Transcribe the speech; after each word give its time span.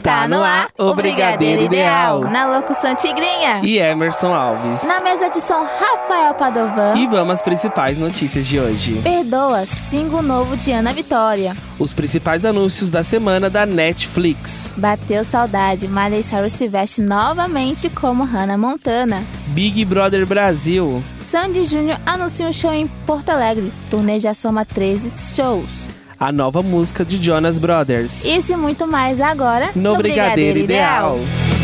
Está 0.00 0.26
no 0.26 0.42
ar 0.42 0.70
o 0.78 0.94
Brigadeiro 0.94 1.64
Ideal. 1.64 2.20
Na 2.22 2.56
locução 2.56 2.94
Tigrinha. 2.94 3.60
E 3.62 3.78
Emerson 3.78 4.32
Alves. 4.32 4.82
Na 4.84 5.02
mesa 5.02 5.28
de 5.28 5.42
som 5.42 5.62
Rafael 5.62 6.32
Padovan. 6.32 6.94
E 6.96 7.06
vamos 7.06 7.34
às 7.34 7.42
principais 7.42 7.98
notícias 7.98 8.46
de 8.46 8.58
hoje. 8.58 8.98
Perdoa, 9.02 9.66
single 9.66 10.22
novo 10.22 10.56
de 10.56 10.72
Ana 10.72 10.94
Vitória. 10.94 11.54
Os 11.78 11.92
principais 11.92 12.46
anúncios 12.46 12.88
da 12.88 13.02
semana 13.02 13.50
da 13.50 13.66
Netflix. 13.66 14.72
Bateu 14.74 15.22
saudade, 15.22 15.86
Miley 15.86 16.22
Cyrus 16.22 16.52
se 16.52 16.66
veste 16.66 17.02
novamente 17.02 17.90
como 17.90 18.24
Hannah 18.24 18.56
Montana. 18.56 19.22
Big 19.48 19.84
Brother 19.84 20.24
Brasil. 20.24 21.04
Sandy 21.20 21.66
Júnior 21.66 22.00
anuncia 22.06 22.48
um 22.48 22.52
show 22.54 22.72
em 22.72 22.86
Porto 23.04 23.28
Alegre. 23.28 23.70
Turnê 23.90 24.18
já 24.18 24.32
soma 24.32 24.64
13 24.64 25.34
shows 25.36 25.99
a 26.20 26.30
nova 26.30 26.62
música 26.62 27.02
de 27.02 27.16
Jonas 27.16 27.56
Brothers. 27.56 28.26
Isso 28.26 28.52
e 28.52 28.56
muito 28.56 28.86
mais 28.86 29.22
agora 29.22 29.70
no, 29.74 29.94
no 29.94 29.96
Brigadeiro, 29.96 30.58
Brigadeiro 30.58 30.58
Ideal. 30.58 31.16
Ideal. 31.16 31.59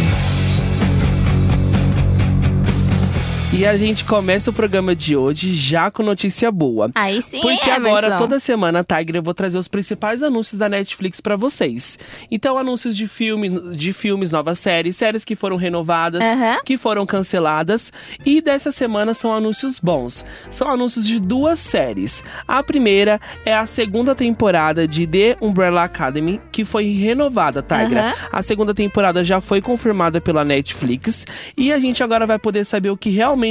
E 3.57 3.65
a 3.65 3.75
gente 3.75 4.05
começa 4.05 4.51
o 4.51 4.53
programa 4.53 4.95
de 4.95 5.17
hoje 5.17 5.55
já 5.55 5.91
com 5.91 6.03
notícia 6.03 6.53
boa. 6.53 6.91
Aí 6.95 7.23
sim, 7.23 7.41
Porque 7.41 7.71
Emerson. 7.71 7.89
agora, 7.89 8.19
toda 8.19 8.39
semana, 8.39 8.85
Tiger, 8.85 9.17
eu 9.17 9.23
vou 9.23 9.33
trazer 9.33 9.57
os 9.57 9.67
principais 9.67 10.23
anúncios 10.23 10.59
da 10.59 10.69
Netflix 10.69 11.23
para 11.23 11.37
vocês. 11.37 11.99
Então, 12.31 12.59
anúncios 12.59 12.95
de, 12.95 13.09
filme, 13.09 13.75
de 13.75 13.95
filmes, 13.95 14.31
novas 14.31 14.59
séries, 14.59 14.97
séries 14.97 15.25
que 15.25 15.35
foram 15.35 15.57
renovadas, 15.57 16.23
uhum. 16.23 16.63
que 16.67 16.77
foram 16.77 17.07
canceladas. 17.07 17.95
E 18.27 18.43
dessa 18.43 18.71
semana 18.71 19.15
são 19.15 19.33
anúncios 19.33 19.79
bons. 19.79 20.27
São 20.51 20.71
anúncios 20.71 21.07
de 21.07 21.19
duas 21.19 21.59
séries. 21.59 22.23
A 22.47 22.63
primeira 22.63 23.19
é 23.43 23.57
a 23.57 23.65
segunda 23.65 24.15
temporada 24.15 24.87
de 24.87 25.07
The 25.07 25.39
Umbrella 25.41 25.83
Academy, 25.85 26.43
que 26.53 26.63
foi 26.63 26.93
renovada, 26.93 27.63
Tiger. 27.63 28.05
Uhum. 28.05 28.13
A 28.31 28.43
segunda 28.43 28.75
temporada 28.75 29.25
já 29.25 29.41
foi 29.41 29.63
confirmada 29.63 30.21
pela 30.21 30.45
Netflix. 30.45 31.27
E 31.57 31.73
a 31.73 31.79
gente 31.79 32.05
agora 32.05 32.27
vai 32.27 32.39
poder 32.39 32.67
saber 32.67 32.91
o 32.91 32.99
que 32.99 33.09
realmente 33.09 33.46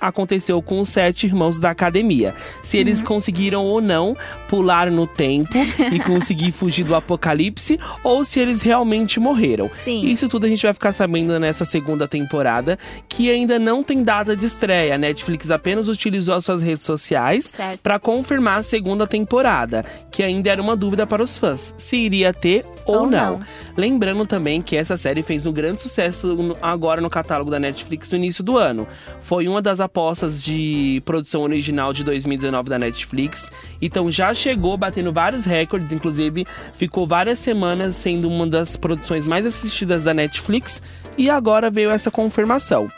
aconteceu 0.00 0.60
com 0.62 0.80
os 0.80 0.88
sete 0.88 1.26
irmãos 1.26 1.58
da 1.58 1.70
academia. 1.70 2.34
Se 2.62 2.78
eles 2.78 3.00
uhum. 3.00 3.06
conseguiram 3.06 3.64
ou 3.64 3.80
não 3.80 4.16
pular 4.48 4.90
no 4.90 5.06
tempo 5.06 5.58
e 5.92 5.98
conseguir 6.04 6.52
fugir 6.52 6.84
do 6.84 6.94
apocalipse, 6.94 7.78
ou 8.02 8.24
se 8.24 8.40
eles 8.40 8.62
realmente 8.62 9.18
morreram. 9.18 9.70
Sim. 9.76 10.06
Isso 10.06 10.28
tudo 10.28 10.46
a 10.46 10.48
gente 10.48 10.62
vai 10.62 10.72
ficar 10.72 10.92
sabendo 10.92 11.38
nessa 11.38 11.64
segunda 11.64 12.06
temporada, 12.06 12.78
que 13.08 13.30
ainda 13.30 13.58
não 13.58 13.82
tem 13.82 14.02
data 14.02 14.36
de 14.36 14.46
estreia. 14.46 14.94
A 14.94 14.98
Netflix 14.98 15.50
apenas 15.50 15.88
utilizou 15.88 16.34
as 16.34 16.44
suas 16.44 16.62
redes 16.62 16.84
sociais 16.86 17.52
para 17.82 17.98
confirmar 17.98 18.58
a 18.58 18.62
segunda 18.62 19.06
temporada, 19.06 19.84
que 20.10 20.22
ainda 20.22 20.50
era 20.50 20.62
uma 20.62 20.76
dúvida 20.76 21.06
para 21.06 21.22
os 21.22 21.36
fãs, 21.38 21.74
se 21.76 21.96
iria 21.96 22.32
ter 22.32 22.64
ou, 22.86 23.00
ou 23.00 23.06
não. 23.06 23.38
não. 23.38 23.46
Lembrando 23.76 24.26
também 24.26 24.60
que 24.60 24.76
essa 24.76 24.96
série 24.96 25.22
fez 25.22 25.46
um 25.46 25.52
grande 25.52 25.80
sucesso 25.80 26.56
agora 26.60 27.00
no 27.00 27.10
catálogo 27.10 27.50
da 27.50 27.58
Netflix 27.58 28.10
no 28.10 28.18
início 28.18 28.44
do 28.44 28.56
ano 28.56 28.86
foi 29.24 29.48
uma 29.48 29.62
das 29.62 29.80
apostas 29.80 30.44
de 30.44 31.02
produção 31.06 31.42
original 31.42 31.94
de 31.94 32.04
2019 32.04 32.68
da 32.68 32.78
Netflix. 32.78 33.50
Então 33.80 34.10
já 34.10 34.34
chegou 34.34 34.76
batendo 34.76 35.10
vários 35.14 35.46
recordes, 35.46 35.92
inclusive 35.92 36.46
ficou 36.74 37.06
várias 37.06 37.38
semanas 37.38 37.96
sendo 37.96 38.28
uma 38.28 38.46
das 38.46 38.76
produções 38.76 39.24
mais 39.24 39.46
assistidas 39.46 40.04
da 40.04 40.12
Netflix. 40.12 40.82
E 41.16 41.30
agora 41.30 41.70
veio 41.70 41.90
essa 41.90 42.10
confirmação. 42.10 42.90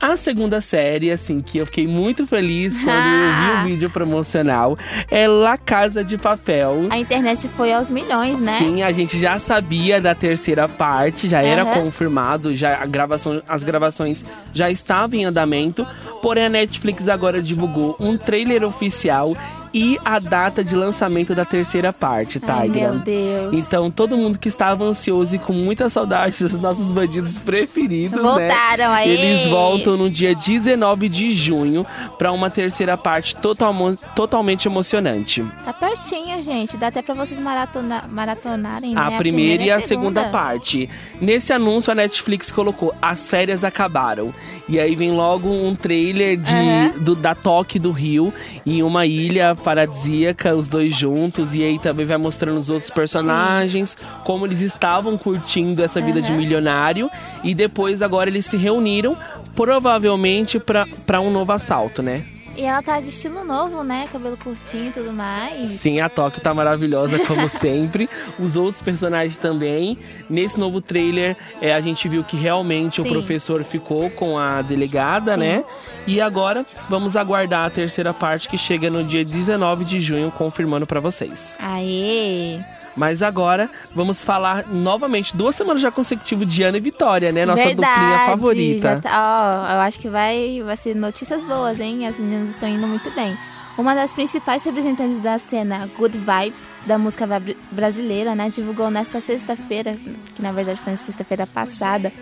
A 0.00 0.16
segunda 0.16 0.60
série, 0.60 1.10
assim, 1.10 1.40
que 1.40 1.58
eu 1.58 1.66
fiquei 1.66 1.86
muito 1.86 2.26
feliz 2.26 2.78
quando 2.78 2.88
eu 2.88 3.34
vi 3.34 3.60
o 3.60 3.64
vídeo 3.74 3.90
promocional, 3.90 4.78
é 5.10 5.26
La 5.26 5.58
Casa 5.58 6.04
de 6.04 6.16
Papel. 6.16 6.86
A 6.90 6.98
internet 6.98 7.48
foi 7.56 7.72
aos 7.72 7.90
milhões, 7.90 8.38
né? 8.38 8.58
Sim, 8.58 8.82
a 8.82 8.92
gente 8.92 9.18
já 9.18 9.38
sabia 9.40 10.00
da 10.00 10.14
terceira 10.14 10.68
parte, 10.68 11.26
já 11.28 11.42
era 11.42 11.64
confirmado, 11.64 12.54
já 12.54 12.80
a 12.80 12.86
gravação, 12.86 13.42
as 13.48 13.64
gravações 13.64 14.24
já 14.54 14.70
estavam 14.70 15.18
em 15.18 15.24
andamento. 15.24 15.84
Porém, 16.22 16.46
a 16.46 16.48
Netflix 16.48 17.08
agora 17.08 17.42
divulgou 17.42 17.96
um 17.98 18.16
trailer 18.16 18.62
oficial 18.64 19.36
e 19.72 19.98
a 20.04 20.18
data 20.18 20.62
de 20.64 20.74
lançamento 20.74 21.34
da 21.34 21.44
terceira 21.44 21.92
parte, 21.92 22.40
Tigra. 22.40 22.54
Ai, 22.54 22.68
meu 22.68 22.98
Deus. 22.98 23.54
Então, 23.54 23.90
todo 23.90 24.16
mundo 24.16 24.38
que 24.38 24.48
estava 24.48 24.84
ansioso 24.84 25.36
e 25.36 25.38
com 25.38 25.52
muita 25.52 25.88
saudade 25.88 26.42
dos 26.42 26.60
nossos 26.60 26.92
bandidos 26.92 27.38
preferidos, 27.38 28.16
né? 28.16 28.22
Voltaram 28.22 28.90
né? 28.90 28.96
aí. 28.96 29.10
Eles 29.10 29.46
voltam 29.46 29.96
no 29.96 30.10
dia 30.10 30.34
19 30.34 31.08
de 31.08 31.34
junho 31.34 31.86
para 32.18 32.32
uma 32.32 32.50
terceira 32.50 32.96
parte 32.96 33.36
total, 33.36 33.74
totalmente 34.14 34.66
emocionante. 34.66 35.44
Tá 35.64 35.72
pertinho, 35.72 36.40
gente. 36.42 36.76
Dá 36.76 36.88
até 36.88 37.02
para 37.02 37.14
vocês 37.14 37.38
maratona, 37.38 38.04
maratonarem, 38.10 38.94
né? 38.94 39.00
A, 39.00 39.08
a 39.08 39.18
primeira, 39.18 39.62
e 39.62 39.70
a 39.70 39.80
segunda. 39.80 40.22
segunda 40.22 40.30
parte. 40.30 40.88
Nesse 41.20 41.52
anúncio, 41.52 41.90
a 41.90 41.94
Netflix 41.94 42.50
colocou 42.52 42.94
As 43.00 43.28
férias 43.28 43.64
acabaram. 43.64 44.32
E 44.68 44.78
aí 44.78 44.94
vem 44.94 45.12
logo 45.12 45.48
um 45.48 45.74
trailer 45.74 46.36
de, 46.36 46.54
uhum. 46.54 46.98
do, 47.00 47.14
da 47.14 47.34
toque 47.34 47.78
do 47.78 47.90
Rio 47.90 48.32
em 48.66 48.82
uma 48.82 49.06
ilha 49.06 49.56
paradisíaca, 49.58 50.54
os 50.54 50.68
dois 50.68 50.94
juntos, 50.96 51.54
e 51.54 51.62
aí 51.62 51.78
também 51.78 52.06
vai 52.06 52.16
mostrando 52.16 52.58
os 52.58 52.70
outros 52.70 52.90
personagens, 52.90 53.90
Sim. 53.90 54.06
como 54.24 54.46
eles 54.46 54.60
estavam 54.60 55.18
curtindo 55.18 55.82
essa 55.82 56.00
vida 56.00 56.20
uhum. 56.20 56.26
de 56.26 56.32
milionário, 56.32 57.10
e 57.42 57.54
depois 57.54 58.02
agora 58.02 58.30
eles 58.30 58.46
se 58.46 58.56
reuniram, 58.56 59.16
provavelmente 59.54 60.58
para 60.58 61.20
um 61.20 61.30
novo 61.30 61.52
assalto, 61.52 62.02
né? 62.02 62.24
E 62.58 62.64
ela 62.64 62.82
tá 62.82 62.98
de 63.00 63.10
estilo 63.10 63.44
novo, 63.44 63.84
né? 63.84 64.08
Cabelo 64.10 64.36
curtinho 64.36 64.88
e 64.88 64.90
tudo 64.90 65.12
mais. 65.12 65.68
Sim, 65.68 66.00
a 66.00 66.08
Tóquio 66.08 66.42
tá 66.42 66.52
maravilhosa, 66.52 67.16
como 67.20 67.46
sempre. 67.48 68.10
Os 68.36 68.56
outros 68.56 68.82
personagens 68.82 69.36
também. 69.36 69.96
Nesse 70.28 70.58
novo 70.58 70.80
trailer, 70.80 71.36
é, 71.62 71.72
a 71.72 71.80
gente 71.80 72.08
viu 72.08 72.24
que 72.24 72.36
realmente 72.36 73.00
Sim. 73.00 73.06
o 73.08 73.12
professor 73.12 73.62
ficou 73.62 74.10
com 74.10 74.36
a 74.36 74.60
delegada, 74.60 75.34
Sim. 75.34 75.38
né? 75.38 75.64
E 76.04 76.20
agora, 76.20 76.66
vamos 76.88 77.16
aguardar 77.16 77.66
a 77.66 77.70
terceira 77.70 78.12
parte 78.12 78.48
que 78.48 78.58
chega 78.58 78.90
no 78.90 79.04
dia 79.04 79.24
19 79.24 79.84
de 79.84 80.00
junho, 80.00 80.32
confirmando 80.32 80.84
para 80.84 80.98
vocês. 80.98 81.56
Aê! 81.60 82.58
Mas 82.98 83.22
agora 83.22 83.70
vamos 83.94 84.24
falar 84.24 84.66
novamente, 84.66 85.36
duas 85.36 85.54
semanas 85.54 85.80
já 85.80 85.90
consecutivas 85.90 86.52
de 86.52 86.64
Ana 86.64 86.78
e 86.78 86.80
Vitória, 86.80 87.30
né? 87.30 87.46
Nossa 87.46 87.62
Verdade, 87.62 87.94
duplinha 87.94 88.18
favorita. 88.26 89.00
Tá, 89.00 89.68
ó, 89.70 89.72
eu 89.74 89.80
acho 89.80 90.00
que 90.00 90.08
vai, 90.08 90.60
vai 90.64 90.76
ser 90.76 90.96
notícias 90.96 91.44
boas, 91.44 91.78
hein? 91.78 92.06
As 92.06 92.18
meninas 92.18 92.50
estão 92.50 92.68
indo 92.68 92.86
muito 92.88 93.08
bem. 93.12 93.38
Uma 93.78 93.94
das 93.94 94.12
principais 94.12 94.64
representantes 94.64 95.18
da 95.18 95.38
cena 95.38 95.88
Good 95.96 96.18
Vibes, 96.18 96.66
da 96.84 96.98
música 96.98 97.24
brasileira, 97.70 98.34
né? 98.34 98.50
Divulgou 98.50 98.90
nesta 98.90 99.20
sexta-feira, 99.20 99.96
que 100.34 100.42
na 100.42 100.50
verdade 100.50 100.80
foi 100.80 100.92
na 100.94 100.98
sexta-feira 100.98 101.46
passada, 101.46 102.12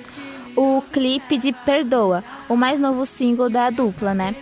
o 0.55 0.83
clipe 0.93 1.39
de 1.39 1.53
Perdoa, 1.53 2.23
o 2.51 2.57
mais 2.57 2.79
novo 2.79 3.07
single 3.07 3.49
da 3.49 3.71
dupla, 3.71 4.13
né? 4.13 4.35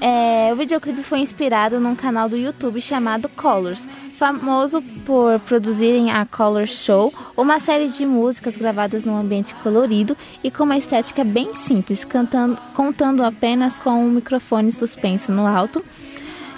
É, 0.00 0.50
o 0.52 0.56
videoclipe 0.56 1.02
foi 1.02 1.18
inspirado 1.18 1.78
num 1.78 1.94
canal 1.94 2.28
do 2.28 2.36
YouTube 2.36 2.80
chamado 2.80 3.28
Colors, 3.28 3.84
famoso 4.20 4.82
por 5.06 5.40
produzirem 5.40 6.10
a 6.10 6.26
Color 6.26 6.66
Show, 6.66 7.10
uma 7.34 7.58
série 7.58 7.88
de 7.88 8.04
músicas 8.04 8.54
gravadas 8.54 9.06
num 9.06 9.16
ambiente 9.16 9.54
colorido 9.54 10.14
e 10.44 10.50
com 10.50 10.64
uma 10.64 10.76
estética 10.76 11.24
bem 11.24 11.54
simples, 11.54 12.04
cantando, 12.04 12.58
contando 12.74 13.24
apenas 13.24 13.78
com 13.78 13.92
um 13.92 14.10
microfone 14.10 14.70
suspenso 14.70 15.32
no 15.32 15.46
alto 15.46 15.82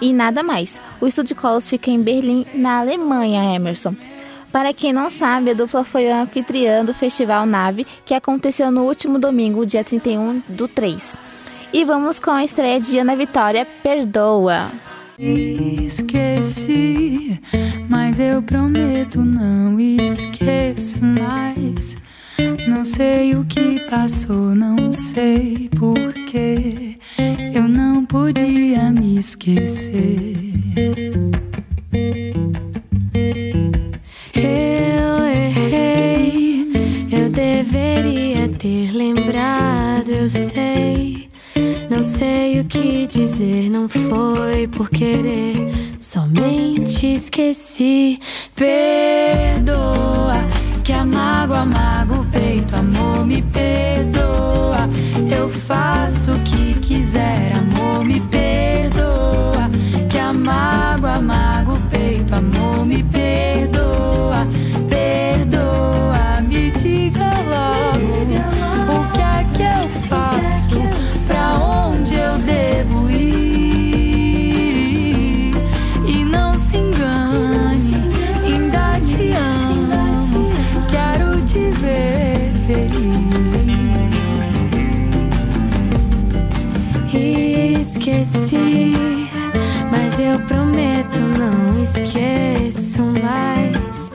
e 0.00 0.12
nada 0.12 0.42
mais. 0.42 0.80
O 1.00 1.06
estúdio 1.06 1.36
Colors 1.36 1.68
fica 1.68 1.88
em 1.88 2.02
Berlim, 2.02 2.44
na 2.52 2.80
Alemanha, 2.80 3.54
Emerson. 3.54 3.94
Para 4.50 4.74
quem 4.74 4.92
não 4.92 5.08
sabe, 5.08 5.52
a 5.52 5.54
dupla 5.54 5.84
foi 5.84 6.10
anfitriã 6.10 6.84
do 6.84 6.92
Festival 6.92 7.46
Nave, 7.46 7.86
que 8.04 8.12
aconteceu 8.12 8.72
no 8.72 8.82
último 8.88 9.20
domingo, 9.20 9.64
dia 9.64 9.84
31 9.84 10.42
do 10.48 10.66
3. 10.66 11.16
E 11.72 11.84
vamos 11.84 12.18
com 12.18 12.32
a 12.32 12.42
estreia 12.42 12.80
de 12.80 12.98
Ana 12.98 13.14
Vitória, 13.14 13.64
Perdoa. 13.84 14.91
Esqueci, 15.24 17.40
mas 17.88 18.18
eu 18.18 18.42
prometo 18.42 19.24
não 19.24 19.78
esqueço 19.78 20.98
mais. 21.00 21.96
Não 22.66 22.84
sei 22.84 23.36
o 23.36 23.44
que 23.44 23.78
passou, 23.88 24.52
não 24.52 24.92
sei 24.92 25.70
porquê. 25.78 26.98
Eu 27.54 27.68
não 27.68 28.04
podia 28.04 28.90
me 28.90 29.18
esquecer. 29.18 30.36
Eu 34.34 35.24
errei, 35.24 36.66
eu 37.12 37.30
deveria 37.30 38.48
ter 38.58 38.90
lembrado, 38.90 40.10
eu 40.10 40.28
sei. 40.28 41.30
Sei 42.02 42.58
o 42.58 42.64
que 42.64 43.06
dizer, 43.06 43.70
não 43.70 43.88
foi 43.88 44.66
por 44.66 44.90
querer, 44.90 45.72
somente 46.00 47.14
esqueci. 47.14 48.18
Perdoa, 48.56 50.34
que 50.82 50.92
amago, 50.92 51.54
amago 51.54 52.22
o 52.22 52.26
peito, 52.26 52.74
amor, 52.74 53.24
me 53.24 53.40
perdoa. 53.40 54.90
Eu 55.30 55.48
faço 55.48 56.32
o 56.32 56.38
que 56.40 56.74
quiser, 56.80 57.52
amor, 57.54 58.04
me 58.04 58.20
perdoa. 58.20 59.70
Que 60.10 60.18
amago 60.18 61.06
o 61.06 61.10
Esqueci, 87.94 88.94
mas 89.90 90.18
eu 90.18 90.40
prometo 90.46 91.20
não 91.38 91.82
esqueço 91.82 93.02
mais. 93.02 94.10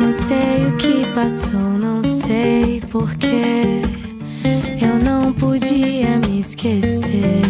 Não 0.00 0.10
sei 0.10 0.64
o 0.66 0.76
que 0.78 1.06
passou, 1.14 1.60
não 1.60 2.02
sei 2.02 2.82
porquê. 2.90 3.82
Eu 4.80 4.98
não 4.98 5.34
podia 5.34 6.18
me 6.26 6.40
esquecer. 6.40 7.42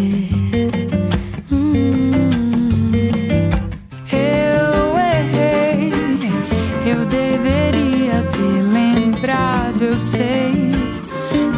Hum. 1.53 2.11
Sei. 9.99 10.73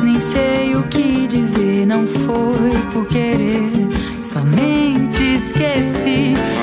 Nem 0.03 0.19
sei 0.19 0.75
o 0.75 0.83
que 0.89 1.29
dizer, 1.29 1.87
não 1.87 2.07
foi 2.07 2.73
por 2.93 3.07
querer, 3.07 3.82
somente 4.23 5.35
esqueci. 5.35 6.62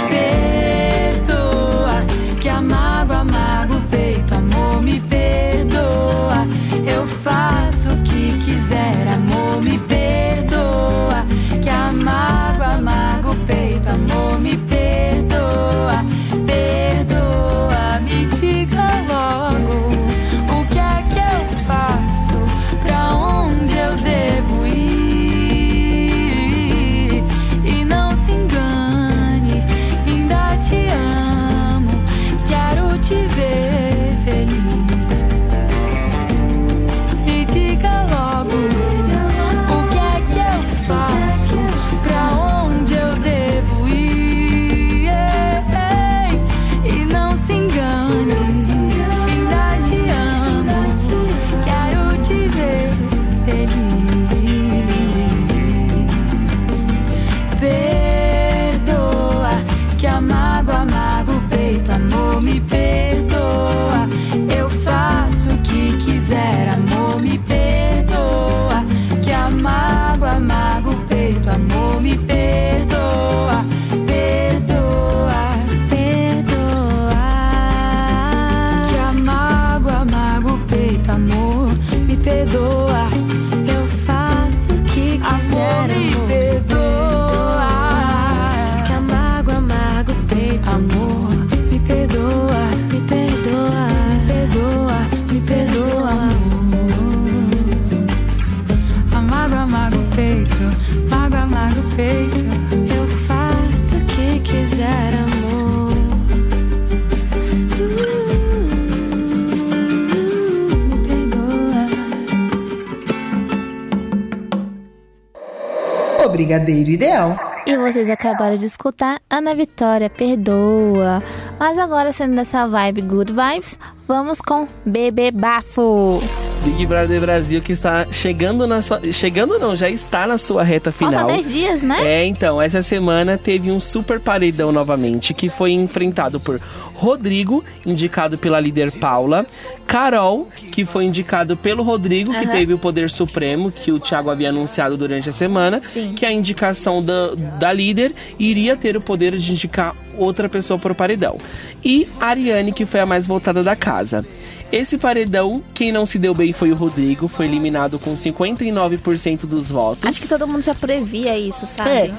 Brigadeiro 116.49 116.89
Ideal. 116.89 117.39
E 117.67 117.77
vocês 117.77 118.09
acabaram 118.09 118.55
de 118.55 118.65
escutar 118.65 119.21
Ana 119.29 119.53
Vitória, 119.53 120.09
perdoa. 120.09 121.21
Mas 121.59 121.77
agora, 121.77 122.11
sendo 122.11 122.35
dessa 122.35 122.67
vibe 122.67 123.01
Good 123.03 123.33
Vibes, 123.33 123.77
vamos 124.07 124.41
com 124.41 124.67
Bebê 124.83 125.29
Bafo. 125.29 126.19
Big 126.63 126.85
Brother 126.87 127.21
Brasil 127.21 127.61
que 127.61 127.71
está 127.71 128.05
chegando 128.11 128.65
na 128.65 128.81
sua. 128.81 128.99
Chegando 129.13 129.59
não, 129.59 129.75
já 129.75 129.89
está 129.89 130.25
na 130.25 130.37
sua 130.37 130.63
reta 130.63 130.91
final. 130.91 131.13
Falta 131.13 131.33
10 131.33 131.51
dias, 131.51 131.83
né? 131.83 132.01
É, 132.03 132.25
então, 132.25 132.61
essa 132.61 132.81
semana 132.81 133.37
teve 133.37 133.71
um 133.71 133.79
super 133.79 134.19
paredão 134.19 134.71
novamente, 134.71 135.33
que 135.33 135.47
foi 135.47 135.71
enfrentado 135.71 136.39
por 136.39 136.59
Rodrigo, 136.99 137.63
indicado 137.85 138.37
pela 138.37 138.59
líder 138.59 138.91
Paula, 138.91 139.45
Carol, 139.87 140.49
que 140.71 140.83
foi 140.85 141.05
indicado 141.05 141.55
pelo 141.55 141.81
Rodrigo, 141.81 142.31
que 142.31 142.37
Aham. 142.45 142.51
teve 142.51 142.73
o 142.73 142.77
poder 142.77 143.09
supremo, 143.09 143.71
que 143.71 143.91
o 143.91 143.99
Thiago 143.99 144.29
havia 144.29 144.49
anunciado 144.49 144.97
durante 144.97 145.29
a 145.29 145.31
semana, 145.31 145.81
Sim. 145.83 146.13
que 146.13 146.25
a 146.25 146.31
indicação 146.31 147.03
da, 147.03 147.33
da 147.57 147.71
líder 147.71 148.13
iria 148.37 148.75
ter 148.75 148.97
o 148.97 149.01
poder 149.01 149.37
de 149.37 149.53
indicar 149.53 149.95
outra 150.17 150.49
pessoa 150.49 150.77
para 150.77 150.91
o 150.91 150.95
paredão. 150.95 151.37
E 151.83 152.07
Ariane, 152.19 152.73
que 152.73 152.85
foi 152.85 152.99
a 152.99 153.05
mais 153.05 153.25
votada 153.25 153.63
da 153.63 153.75
casa. 153.75 154.25
Esse 154.71 154.97
paredão, 154.99 155.63
quem 155.73 155.91
não 155.91 156.05
se 156.05 156.19
deu 156.19 156.35
bem 156.35 156.53
foi 156.53 156.71
o 156.71 156.75
Rodrigo, 156.75 157.27
foi 157.27 157.47
eliminado 157.47 157.97
com 157.97 158.15
59% 158.15 159.47
dos 159.47 159.71
votos. 159.71 160.05
Acho 160.05 160.21
que 160.21 160.27
todo 160.27 160.45
mundo 160.45 160.61
já 160.61 160.75
previa 160.75 161.35
isso, 161.37 161.65
sabe? 161.75 161.89
É. 161.89 162.11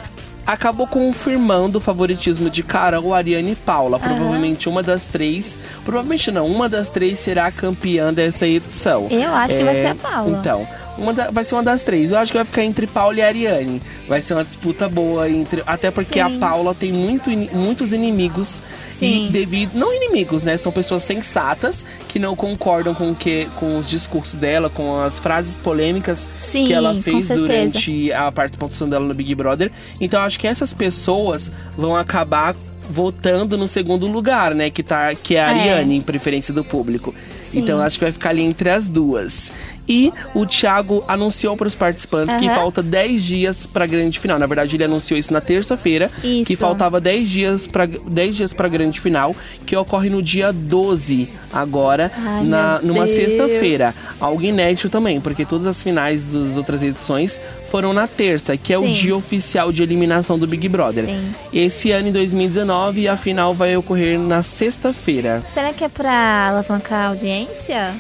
Acabou 0.47 0.87
confirmando 0.87 1.79
o 1.79 1.81
favoritismo 1.81 2.51
de 2.51 2.63
Carol, 2.63 3.15
Ariane 3.15 3.53
e 3.53 3.57
Paula. 3.57 3.99
Provavelmente 3.99 4.69
uma 4.69 4.83
das 4.83 5.07
três. 5.07 5.57
Provavelmente 5.85 6.31
não, 6.31 6.47
uma 6.47 6.69
das 6.69 6.89
três 6.91 7.19
será 7.21 7.47
a 7.47 7.53
campeã 7.53 8.13
dessa 8.13 8.47
edição. 8.47 9.07
Eu 9.11 9.35
acho 9.35 9.57
que 9.57 9.65
vai 9.65 9.75
ser 9.75 9.87
a 9.87 9.95
Paula. 9.95 10.39
Então, 10.39 10.67
uma 11.01 11.13
da- 11.13 11.31
vai 11.31 11.43
ser 11.45 11.55
uma 11.55 11.63
das 11.63 11.83
três. 11.83 12.11
Eu 12.13 12.19
acho 12.19 12.31
que 12.31 12.39
vai 12.39 12.45
ficar 12.45 12.63
entre 12.63 12.87
Paula 12.87 13.17
e 13.19 13.23
Ariane. 13.23 13.81
Vai 14.09 14.21
ser 14.23 14.35
uma 14.35 14.45
disputa 14.45 14.89
boa 14.89 15.29
entre. 15.29 15.63
Até 15.67 15.91
porque 15.91 16.23
Sim. 16.23 16.37
a 16.37 16.39
Paula 16.39 16.75
tem 16.75 16.93
muito, 16.93 17.31
muitos 17.31 17.93
inimigos. 17.93 18.63
Sim. 18.99 19.27
E 19.27 19.31
devido. 19.31 19.75
Não 19.75 19.95
inimigos, 19.95 20.43
né? 20.43 20.57
São 20.59 20.71
pessoas 20.71 21.03
sensatas 21.03 21.85
que 22.07 22.19
não 22.19 22.37
concordam 22.37 22.95
com, 22.95 23.15
que, 23.15 23.49
com 23.57 23.79
os 23.79 23.89
discursos 23.89 24.35
dela, 24.35 24.69
com 24.69 25.01
as 25.01 25.19
frases 25.19 25.57
polêmicas 25.57 26.29
Sim, 26.41 26.67
que 26.67 26.73
ela 26.75 26.95
fez 26.95 27.29
durante 27.29 28.13
a 28.13 28.31
participação 28.31 28.89
dela 28.89 29.07
no 29.07 29.15
Big 29.15 29.35
Brother. 29.35 29.71
Então 29.99 30.21
acho 30.21 30.39
que 30.39 30.47
essas 30.47 30.75
pessoas 30.75 31.51
vão 31.79 31.97
acabar 31.97 32.55
votando 32.91 33.57
no 33.57 33.69
segundo 33.69 34.07
lugar, 34.07 34.55
né? 34.55 34.69
Que, 34.69 34.83
tá, 34.83 35.15
que 35.15 35.37
é 35.37 35.41
a 35.45 35.53
É. 35.57 35.61
Ariane, 35.73 35.97
em 35.97 36.03
preferência 36.03 36.53
do 36.53 36.65
público. 36.65 37.15
Sim. 37.41 37.61
Então 37.61 37.81
acho 37.81 37.99
que 37.99 38.05
vai 38.05 38.13
ficar 38.13 38.31
ali 38.31 38.43
entre 38.43 38.69
as 38.69 38.89
duas. 38.89 39.51
E 39.91 40.13
o 40.37 40.47
Thiago 40.47 41.03
anunciou 41.09 41.57
para 41.57 41.67
os 41.67 41.75
participantes 41.75 42.37
que 42.37 42.47
Aham. 42.47 42.55
falta 42.55 42.81
10 42.81 43.25
dias 43.25 43.67
para 43.67 43.83
a 43.83 43.87
grande 43.89 44.21
final. 44.21 44.39
Na 44.39 44.47
verdade, 44.47 44.77
ele 44.77 44.85
anunciou 44.85 45.19
isso 45.19 45.33
na 45.33 45.41
terça-feira, 45.41 46.09
que 46.47 46.55
faltava 46.55 47.01
10 47.01 47.29
dias 47.29 47.63
para 47.63 47.87
10 47.87 48.37
dias 48.37 48.53
para 48.53 48.67
a 48.67 48.71
grande 48.71 49.01
final, 49.01 49.35
que 49.67 49.75
ocorre 49.77 50.09
no 50.09 50.23
dia 50.23 50.53
12 50.53 51.29
agora, 51.53 52.13
Ai, 52.17 52.45
na 52.45 52.79
numa 52.81 53.09
sexta-feira. 53.09 53.93
Algo 54.21 54.41
inédito 54.43 54.89
também, 54.89 55.21
porque 55.21 55.45
todas 55.45 55.67
as 55.67 55.83
finais 55.83 56.25
das 56.25 56.57
outras 56.57 56.85
edições 56.85 57.41
foram 57.69 57.93
na 57.93 58.07
terça, 58.07 58.57
que 58.57 58.73
é 58.73 58.79
o 58.79 58.85
Sim. 58.87 58.93
dia 58.93 59.17
oficial 59.17 59.73
de 59.73 59.83
eliminação 59.83 60.39
do 60.39 60.47
Big 60.47 60.69
Brother. 60.69 61.07
Sim. 61.07 61.33
Esse 61.53 61.91
ano, 61.91 62.09
em 62.09 62.13
2019, 62.13 63.09
a 63.09 63.17
final 63.17 63.53
vai 63.53 63.77
ocorrer 63.77 64.19
na 64.21 64.43
sexta-feira. 64.45 65.43
Será 65.53 65.73
que 65.73 65.83
é 65.83 65.89
pra 65.89 66.49
alavancar 66.49 67.07
a 67.07 67.09
audiência? 67.09 67.95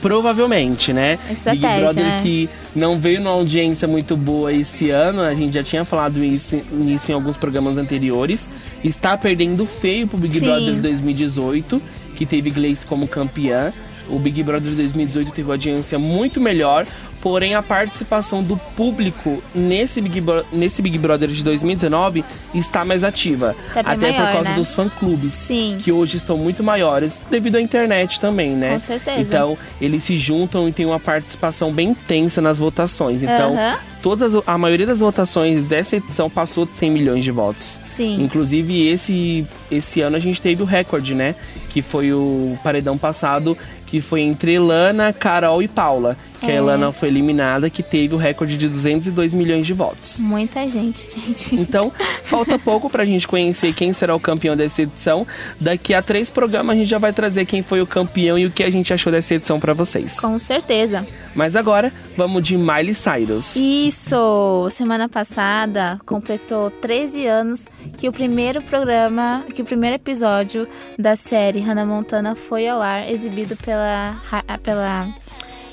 Provavelmente, 0.00 0.92
né? 0.92 1.18
Estratégia, 1.30 1.68
Big 1.68 1.80
Brother 1.80 2.04
né? 2.04 2.20
que 2.22 2.48
não 2.74 2.96
veio 2.96 3.20
numa 3.20 3.34
audiência 3.34 3.86
muito 3.86 4.16
boa 4.16 4.52
esse 4.52 4.90
ano, 4.90 5.20
a 5.20 5.34
gente 5.34 5.52
já 5.52 5.62
tinha 5.62 5.84
falado 5.84 6.22
isso, 6.24 6.60
nisso 6.72 7.10
em 7.10 7.14
alguns 7.14 7.36
programas 7.36 7.76
anteriores. 7.76 8.48
Está 8.82 9.16
perdendo 9.16 9.66
feio 9.66 10.06
pro 10.06 10.18
Big 10.18 10.38
Sim. 10.38 10.46
Brother 10.46 10.74
2018, 10.80 11.82
que 12.16 12.24
teve 12.24 12.50
Gleice 12.50 12.86
como 12.86 13.06
campeã. 13.06 13.72
O 14.08 14.18
Big 14.18 14.42
Brother 14.42 14.70
2018 14.72 15.30
teve 15.32 15.48
uma 15.48 15.54
audiência 15.54 15.98
muito 15.98 16.40
melhor, 16.40 16.86
porém 17.20 17.54
a 17.54 17.62
participação 17.62 18.42
do 18.42 18.56
público 18.56 19.42
nesse 19.54 20.00
Big, 20.00 20.20
Bro- 20.20 20.44
nesse 20.52 20.80
Big 20.80 20.96
Brother 20.98 21.28
de 21.28 21.44
2019 21.44 22.24
está 22.54 22.84
mais 22.84 23.04
ativa. 23.04 23.54
Tá 23.74 23.80
até 23.80 24.10
por 24.12 24.18
maior, 24.20 24.32
causa 24.32 24.50
né? 24.50 24.56
dos 24.56 24.74
fã-clubes, 24.74 25.34
Sim. 25.34 25.76
que 25.80 25.92
hoje 25.92 26.16
estão 26.16 26.36
muito 26.38 26.62
maiores, 26.64 27.20
devido 27.30 27.56
à 27.56 27.60
internet 27.60 28.18
também, 28.20 28.50
né? 28.50 28.74
Com 28.74 28.80
certeza. 28.80 29.20
Então, 29.20 29.58
eles 29.80 30.02
se 30.04 30.16
juntam 30.16 30.68
e 30.68 30.72
tem 30.72 30.86
uma 30.86 30.98
participação 31.00 31.72
bem 31.72 31.90
intensa 31.90 32.40
nas 32.40 32.58
votações. 32.58 33.22
Então, 33.22 33.54
todas, 34.02 34.32
a 34.46 34.56
maioria 34.56 34.86
das 34.86 35.00
votações 35.00 35.62
dessa 35.62 35.96
edição 35.96 36.30
passou 36.30 36.64
de 36.64 36.74
100 36.76 36.90
milhões 36.90 37.22
de 37.24 37.30
votos. 37.30 37.78
Sim. 37.94 38.22
Inclusive, 38.22 38.88
esse, 38.88 39.46
esse 39.70 40.00
ano 40.00 40.16
a 40.16 40.20
gente 40.20 40.40
teve 40.40 40.62
o 40.62 40.66
recorde, 40.66 41.14
né? 41.14 41.34
Que 41.68 41.82
foi 41.82 42.12
o 42.12 42.58
paredão 42.64 42.96
passado, 42.98 43.56
que 43.90 44.00
foi 44.00 44.20
entre 44.20 44.54
Elana, 44.54 45.12
Carol 45.12 45.60
e 45.62 45.66
Paula. 45.66 46.16
Que 46.40 46.46
a 46.50 46.54
É. 46.54 46.56
Elana 46.56 46.90
foi 46.92 47.08
eliminada, 47.08 47.68
que 47.68 47.82
teve 47.82 48.14
o 48.14 48.18
recorde 48.18 48.56
de 48.56 48.68
202 48.68 49.34
milhões 49.34 49.66
de 49.66 49.72
votos. 49.74 50.18
Muita 50.18 50.68
gente, 50.68 51.10
gente. 51.10 51.54
Então, 51.54 51.92
falta 52.24 52.58
pouco 52.60 52.88
pra 52.88 53.04
gente 53.04 53.28
conhecer 53.28 53.72
quem 53.74 53.92
será 53.92 54.14
o 54.14 54.20
campeão 54.20 54.56
dessa 54.56 54.82
edição. 54.82 55.26
Daqui 55.60 55.92
a 55.94 56.02
três 56.02 56.30
programas 56.30 56.74
a 56.74 56.78
gente 56.78 56.88
já 56.88 56.98
vai 56.98 57.12
trazer 57.12 57.44
quem 57.44 57.62
foi 57.62 57.80
o 57.82 57.86
campeão 57.86 58.38
e 58.38 58.46
o 58.46 58.50
que 58.50 58.62
a 58.64 58.70
gente 58.70 58.92
achou 58.92 59.12
dessa 59.12 59.34
edição 59.34 59.60
pra 59.60 59.74
vocês. 59.74 60.18
Com 60.18 60.38
certeza. 60.38 61.04
Mas 61.34 61.56
agora, 61.56 61.92
vamos 62.16 62.42
de 62.42 62.56
Miley 62.56 62.94
Cyrus. 62.94 63.56
Isso! 63.56 64.68
Semana 64.70 65.08
passada 65.08 66.00
completou 66.06 66.70
13 66.70 67.26
anos 67.26 67.64
que 67.98 68.08
o 68.08 68.12
primeiro 68.12 68.62
programa, 68.62 69.44
que 69.54 69.62
o 69.62 69.64
primeiro 69.64 69.96
episódio 69.96 70.66
da 70.98 71.14
série 71.16 71.60
Hannah 71.60 71.84
Montana 71.86 72.34
foi 72.34 72.66
ao 72.68 72.80
ar, 72.80 73.10
exibido 73.10 73.56
pela, 73.56 74.16
pela 74.62 75.08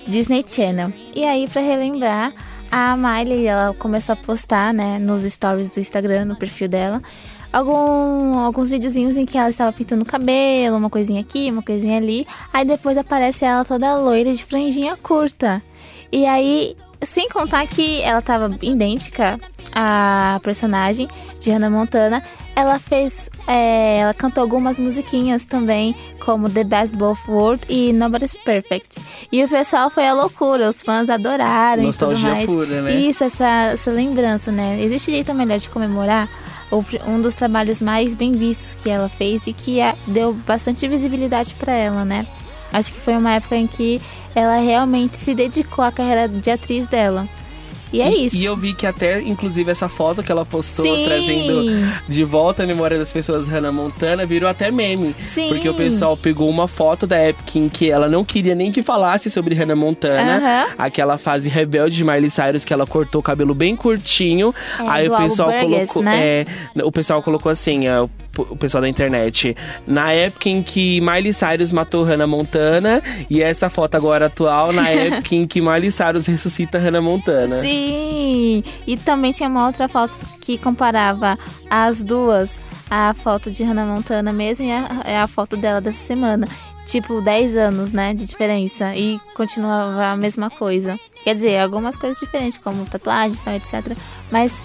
Disney 0.07 0.43
Channel. 0.47 0.91
E 1.15 1.23
aí, 1.23 1.47
pra 1.47 1.61
relembrar, 1.61 2.33
a 2.71 2.95
Miley 2.97 3.45
ela 3.45 3.73
começou 3.73 4.13
a 4.13 4.15
postar, 4.15 4.73
né, 4.73 4.99
nos 4.99 5.23
stories 5.23 5.69
do 5.69 5.79
Instagram, 5.79 6.25
no 6.25 6.35
perfil 6.35 6.67
dela, 6.67 7.01
algum, 7.51 8.39
alguns 8.39 8.69
videozinhos 8.69 9.17
em 9.17 9.25
que 9.25 9.37
ela 9.37 9.49
estava 9.49 9.71
pintando 9.71 10.03
o 10.03 10.05
cabelo, 10.05 10.77
uma 10.77 10.89
coisinha 10.89 11.21
aqui, 11.21 11.49
uma 11.51 11.63
coisinha 11.63 11.97
ali. 11.97 12.27
Aí 12.51 12.65
depois 12.65 12.97
aparece 12.97 13.45
ela 13.45 13.63
toda 13.63 13.95
loira 13.97 14.33
de 14.33 14.43
franjinha 14.43 14.97
curta. 14.97 15.61
E 16.11 16.25
aí, 16.25 16.75
sem 17.03 17.29
contar 17.29 17.65
que 17.67 18.01
ela 18.01 18.21
tava 18.21 18.55
idêntica 18.61 19.39
à 19.73 20.39
personagem 20.43 21.07
de 21.39 21.51
Hannah 21.51 21.69
Montana, 21.69 22.23
ela 22.55 22.79
fez. 22.79 23.29
é, 23.45 23.99
ela 23.99 24.13
cantou 24.15 24.41
algumas 24.41 24.79
musiquinhas 24.79 25.45
também, 25.45 25.95
como 26.25 26.49
The 26.49 26.63
Best 26.63 26.95
Both 26.95 27.19
World 27.27 27.63
e 27.69 27.93
Nobody's 27.93 28.33
Perfect. 28.35 28.99
E 29.31 29.43
o 29.43 29.47
pessoal 29.47 29.89
foi 29.91 30.07
a 30.07 30.13
loucura, 30.13 30.67
os 30.69 30.81
fãs 30.81 31.09
adoraram 31.09 31.83
Nostalgia 31.83 32.41
e 32.43 32.45
tudo 32.47 32.57
mais. 32.57 32.67
pura, 32.67 32.81
né? 32.81 32.93
Isso, 32.95 33.23
essa, 33.23 33.47
essa 33.73 33.91
lembrança, 33.91 34.51
né? 34.51 34.81
Existe 34.81 35.11
jeito 35.11 35.33
melhor 35.35 35.59
de 35.59 35.69
comemorar 35.69 36.27
um 37.07 37.21
dos 37.21 37.35
trabalhos 37.35 37.79
mais 37.79 38.13
bem 38.15 38.31
vistos 38.33 38.73
que 38.73 38.89
ela 38.89 39.07
fez 39.07 39.45
e 39.47 39.53
que 39.53 39.79
é- 39.79 39.95
deu 40.07 40.33
bastante 40.33 40.85
visibilidade 40.87 41.53
pra 41.53 41.71
ela, 41.73 42.03
né? 42.03 42.25
Acho 42.73 42.91
que 42.91 42.99
foi 42.99 43.15
uma 43.15 43.33
época 43.33 43.55
em 43.55 43.67
que 43.67 44.01
ela 44.37 44.57
realmente 44.57 45.17
se 45.17 45.33
dedicou 45.33 45.83
à 45.83 45.91
carreira 45.91 46.27
de 46.27 46.51
atriz 46.51 46.85
dela. 46.85 47.27
E 47.91 48.01
é 48.01 48.13
isso. 48.13 48.35
E 48.35 48.43
eu 48.43 48.55
vi 48.55 48.73
que 48.73 48.85
até, 48.85 49.21
inclusive, 49.21 49.71
essa 49.71 49.87
foto 49.87 50.21
que 50.21 50.31
ela 50.31 50.45
postou 50.45 50.85
Sim. 50.85 51.05
trazendo 51.05 51.63
de 52.07 52.23
volta 52.23 52.63
a 52.63 52.67
memória 52.67 52.97
das 52.97 53.13
pessoas 53.13 53.47
Hannah 53.47 53.71
Montana 53.71 54.25
virou 54.25 54.49
até 54.49 54.69
meme. 54.69 55.15
Sim. 55.23 55.47
Porque 55.47 55.67
o 55.69 55.73
pessoal 55.73 56.17
pegou 56.17 56.49
uma 56.49 56.67
foto 56.67 57.07
da 57.07 57.17
época 57.17 57.57
em 57.57 57.69
que 57.69 57.89
ela 57.89 58.09
não 58.09 58.25
queria 58.25 58.53
nem 58.53 58.71
que 58.73 58.83
falasse 58.83 59.31
sobre 59.31 59.55
Hannah 59.55 59.75
Montana. 59.75 60.37
Aham. 60.37 60.73
Aquela 60.77 61.17
fase 61.17 61.47
rebelde 61.49 61.95
de 61.95 62.03
Miley 62.03 62.29
Cyrus 62.29 62.65
que 62.65 62.73
ela 62.73 62.85
cortou 62.85 63.21
o 63.21 63.23
cabelo 63.23 63.55
bem 63.55 63.75
curtinho. 63.75 64.53
É, 64.79 64.83
Aí 64.87 65.09
o 65.09 65.15
pessoal 65.15 65.49
Burgess, 65.49 65.87
colocou. 65.87 66.03
né? 66.03 66.19
é, 66.21 66.45
o 66.83 66.91
pessoal 66.91 67.23
colocou 67.23 67.49
assim, 67.49 67.87
é, 67.87 68.05
o 68.43 68.55
pessoal 68.55 68.81
da 68.81 68.89
internet. 68.89 69.55
Na 69.85 70.11
época 70.11 70.49
em 70.49 70.61
que 70.61 70.99
Miley 71.01 71.33
Cyrus 71.33 71.71
matou 71.71 72.03
Hannah 72.03 72.27
Montana. 72.27 73.01
E 73.29 73.41
essa 73.41 73.69
foto 73.69 73.95
agora 73.95 74.27
atual, 74.27 74.71
na 74.71 74.89
época 74.89 75.35
em 75.35 75.45
que 75.45 75.61
Miley 75.61 75.91
Cyrus 75.91 76.25
ressuscita 76.25 76.77
Hannah 76.77 77.01
Montana. 77.01 77.61
Sim! 77.61 78.63
E 78.85 78.97
também 78.97 79.31
tinha 79.31 79.49
uma 79.49 79.67
outra 79.67 79.87
foto 79.87 80.15
que 80.41 80.57
comparava 80.57 81.37
as 81.69 82.01
duas, 82.01 82.51
a 82.89 83.13
foto 83.13 83.51
de 83.51 83.63
Hannah 83.63 83.85
Montana 83.85 84.31
mesmo 84.31 84.65
e 84.65 84.71
a, 84.71 85.01
é 85.05 85.17
a 85.17 85.27
foto 85.27 85.57
dela 85.57 85.81
dessa 85.81 86.05
semana. 86.05 86.47
Tipo, 86.85 87.21
10 87.21 87.57
anos, 87.57 87.91
né, 87.91 88.13
de 88.13 88.25
diferença. 88.25 88.95
E 88.95 89.19
continuava 89.35 90.05
a 90.05 90.15
mesma 90.15 90.49
coisa. 90.49 90.97
Quer 91.23 91.35
dizer, 91.35 91.59
algumas 91.59 91.97
coisas 91.97 92.17
diferentes, 92.17 92.57
como 92.57 92.85
tatuagens 92.85 93.39
e 93.39 93.43
tal, 93.43 93.55
etc. 93.55 93.97
Mas 94.31 94.57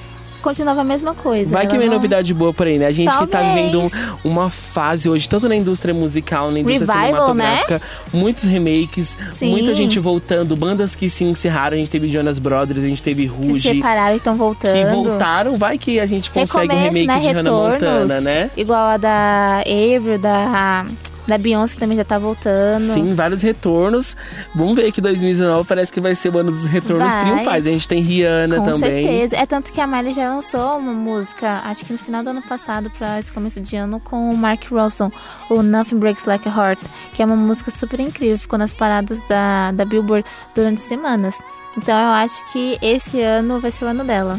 continuava 0.43 0.81
a 0.83 0.85
mesma 0.85 1.15
coisa. 1.15 1.51
Vai 1.53 1.67
que 1.67 1.79
vem 1.79 1.87
não- 1.89 1.95
novidade 1.95 2.35
boa 2.35 2.53
por 2.53 2.67
aí, 2.67 2.79
né? 2.79 2.87
A 2.87 2.91
gente 2.93 3.11
que 3.11 3.27
tá 3.27 3.39
Talvez. 3.41 3.55
vivendo 3.73 3.81
um- 3.83 3.91
uma 4.31 4.51
fase 4.51 5.09
hoje, 5.09 5.29
tanto 5.29 5.49
na 5.49 5.57
indústria 5.57 5.95
musical, 5.95 6.51
na 6.51 6.59
indústria 6.61 6.95
Revival, 6.95 7.35
né? 7.35 7.45
cinematográfica, 7.59 7.83
muitos 8.13 8.45
remakes, 8.45 9.17
Sim. 9.35 9.51
muita 9.51 9.75
gente 9.75 9.99
voltando, 9.99 10.55
bandas 10.57 10.95
que 10.95 11.09
se 11.09 11.25
encerraram, 11.25 11.77
a 11.77 11.81
gente 11.81 11.91
teve 11.91 12.09
Jonas 12.11 12.39
Brothers, 12.39 12.83
a 12.85 12.89
gente 12.89 13.03
teve 13.03 13.27
Ruge, 13.27 13.61
separaram 13.77 14.15
e 14.15 14.17
estão 14.19 14.35
voltando. 14.35 14.75
que 14.77 14.85
voltaram, 14.93 15.57
vai 15.57 15.79
que 15.79 16.01
a 16.01 16.07
gente 16.07 16.31
consegue 16.31 16.75
um 16.75 16.79
Recomeço, 16.79 16.95
remake 16.99 17.07
né? 17.07 17.21
de 17.21 17.27
Hannah 17.37 17.51
Retornos. 17.51 17.73
Montana, 18.01 18.21
né? 18.21 18.51
Igual 18.57 18.87
a 18.87 18.97
da 18.97 19.59
Avril, 19.61 20.19
da, 20.19 20.87
da 21.27 21.39
Beyoncé 21.39 21.79
também 21.79 21.97
já 21.97 22.05
tá 22.05 22.19
voltando. 22.19 22.93
Sim, 22.95 23.15
vários 23.15 23.43
retornos. 23.43 24.17
Vamos 24.55 24.75
ver 24.75 24.91
que 24.91 25.01
2019 25.01 25.69
parece 25.69 25.93
que 25.93 26.01
vai 26.01 26.15
ser 26.17 26.31
o 26.35 26.39
ano 26.39 26.51
dos 26.51 26.67
retornos 26.67 27.13
Vai. 27.13 27.21
triunfais. 27.25 27.67
A 27.67 27.71
gente 27.71 27.87
tem 27.89 28.03
Rihanna 28.03 28.57
Com 28.57 28.65
também. 28.65 28.91
certeza. 28.91 29.37
É 29.37 29.47
tanto 29.47 29.73
que 29.73 29.81
a 29.81 29.87
Miley 29.87 30.13
já 30.13 30.35
lançou 30.35 30.79
uma 30.79 30.93
música, 30.93 31.61
acho 31.65 31.85
que 31.85 31.93
no 31.93 31.99
final 31.99 32.23
do 32.25 32.31
ano 32.31 32.43
passado, 32.43 32.91
pra 32.91 33.19
esse 33.21 33.31
começo 33.31 33.61
de 33.61 33.77
ano, 33.77 34.01
com 34.01 34.31
o 34.31 34.37
Mark 34.37 34.65
Ronson, 34.71 35.13
o 35.49 35.63
Nothing 35.63 35.99
Breaks 35.99 36.25
Like 36.25 36.49
a 36.49 36.53
Heart, 36.53 36.81
que 37.15 37.23
é 37.23 37.25
uma 37.25 37.37
música 37.37 37.71
super 37.71 38.01
incrível, 38.01 38.39
ficou 38.39 38.59
nas 38.59 38.73
paradas 38.73 39.21
da, 39.29 39.71
da 39.73 39.85
Billboard 39.85 40.27
durante 40.55 40.81
semanas. 40.81 41.37
Então 41.77 41.97
eu 41.99 42.11
acho 42.11 42.53
que 42.53 42.79
esse 42.83 43.23
ano 43.23 43.61
vai 43.61 43.71
ser 43.71 43.85
o 43.85 43.89
ano 43.89 44.05
dela. 44.05 44.39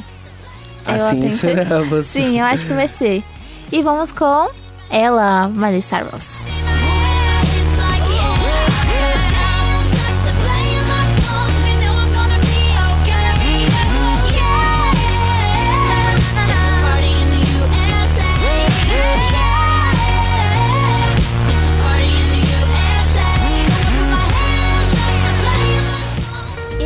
Eu 0.86 0.96
Assim 0.96 1.20
tenho 1.22 1.32
certeza. 1.34 1.62
esperamos. 1.64 2.06
Sim, 2.06 2.40
eu 2.40 2.46
acho 2.46 2.66
que 2.68 2.74
vai 2.74 2.88
ser. 2.90 3.24
E 3.72 3.82
vamos 3.82 4.12
com 4.12 4.50
ela, 4.90 5.48
Miley 5.50 5.82
Cyrus. 5.82 6.52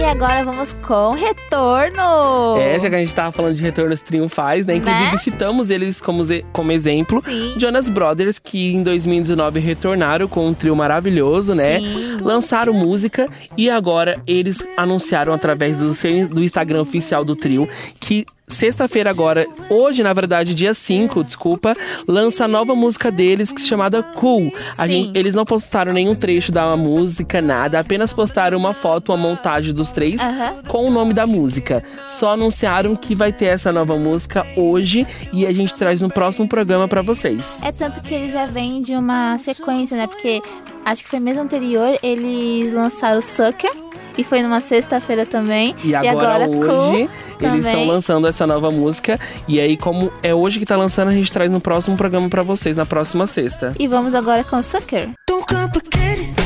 Agora 0.07 0.45
vamos 0.45 0.73
com 0.81 1.11
Retorno. 1.11 2.57
É, 2.57 2.79
já 2.79 2.89
que 2.89 2.95
a 2.95 2.99
gente 2.99 3.13
tava 3.13 3.31
falando 3.31 3.55
de 3.55 3.63
retornos 3.63 4.01
triunfais, 4.01 4.65
né? 4.65 4.75
Inclusive 4.75 5.11
Né? 5.11 5.17
citamos 5.17 5.69
eles 5.69 5.99
como, 5.99 6.23
como 6.53 6.71
exemplo. 6.71 7.21
Sim. 7.23 7.55
Jonas 7.57 7.89
Brothers, 7.89 8.39
que 8.39 8.73
em 8.73 8.83
2019 8.83 9.59
retornaram 9.59 10.27
com 10.27 10.47
um 10.47 10.53
trio 10.53 10.75
maravilhoso, 10.75 11.53
né? 11.53 11.79
Sim. 11.79 12.17
Lançaram 12.21 12.73
música 12.73 13.27
e 13.57 13.69
agora 13.69 14.21
eles 14.25 14.65
anunciaram 14.77 15.33
através 15.33 15.79
do, 15.79 15.91
do 16.29 16.43
Instagram 16.43 16.81
oficial 16.81 17.25
do 17.25 17.35
trio 17.35 17.67
que 17.99 18.25
sexta-feira 18.49 19.09
agora, 19.09 19.45
hoje 19.69 20.01
na 20.01 20.13
verdade, 20.13 20.55
dia 20.55 20.73
5, 20.73 21.21
desculpa, 21.25 21.75
lança 22.07 22.45
a 22.45 22.47
nova 22.47 22.73
música 22.73 23.11
deles 23.11 23.51
que 23.51 23.59
se 23.59 23.67
chamada 23.67 24.01
Cool. 24.01 24.53
A 24.77 24.87
gente, 24.87 25.17
eles 25.17 25.35
não 25.35 25.43
postaram 25.43 25.91
nenhum 25.91 26.15
trecho 26.15 26.49
da 26.49 26.75
música, 26.77 27.41
nada, 27.41 27.77
apenas 27.77 28.13
postaram 28.13 28.57
uma 28.57 28.73
foto, 28.73 29.11
uma 29.11 29.17
montagem 29.17 29.73
dos 29.73 29.91
três 29.91 30.21
Aham. 30.21 30.63
com 30.65 30.87
o 30.87 30.91
nome 30.91 31.13
da 31.13 31.27
música. 31.27 31.83
Só 32.07 32.31
anunciaram 32.31 32.95
que 32.95 33.13
vai 33.13 33.33
ter 33.33 33.47
essa 33.47 33.73
nova 33.73 33.97
música 33.97 34.47
hoje 34.55 35.05
e 35.33 35.45
a 35.45 35.51
gente 35.51 35.73
traz 35.73 36.01
no 36.01 36.09
próximo 36.09 36.47
programa 36.47 36.87
pra 36.87 37.01
vocês. 37.01 37.59
É 37.63 37.71
tanto 37.73 38.01
que 38.01 38.13
ele 38.13 38.29
já 38.29 38.45
vem 38.45 38.81
de 38.81 38.95
uma 38.95 39.37
sequência, 39.39 39.97
né? 39.97 40.07
Porque 40.07 40.41
acho 40.85 41.03
que 41.03 41.09
foi 41.09 41.19
mês 41.19 41.37
anterior, 41.37 41.99
eles 42.01 42.73
lançaram 42.73 43.19
o 43.19 43.21
Sucker. 43.21 43.71
E 44.17 44.23
foi 44.23 44.41
numa 44.41 44.59
sexta-feira 44.61 45.27
também. 45.27 45.75
E 45.83 45.93
agora, 45.93 46.47
Cool 46.47 47.07
eles 47.45 47.65
estão 47.65 47.85
lançando 47.85 48.27
essa 48.27 48.47
nova 48.47 48.71
música 48.71 49.19
e 49.47 49.59
aí 49.59 49.77
como 49.77 50.11
é 50.23 50.33
hoje 50.33 50.59
que 50.59 50.65
tá 50.65 50.75
lançando, 50.75 51.09
a 51.09 51.13
gente 51.13 51.31
traz 51.31 51.51
no 51.51 51.59
próximo 51.59 51.97
programa 51.97 52.29
pra 52.29 52.43
vocês 52.43 52.75
na 52.75 52.85
próxima 52.85 53.27
sexta. 53.27 53.73
E 53.79 53.87
vamos 53.87 54.13
agora 54.13 54.43
com 54.43 54.57
o 54.57 54.63
Sucker. 54.63 55.09
Don't 55.27 55.45
complicate 55.45 56.21
it. 56.21 56.37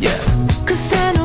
Yeah. 0.00 1.17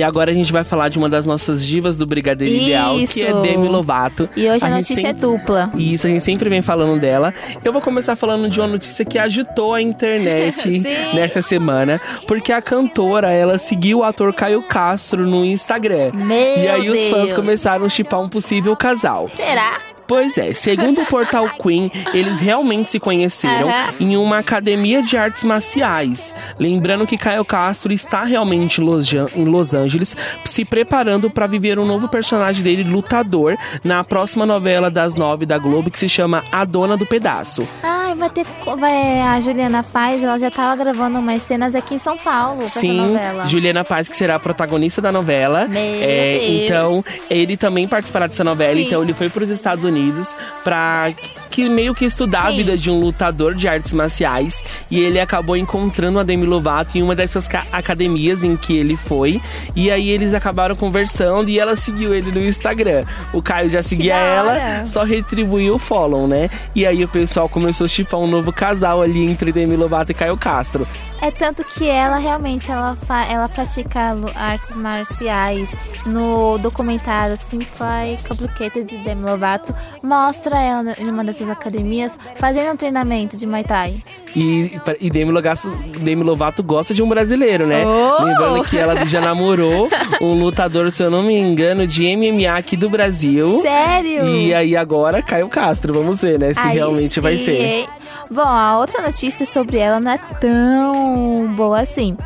E 0.00 0.02
agora 0.02 0.30
a 0.30 0.34
gente 0.34 0.50
vai 0.50 0.64
falar 0.64 0.88
de 0.88 0.96
uma 0.96 1.10
das 1.10 1.26
nossas 1.26 1.62
divas 1.64 1.94
do 1.94 2.06
Brigadeiro 2.06 2.54
Ideal, 2.54 2.94
que 3.06 3.22
é 3.22 3.30
Isso. 3.30 3.42
Demi 3.42 3.68
Lovato. 3.68 4.30
E 4.34 4.48
hoje 4.48 4.64
a, 4.64 4.68
gente 4.68 4.76
notícia 4.76 5.00
é 5.00 5.04
sempre- 5.12 5.20
dupla. 5.20 5.70
Isso, 5.76 6.06
a 6.06 6.10
gente 6.10 6.22
sempre 6.22 6.48
vem 6.48 6.62
falando 6.62 6.98
dela. 6.98 7.34
Eu 7.62 7.70
vou 7.70 7.82
começar 7.82 8.16
falando 8.16 8.48
de 8.48 8.58
uma 8.58 8.66
notícia 8.66 9.04
que 9.04 9.18
agitou 9.18 9.74
a 9.74 9.82
internet 9.82 10.66
nessa 11.14 11.42
semana, 11.42 12.00
porque 12.26 12.50
a 12.50 12.62
cantora, 12.62 13.30
ela 13.30 13.58
seguiu 13.58 13.98
o 13.98 14.02
ator 14.04 14.32
Caio 14.32 14.62
Castro 14.62 15.26
no 15.26 15.44
Instagram. 15.44 16.12
Meu 16.14 16.36
e 16.64 16.66
aí 16.66 16.88
os 16.88 17.06
fãs 17.08 17.24
Deus. 17.24 17.32
começaram 17.34 17.84
a 17.84 17.88
chipar 17.90 18.22
um 18.22 18.28
possível 18.28 18.74
casal. 18.74 19.28
Será? 19.36 19.89
Pois 20.10 20.36
é, 20.36 20.50
segundo 20.50 21.02
o 21.02 21.06
portal 21.06 21.48
Queen, 21.50 21.88
eles 22.12 22.40
realmente 22.40 22.90
se 22.90 22.98
conheceram 22.98 23.68
Aham. 23.68 23.94
em 24.00 24.16
uma 24.16 24.38
academia 24.38 25.04
de 25.04 25.16
artes 25.16 25.44
marciais. 25.44 26.34
Lembrando 26.58 27.06
que 27.06 27.16
Caio 27.16 27.44
Castro 27.44 27.92
está 27.92 28.24
realmente 28.24 28.80
em 28.80 28.84
Los, 28.84 29.12
em 29.12 29.44
Los 29.44 29.72
Angeles, 29.72 30.16
se 30.44 30.64
preparando 30.64 31.30
para 31.30 31.46
viver 31.46 31.78
um 31.78 31.86
novo 31.86 32.08
personagem 32.08 32.60
dele, 32.60 32.82
lutador, 32.82 33.56
na 33.84 34.02
próxima 34.02 34.44
novela 34.44 34.90
das 34.90 35.14
nove 35.14 35.46
da 35.46 35.58
Globo, 35.58 35.92
que 35.92 35.98
se 36.00 36.08
chama 36.08 36.42
A 36.50 36.64
Dona 36.64 36.96
do 36.96 37.06
Pedaço. 37.06 37.64
Ai, 38.10 38.14
vai 38.16 38.30
ter. 38.30 38.44
Vai, 38.78 39.20
a 39.20 39.40
Juliana 39.40 39.82
Paz, 39.84 40.22
ela 40.22 40.38
já 40.38 40.50
tava 40.50 40.82
gravando 40.82 41.18
umas 41.18 41.42
cenas 41.42 41.74
aqui 41.74 41.94
em 41.94 41.98
São 41.98 42.16
Paulo 42.16 42.66
Sim. 42.68 43.16
Juliana 43.46 43.84
Paz, 43.84 44.08
que 44.08 44.16
será 44.16 44.34
a 44.36 44.38
protagonista 44.40 45.00
da 45.00 45.12
novela. 45.12 45.66
Meu 45.68 45.80
É, 45.80 46.32
Deus. 46.38 46.44
Então, 46.64 47.04
ele 47.28 47.56
também 47.56 47.86
participará 47.86 48.26
dessa 48.26 48.42
novela. 48.44 48.74
Sim. 48.74 48.82
Então, 48.86 49.02
ele 49.02 49.12
foi 49.12 49.28
para 49.28 49.44
os 49.44 49.50
Estados 49.50 49.84
Unidos 49.84 50.36
pra 50.64 51.10
que 51.50 51.68
meio 51.68 51.94
que 51.94 52.04
estudar 52.04 52.46
a 52.46 52.50
Sim. 52.50 52.56
vida 52.58 52.76
de 52.76 52.90
um 52.90 53.00
lutador 53.00 53.54
de 53.54 53.66
artes 53.68 53.92
marciais. 53.92 54.62
E 54.90 54.98
ele 55.00 55.20
acabou 55.20 55.56
encontrando 55.56 56.18
a 56.18 56.22
Demi 56.22 56.46
Lovato 56.46 56.96
em 56.98 57.02
uma 57.02 57.14
dessas 57.14 57.46
ca- 57.48 57.66
academias 57.72 58.42
em 58.44 58.56
que 58.56 58.76
ele 58.76 58.96
foi. 58.96 59.40
E 59.76 59.90
aí 59.90 60.08
eles 60.10 60.34
acabaram 60.34 60.74
conversando 60.76 61.48
e 61.48 61.58
ela 61.58 61.76
seguiu 61.76 62.14
ele 62.14 62.30
no 62.30 62.40
Instagram. 62.44 63.04
O 63.32 63.42
Caio 63.42 63.68
já 63.70 63.82
seguia 63.82 64.14
ela, 64.16 64.86
só 64.86 65.02
retribuiu 65.04 65.74
o 65.74 65.78
follow, 65.78 66.26
né? 66.26 66.48
E 66.74 66.86
aí 66.86 67.02
o 67.04 67.08
pessoal 67.08 67.48
começou 67.48 67.84
a 67.84 67.88
chipar 68.00 68.20
um 68.20 68.26
novo 68.26 68.52
casal 68.52 69.02
ali 69.02 69.24
entre 69.24 69.52
Demi 69.52 69.76
Lovato 69.76 70.10
e 70.10 70.14
Caio 70.14 70.36
Castro. 70.36 70.86
É 71.22 71.30
tanto 71.30 71.62
que 71.62 71.86
ela 71.86 72.16
realmente 72.16 72.70
ela, 72.70 72.96
ela 73.28 73.48
pratica 73.48 74.16
artes 74.34 74.74
marciais. 74.74 75.68
No 76.06 76.56
documentário 76.56 77.36
Simply 77.36 78.18
Complicated 78.26 78.84
de 78.86 78.96
Demi 79.04 79.22
Lovato, 79.22 79.74
mostra 80.02 80.58
ela 80.58 80.94
em 80.98 81.10
uma 81.10 81.22
dessas 81.22 81.48
academias 81.48 82.18
fazendo 82.36 82.72
um 82.72 82.76
treinamento 82.76 83.36
de 83.36 83.46
Muay 83.46 83.64
Thai. 83.64 84.02
E, 84.34 84.80
e 84.98 85.10
Demi, 85.10 85.30
Lovato, 85.30 85.68
Demi 86.00 86.22
Lovato 86.22 86.62
gosta 86.62 86.94
de 86.94 87.02
um 87.02 87.08
brasileiro, 87.08 87.66
né? 87.66 87.84
Oh! 87.84 88.24
Lembrando 88.24 88.64
que 88.64 88.78
ela 88.78 89.04
já 89.04 89.20
namorou 89.20 89.90
um 90.22 90.42
lutador, 90.42 90.90
se 90.90 91.02
eu 91.02 91.10
não 91.10 91.22
me 91.22 91.36
engano, 91.36 91.86
de 91.86 92.16
MMA 92.16 92.56
aqui 92.56 92.76
do 92.76 92.88
Brasil. 92.88 93.60
Sério? 93.60 94.26
E 94.26 94.54
aí 94.54 94.76
agora 94.76 95.20
Caio 95.20 95.48
Castro, 95.48 95.92
vamos 95.92 96.22
ver, 96.22 96.38
né? 96.38 96.54
Se 96.54 96.60
Aí 96.60 96.76
realmente 96.76 97.20
vai 97.20 97.36
sim, 97.36 97.44
ser. 97.44 97.88
Bom, 98.30 98.42
a 98.42 98.78
outra 98.78 99.02
notícia 99.02 99.44
sobre 99.44 99.78
ela 99.78 99.98
não 99.98 100.12
é 100.12 100.18
tão 100.40 101.52
boa 101.56 101.80
assim. 101.80 102.16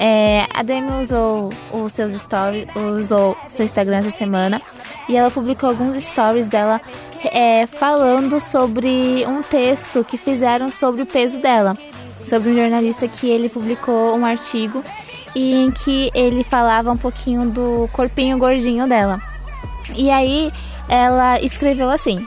É, 0.00 0.46
a 0.52 0.64
Demi 0.64 0.90
usou 1.00 1.52
os 1.72 1.92
seus 1.92 2.12
stories, 2.20 2.66
usou 2.74 3.36
seu 3.48 3.64
Instagram 3.64 3.98
essa 3.98 4.10
semana 4.10 4.60
e 5.08 5.16
ela 5.16 5.30
publicou 5.30 5.68
alguns 5.68 6.02
stories 6.02 6.48
dela 6.48 6.80
é, 7.32 7.68
falando 7.68 8.40
sobre 8.40 9.24
um 9.28 9.42
texto 9.42 10.02
que 10.02 10.18
fizeram 10.18 10.70
sobre 10.70 11.02
o 11.02 11.06
peso 11.06 11.38
dela. 11.38 11.78
Sobre 12.24 12.50
um 12.50 12.56
jornalista 12.56 13.06
que 13.06 13.28
ele 13.28 13.48
publicou 13.48 14.16
um 14.16 14.26
artigo 14.26 14.82
e 15.36 15.66
em 15.66 15.70
que 15.70 16.10
ele 16.14 16.42
falava 16.42 16.90
um 16.90 16.96
pouquinho 16.96 17.48
do 17.48 17.88
corpinho 17.92 18.38
gordinho 18.38 18.88
dela. 18.88 19.20
E 19.94 20.10
aí 20.10 20.52
ela 20.88 21.40
escreveu 21.40 21.90
assim: 21.90 22.26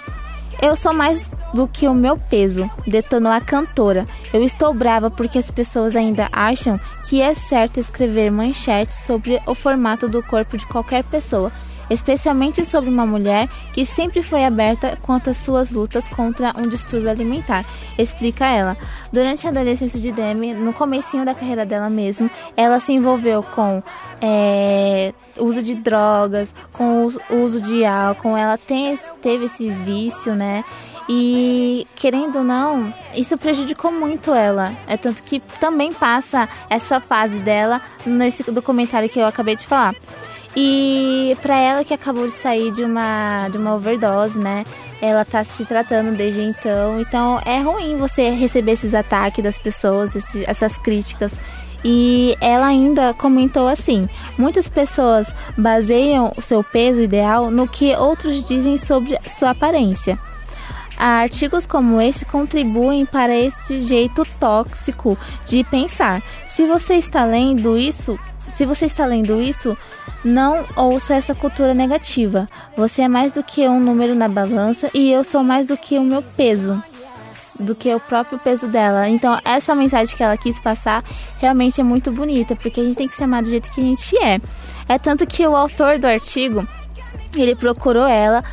Eu 0.61 0.75
sou 0.75 0.91
mais 0.91 1.29
do 1.53 1.67
que 1.67 1.87
o 1.87 1.93
meu 1.93 2.17
peso, 2.17 2.69
detonou 2.85 3.31
a 3.31 3.39
cantora. 3.39 4.07
Eu 4.33 4.43
estou 4.43 4.73
brava 4.73 5.09
porque 5.09 5.37
as 5.37 5.51
pessoas 5.51 5.95
ainda 5.95 6.27
acham 6.31 6.79
que 7.07 7.21
é 7.21 7.33
certo 7.33 7.79
escrever 7.79 8.31
manchetes 8.31 9.05
sobre 9.05 9.39
o 9.45 9.53
formato 9.53 10.09
do 10.09 10.23
corpo 10.23 10.57
de 10.57 10.65
qualquer 10.65 11.03
pessoa, 11.03 11.51
especialmente 11.89 12.65
sobre 12.65 12.89
uma 12.89 13.05
mulher 13.05 13.47
que 13.73 13.85
sempre 13.85 14.21
foi 14.21 14.43
aberta 14.43 14.97
quanto 15.01 15.29
às 15.29 15.37
suas 15.37 15.71
lutas 15.71 16.07
contra 16.07 16.53
um 16.57 16.67
distúrbio 16.67 17.09
alimentar. 17.09 17.65
Explica 17.97 18.45
ela. 18.45 18.77
Durante 19.11 19.47
a 19.47 19.49
adolescência 19.49 19.99
de 19.99 20.11
Demi, 20.11 20.53
no 20.53 20.73
comecinho 20.73 21.25
da 21.25 21.33
carreira 21.33 21.65
dela 21.65 21.89
mesmo, 21.89 22.29
ela 22.55 22.79
se 22.79 22.93
envolveu 22.93 23.43
com 23.43 23.81
é, 24.21 25.13
uso 25.37 25.61
de 25.61 25.75
drogas, 25.75 26.53
com 26.71 27.07
o 27.29 27.35
uso 27.43 27.61
de 27.61 27.85
álcool. 27.85 28.35
Ela 28.35 28.57
tem, 28.57 28.97
teve 29.21 29.45
esse 29.45 29.69
vício, 29.69 30.35
né? 30.35 30.63
E 31.09 31.87
querendo 31.95 32.39
ou 32.39 32.43
não, 32.43 32.93
isso 33.15 33.37
prejudicou 33.37 33.91
muito 33.91 34.33
ela. 34.33 34.73
É 34.87 34.97
tanto 34.97 35.23
que 35.23 35.39
também 35.39 35.93
passa 35.93 36.49
essa 36.69 36.99
fase 36.99 37.39
dela 37.39 37.81
nesse 38.05 38.51
documentário 38.51 39.07
que 39.09 39.19
eu 39.19 39.25
acabei 39.25 39.55
de 39.55 39.65
falar. 39.65 39.95
E 40.55 41.37
pra 41.41 41.55
ela 41.57 41.83
que 41.83 41.93
acabou 41.93 42.25
de 42.25 42.33
sair 42.33 42.71
de 42.71 42.83
uma 42.83 43.47
de 43.49 43.57
uma 43.57 43.75
overdose, 43.75 44.39
né? 44.39 44.63
Ela 45.01 45.23
tá 45.23 45.43
se 45.43 45.65
tratando 45.65 46.15
desde 46.15 46.41
então. 46.41 46.99
Então 46.99 47.39
é 47.45 47.59
ruim 47.59 47.97
você 47.97 48.31
receber 48.31 48.71
esses 48.71 48.93
ataques 48.95 49.43
das 49.43 49.57
pessoas, 49.57 50.15
esse- 50.15 50.43
essas 50.47 50.77
críticas. 50.77 51.33
E 51.85 52.35
ela 52.41 52.65
ainda 52.65 53.13
comentou 53.13 53.67
assim: 53.67 54.09
muitas 54.37 54.67
pessoas 54.67 55.33
baseiam 55.55 56.33
o 56.35 56.41
seu 56.41 56.63
peso 56.63 57.01
ideal 57.01 57.51
no 57.51 57.67
que 57.67 57.95
outros 57.95 58.43
dizem 58.43 58.77
sobre 58.77 59.17
sua 59.29 59.51
aparência. 59.51 60.17
Artigos 60.97 61.67
como 61.67 62.01
este 62.01 62.25
contribuem 62.25 63.05
para 63.05 63.35
este 63.35 63.81
jeito 63.81 64.25
tóxico 64.39 65.15
de 65.45 65.63
pensar. 65.65 66.23
Se 66.49 66.65
você 66.65 66.95
está 66.95 67.23
lendo 67.23 67.77
isso, 67.77 68.19
se 68.55 68.65
você 68.65 68.87
está 68.87 69.05
lendo 69.05 69.39
isso, 69.39 69.77
não 70.23 70.65
ouça 70.75 71.15
essa 71.15 71.35
cultura 71.35 71.73
negativa. 71.73 72.47
Você 72.75 73.03
é 73.03 73.07
mais 73.07 73.31
do 73.31 73.43
que 73.43 73.67
um 73.67 73.79
número 73.79 74.15
na 74.15 74.27
balança 74.27 74.89
e 74.93 75.11
eu 75.11 75.23
sou 75.23 75.43
mais 75.43 75.67
do 75.67 75.77
que 75.77 75.97
o 75.97 76.03
meu 76.03 76.21
peso, 76.21 76.81
do 77.59 77.75
que 77.75 77.93
o 77.93 77.99
próprio 77.99 78.39
peso 78.39 78.67
dela. 78.67 79.07
Então, 79.07 79.39
essa 79.45 79.75
mensagem 79.75 80.15
que 80.15 80.23
ela 80.23 80.37
quis 80.37 80.59
passar 80.59 81.03
realmente 81.39 81.79
é 81.79 81.83
muito 81.83 82.11
bonita, 82.11 82.55
porque 82.55 82.79
a 82.79 82.83
gente 82.83 82.97
tem 82.97 83.07
que 83.07 83.15
se 83.15 83.23
amar 83.23 83.43
do 83.43 83.49
jeito 83.49 83.71
que 83.71 83.81
a 83.81 83.83
gente 83.83 84.17
é. 84.17 84.39
É 84.89 84.97
tanto 84.97 85.25
que 85.25 85.45
o 85.45 85.55
autor 85.55 85.99
do 85.99 86.05
artigo, 86.05 86.67
ele 87.35 87.55
procurou 87.55 88.07
ela, 88.07 88.43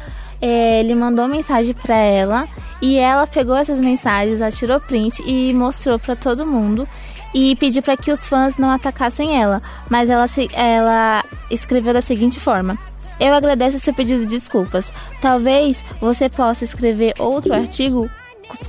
é, 0.40 0.80
ele 0.80 0.94
mandou 0.94 1.26
mensagem 1.26 1.74
pra 1.74 1.96
ela 1.96 2.46
e 2.82 2.98
ela 2.98 3.26
pegou 3.26 3.56
essas 3.56 3.78
mensagens, 3.78 4.40
ela 4.40 4.50
tirou 4.50 4.78
print 4.80 5.22
e 5.26 5.54
mostrou 5.54 5.98
pra 5.98 6.14
todo 6.14 6.44
mundo 6.44 6.86
e 7.34 7.56
pediu 7.56 7.82
para 7.82 7.96
que 7.96 8.12
os 8.12 8.28
fãs 8.28 8.56
não 8.56 8.70
atacassem 8.70 9.36
ela, 9.40 9.60
mas 9.90 10.08
ela, 10.08 10.26
se- 10.28 10.48
ela 10.54 11.24
escreveu 11.50 11.92
da 11.92 12.00
seguinte 12.00 12.38
forma: 12.40 12.78
Eu 13.18 13.34
agradeço 13.34 13.78
seu 13.78 13.92
pedido 13.92 14.20
de 14.20 14.30
desculpas. 14.36 14.92
Talvez 15.20 15.84
você 16.00 16.28
possa 16.28 16.64
escrever 16.64 17.14
outro 17.18 17.52
artigo 17.52 18.08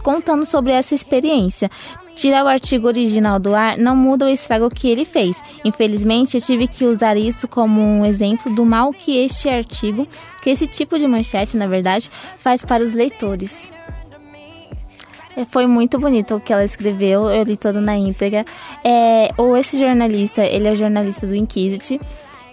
contando 0.02 0.46
sobre 0.46 0.72
essa 0.72 0.96
experiência. 0.96 1.70
Tirar 2.16 2.46
o 2.46 2.48
artigo 2.48 2.88
original 2.88 3.38
do 3.38 3.54
ar 3.54 3.78
não 3.78 3.94
muda 3.94 4.26
o 4.26 4.30
estrago 4.30 4.70
que 4.70 4.88
ele 4.90 5.04
fez. 5.04 5.36
Infelizmente, 5.66 6.38
eu 6.38 6.42
tive 6.42 6.66
que 6.66 6.86
usar 6.86 7.18
isso 7.18 7.46
como 7.46 7.82
um 7.82 8.06
exemplo 8.06 8.56
do 8.56 8.66
mal 8.66 8.94
que 8.94 9.18
este 9.18 9.50
artigo, 9.50 10.08
que 10.42 10.50
esse 10.50 10.66
tipo 10.66 10.98
de 10.98 11.06
manchete, 11.08 11.58
na 11.58 11.68
verdade, 11.68 12.10
faz 12.40 12.64
para 12.64 12.82
os 12.82 12.94
leitores. 12.94 13.70
Foi 15.50 15.68
muito 15.68 16.00
bonito 16.00 16.36
o 16.36 16.40
que 16.40 16.54
ela 16.54 16.64
escreveu, 16.64 17.30
eu 17.30 17.44
li 17.44 17.58
todo 17.58 17.82
na 17.82 17.98
íntegra. 17.98 18.46
É, 18.84 19.30
ou 19.38 19.58
esse 19.58 19.78
jornalista, 19.80 20.46
ele 20.46 20.68
é 20.68 20.76
jornalista 20.76 21.28
do 21.28 21.36
Inquisit. 21.36 22.00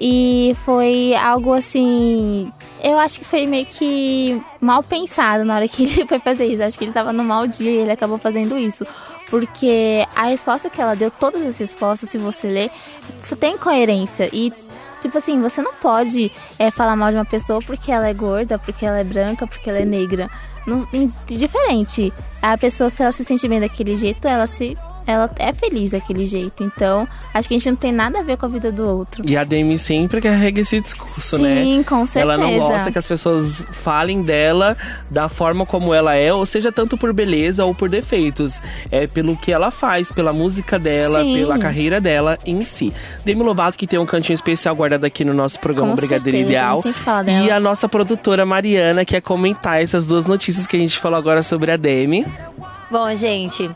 E 0.01 0.57
foi 0.65 1.15
algo 1.15 1.53
assim. 1.53 2.53
Eu 2.83 2.99
acho 2.99 3.21
que 3.21 3.25
foi 3.25 3.47
meio 3.47 3.67
que 3.67 4.43
mal 4.61 4.83
pensado 4.83 5.45
na 5.45 5.55
hora 5.55 5.69
que 5.69 5.85
ele 5.87 6.07
foi 6.07 6.19
fazer 6.19 6.47
isso. 6.47 6.63
Acho 6.63 6.77
que 6.77 6.85
ele 6.85 6.93
tava 6.93 7.13
no 7.13 7.23
mau 7.23 7.47
dia 7.47 7.71
e 7.71 7.77
ele 7.77 7.93
acabou 7.93 8.19
fazendo 8.19 8.59
isso. 8.59 8.85
Porque 9.31 10.05
a 10.17 10.25
resposta 10.25 10.69
que 10.69 10.81
ela 10.81 10.97
deu, 10.97 11.11
todas 11.11 11.47
as 11.47 11.57
respostas, 11.57 12.11
se 12.11 12.19
você 12.19 12.49
ler, 12.49 12.71
tem 13.39 13.57
coerência. 13.57 14.29
E 14.33 14.53
Tipo 15.03 15.19
assim, 15.19 15.43
você 15.43 15.61
não 15.61 15.75
pode 15.75 16.31
é, 16.57 16.71
falar 16.71 16.95
mal 16.95 17.11
de 17.11 17.17
uma 17.17 17.25
pessoa 17.25 17.59
porque 17.59 17.91
ela 17.91 18.07
é 18.07 18.15
gorda, 18.15 18.57
porque 18.57 18.87
ela 18.87 19.01
é 19.01 19.05
branca, 19.05 19.49
porque 19.49 19.69
ela 19.69 19.81
é 19.81 19.85
negra. 19.85 20.31
Diferente. 21.27 22.13
A 22.41 22.57
pessoa, 22.57 22.91
se 22.91 23.03
ela 23.03 23.13
se 23.13 23.25
sente 23.25 23.49
bem 23.49 23.61
daquele 23.61 23.97
jeito, 23.97 24.27
ela 24.27 24.47
se 24.47 24.77
ela 25.07 25.31
é 25.39 25.53
feliz 25.53 25.93
daquele 25.93 26.27
jeito. 26.27 26.65
Então, 26.65 27.07
acho 27.33 27.49
que 27.49 27.55
a 27.55 27.59
gente 27.59 27.71
não 27.71 27.77
tem 27.77 27.93
nada 27.93 28.19
a 28.19 28.23
ver 28.23 28.37
com 28.37 28.47
a 28.47 28.49
vida 28.49 28.73
do 28.73 28.87
outro. 28.87 29.23
E 29.27 29.37
a 29.37 29.45
Demi 29.45 29.79
sempre 29.79 30.21
carrega 30.21 30.61
esse 30.61 30.81
discurso, 30.81 31.37
Sim, 31.37 31.43
né? 31.43 31.63
Sim, 31.63 31.83
com 31.83 32.07
certeza. 32.07 32.35
Ela 32.35 32.45
não 32.45 32.59
gosta 32.59 32.91
que 32.91 32.99
as 32.99 33.07
pessoas 33.07 33.65
falem 33.73 34.23
dela 34.23 34.77
da 35.11 35.29
forma 35.29 35.65
como 35.65 35.95
ela 35.95 36.15
é, 36.15 36.33
ou 36.33 36.45
seja, 36.45 36.73
tanto 36.73 36.99
por 36.99 37.13
beleza 37.13 37.65
ou 37.65 37.75
por 37.75 37.89
defeitos. 37.89 38.61
É 38.91 39.07
pelo 39.07 39.37
que 39.37 39.53
ela 39.53 39.71
faz, 39.71 40.11
pela 40.11 40.33
música 40.33 40.79
dela, 40.79 41.23
Sim. 41.23 41.37
pela 41.37 41.59
carreira 41.59 42.01
dela 42.01 42.39
em 42.45 42.65
si. 42.65 42.93
Demi 43.25 43.43
Lovato, 43.43 43.79
que 43.79 43.87
tem 43.87 43.99
um 43.99 44.07
cantinho 44.07 44.35
especial 44.35 44.75
guardado 44.75 45.05
aqui 45.05 45.25
no 45.25 45.35
nosso 45.35 45.61
programa 45.61 45.91
com 45.91 45.97
Brigadeiro 45.97 46.39
certeza, 46.39 46.49
Ideal. 46.49 47.47
E 47.47 47.51
a 47.51 47.61
nossa 47.61 47.89
produtora 47.89 48.45
Mariana, 48.45 49.05
que 49.05 49.13
quer 49.13 49.21
comentar 49.21 49.83
essas 49.83 50.07
duas 50.07 50.25
notícias 50.25 50.67
que 50.67 50.75
a 50.75 50.79
gente 50.79 50.99
falou 50.99 51.19
agora 51.19 51.43
sobre 51.43 51.71
a 51.71 51.77
Demi. 51.77 52.27
Bom, 52.91 53.15
gente, 53.15 53.71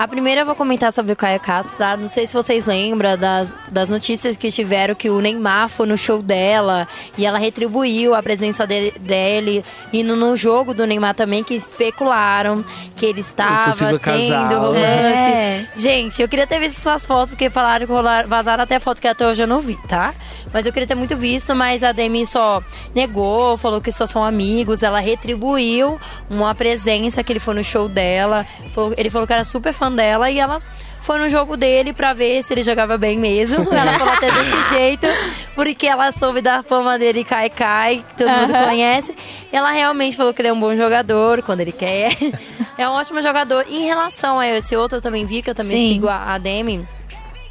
a 0.00 0.08
primeira 0.08 0.40
eu 0.40 0.46
vou 0.46 0.54
comentar 0.54 0.90
sobre 0.94 1.12
o 1.12 1.16
Caio 1.16 1.38
Castro. 1.38 1.76
Tá? 1.76 1.94
Não 1.94 2.08
sei 2.08 2.26
se 2.26 2.32
vocês 2.32 2.64
lembram 2.64 3.18
das, 3.18 3.54
das 3.70 3.90
notícias 3.90 4.34
que 4.34 4.50
tiveram 4.50 4.94
que 4.94 5.10
o 5.10 5.20
Neymar 5.20 5.68
foi 5.68 5.86
no 5.86 5.98
show 5.98 6.22
dela 6.22 6.88
e 7.18 7.26
ela 7.26 7.38
retribuiu 7.38 8.14
a 8.14 8.22
presença 8.22 8.66
dele, 8.66 8.94
dele 8.98 9.62
e 9.92 10.02
no, 10.02 10.16
no 10.16 10.34
jogo 10.38 10.72
do 10.72 10.86
Neymar 10.86 11.14
também 11.14 11.44
que 11.44 11.52
especularam 11.52 12.64
que 12.96 13.04
ele 13.04 13.20
estava 13.20 13.98
tendo 13.98 14.58
romance. 14.58 14.78
É. 14.80 15.68
Gente, 15.76 16.22
eu 16.22 16.28
queria 16.30 16.46
ter 16.46 16.58
visto 16.60 16.78
essas 16.78 17.04
fotos 17.04 17.30
porque 17.32 17.50
falaram 17.50 17.86
que 17.86 17.92
vazaram 18.26 18.64
até 18.64 18.80
foto 18.80 19.02
que 19.02 19.06
até 19.08 19.26
hoje 19.26 19.42
eu 19.42 19.46
não 19.46 19.60
vi, 19.60 19.76
tá? 19.86 20.14
Mas 20.50 20.64
eu 20.64 20.72
queria 20.72 20.86
ter 20.86 20.94
muito 20.94 21.16
visto, 21.16 21.54
mas 21.54 21.82
a 21.82 21.92
Demi 21.92 22.26
só 22.26 22.62
negou, 22.94 23.56
falou 23.56 23.80
que 23.80 23.92
só 23.92 24.06
são 24.06 24.24
amigos. 24.24 24.82
Ela 24.82 24.98
retribuiu 24.98 26.00
uma 26.28 26.54
presença 26.54 27.22
que 27.22 27.32
ele 27.32 27.38
foi 27.38 27.54
no 27.54 27.62
show 27.62 27.88
dela. 27.88 28.46
Ele 28.96 29.10
falou 29.10 29.26
que 29.26 29.32
era 29.32 29.44
super 29.44 29.72
fã 29.72 29.89
dela 29.94 30.30
e 30.30 30.38
ela 30.38 30.60
foi 31.00 31.18
no 31.18 31.28
jogo 31.28 31.56
dele 31.56 31.92
pra 31.92 32.12
ver 32.12 32.42
se 32.42 32.52
ele 32.52 32.62
jogava 32.62 32.96
bem 32.98 33.18
mesmo. 33.18 33.66
Ela 33.72 33.98
falou 33.98 34.14
até 34.14 34.30
desse 34.30 34.68
jeito, 34.70 35.06
porque 35.54 35.86
ela 35.86 36.12
soube 36.12 36.40
da 36.40 36.62
fama 36.62 36.98
dele 36.98 37.24
cai 37.24 37.50
cai, 37.50 38.04
todo 38.16 38.28
uhum. 38.28 38.40
mundo 38.42 38.52
conhece. 38.52 39.14
Ela 39.50 39.72
realmente 39.72 40.16
falou 40.16 40.32
que 40.32 40.40
ele 40.40 40.48
é 40.48 40.52
um 40.52 40.60
bom 40.60 40.76
jogador 40.76 41.42
quando 41.42 41.60
ele 41.60 41.72
quer. 41.72 42.16
É 42.78 42.88
um 42.88 42.92
ótimo 42.92 43.20
jogador. 43.20 43.66
Em 43.68 43.84
relação 43.84 44.38
a 44.38 44.46
esse 44.46 44.74
outro, 44.74 44.96
eu 44.96 45.02
também 45.02 45.26
vi 45.26 45.42
que 45.42 45.50
eu 45.50 45.54
também 45.54 45.76
Sim. 45.76 45.92
sigo 45.92 46.08
a, 46.08 46.32
a 46.32 46.38
Demi 46.38 46.88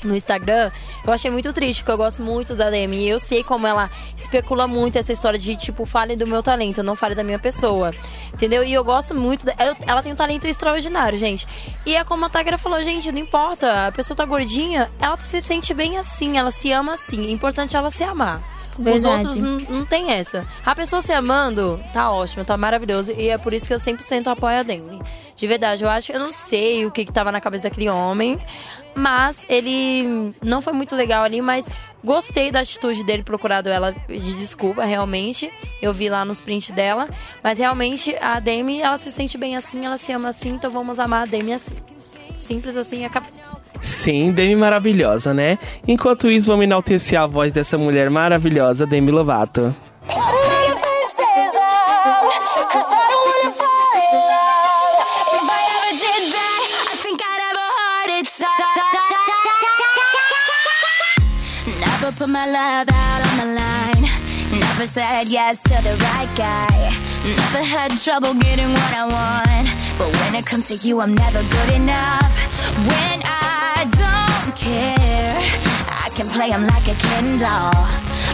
no 0.04 0.16
Instagram, 0.16 0.72
eu 1.06 1.14
achei 1.14 1.30
muito 1.30 1.52
triste, 1.54 1.80
porque 1.80 1.92
eu 1.92 1.98
gosto 1.98 2.22
muito 2.22 2.56
da 2.56 2.70
Demi. 2.70 2.98
E 2.98 3.10
eu 3.10 3.20
sei 3.20 3.44
como 3.44 3.68
ela 3.68 3.90
especula 4.16 4.68
muito 4.68 4.98
essa 4.98 5.12
história 5.12 5.40
de, 5.40 5.56
tipo, 5.56 5.86
fale 5.86 6.16
do 6.16 6.28
meu 6.28 6.42
talento, 6.44 6.84
não 6.84 6.96
fale 6.96 7.16
da 7.16 7.24
minha 7.24 7.40
pessoa. 7.40 7.92
Entendeu? 8.34 8.64
E 8.64 8.74
eu 8.74 8.84
gosto 8.84 9.14
muito. 9.14 9.46
Da... 9.46 9.54
Ela 9.86 10.02
tem 10.02 10.14
um 10.14 10.16
talento 10.16 10.46
extraordinário, 10.46 11.18
gente. 11.18 11.48
E 11.86 11.96
é 11.96 12.04
como 12.04 12.26
a 12.26 12.30
Tagra 12.30 12.58
falou, 12.58 12.82
gente, 12.84 13.12
não 13.12 13.20
importa. 13.20 13.88
A 13.88 13.92
pessoa 13.92 14.16
tá 14.16 14.26
gordinha, 14.26 14.90
ela 15.00 15.18
se 15.18 15.42
sente 15.42 15.74
bem 15.74 15.98
assim, 15.98 16.38
ela 16.38 16.52
se 16.52 16.72
ama 16.72 16.94
assim. 16.94 17.28
É 17.28 17.32
importante 17.32 17.76
ela 17.76 17.90
se 17.90 18.04
amar. 18.04 18.42
Verdade. 18.78 18.98
Os 18.98 19.06
outros 19.06 19.70
não 19.70 19.86
tem 19.86 20.12
essa. 20.12 20.48
A 20.66 20.74
pessoa 20.74 21.02
se 21.02 21.12
amando, 21.12 21.84
tá 21.94 22.12
ótimo, 22.12 22.46
tá 22.46 22.56
maravilhoso. 22.56 23.12
E 23.12 23.30
é 23.30 23.38
por 23.38 23.54
isso 23.54 23.68
que 23.68 23.74
eu 23.74 23.78
100% 23.78 24.28
apoio 24.28 24.60
a 24.60 24.64
Demi. 24.64 25.02
De 25.36 25.48
verdade, 25.48 25.84
eu 25.84 25.90
acho, 25.90 26.12
eu 26.12 26.20
não 26.20 26.32
sei 26.32 26.86
o 26.86 26.92
que, 26.92 27.06
que 27.06 27.12
tava 27.12 27.32
na 27.32 27.42
cabeça 27.42 27.64
daquele 27.64 27.90
homem, 27.90 28.40
mas 28.96 29.46
ele 29.50 30.34
não 30.44 30.62
foi 30.62 30.74
muito 30.74 30.96
legal 30.96 31.24
ali, 31.24 31.42
mas 31.42 31.70
gostei 32.04 32.52
da 32.52 32.62
atitude 32.62 33.04
dele 33.04 33.24
procurado 33.24 33.70
ela 33.70 33.94
de 34.08 34.34
desculpa, 34.36 34.84
realmente. 34.84 35.52
Eu 35.82 35.94
vi 35.94 36.10
lá 36.10 36.26
nos 36.26 36.40
prints 36.40 36.72
dela, 36.72 37.08
mas 37.44 37.60
realmente 37.60 38.16
a 38.22 38.40
Demi, 38.40 38.82
ela 38.82 38.98
se 38.98 39.12
sente 39.12 39.38
bem 39.38 39.56
assim, 39.56 39.86
ela 39.86 39.98
se 39.98 40.12
ama 40.12 40.30
assim, 40.30 40.50
então 40.50 40.72
vamos 40.72 41.00
amar 41.00 41.24
a 41.24 41.26
Demi 41.26 41.54
assim. 41.54 41.76
Simples 42.38 42.76
assim, 42.76 43.06
acabou. 43.06 43.30
Sim, 43.82 44.32
Demi 44.32 44.56
maravilhosa, 44.56 45.34
né? 45.34 45.58
Enquanto 45.88 46.30
isso, 46.30 46.48
vamos 46.48 46.64
enaltecer 46.64 47.20
a 47.20 47.26
voz 47.26 47.54
dessa 47.54 47.78
mulher 47.78 48.10
maravilhosa, 48.10 48.86
Demi 48.86 49.12
Lovato. 49.12 49.74
My 62.40 62.46
love 62.46 62.88
out 62.94 63.22
on 63.28 63.36
the 63.42 63.50
line. 63.62 64.06
Never 64.64 64.88
said 64.88 65.28
yes 65.28 65.60
to 65.64 65.76
the 65.88 65.96
right 66.08 66.32
guy. 66.38 66.78
Never 67.26 67.64
had 67.76 67.90
trouble 68.06 68.34
getting 68.34 68.72
what 68.80 68.92
I 69.02 69.04
want. 69.18 69.68
But 70.00 70.10
when 70.20 70.32
it 70.40 70.46
comes 70.46 70.66
to 70.72 70.76
you, 70.76 71.02
I'm 71.02 71.14
never 71.14 71.42
good 71.56 71.72
enough. 71.82 72.32
When 72.92 73.18
I 73.26 73.84
don't 74.04 74.56
care, 74.56 75.36
I 76.06 76.08
can 76.16 76.28
play 76.30 76.50
him 76.56 76.64
like 76.74 76.88
a 76.88 76.96
Ken 77.08 77.38
doll. 77.44 77.84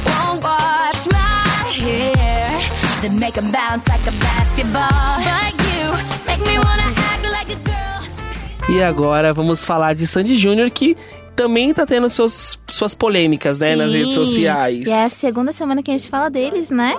Won't 0.10 0.44
wash 0.44 1.02
my 1.10 1.65
hair, 1.84 2.62
then 3.02 3.18
make 3.18 3.36
him 3.36 3.50
bounce 3.52 3.88
like 3.88 4.06
a 4.06 4.15
basketball. 4.30 5.13
But 5.30 5.54
you 5.74 5.86
make 6.30 6.41
me 6.50 6.56
wanna 6.65 6.89
act 7.10 7.24
like 7.38 7.50
a 7.58 7.60
girl. 7.70 8.02
E 8.70 8.84
agora 8.84 9.34
vamos 9.34 9.65
falar 9.65 9.96
de 9.96 10.06
Sandy 10.06 10.38
Júnior 10.38 10.70
que 10.70 10.96
também 11.36 11.74
tá 11.74 11.86
tendo 11.86 12.10
seus, 12.10 12.60
suas 12.69 12.93
polêmicas, 12.93 13.60
né, 13.60 13.71
Sim, 13.71 13.76
nas 13.76 13.91
redes 13.93 14.13
sociais. 14.13 14.88
E 14.88 14.91
é 14.91 15.04
a 15.04 15.10
segunda 15.10 15.52
semana 15.52 15.84
que 15.84 15.91
a 15.91 15.98
gente 15.98 16.10
fala 16.10 16.30
deles, 16.30 16.69
né? 16.69 16.95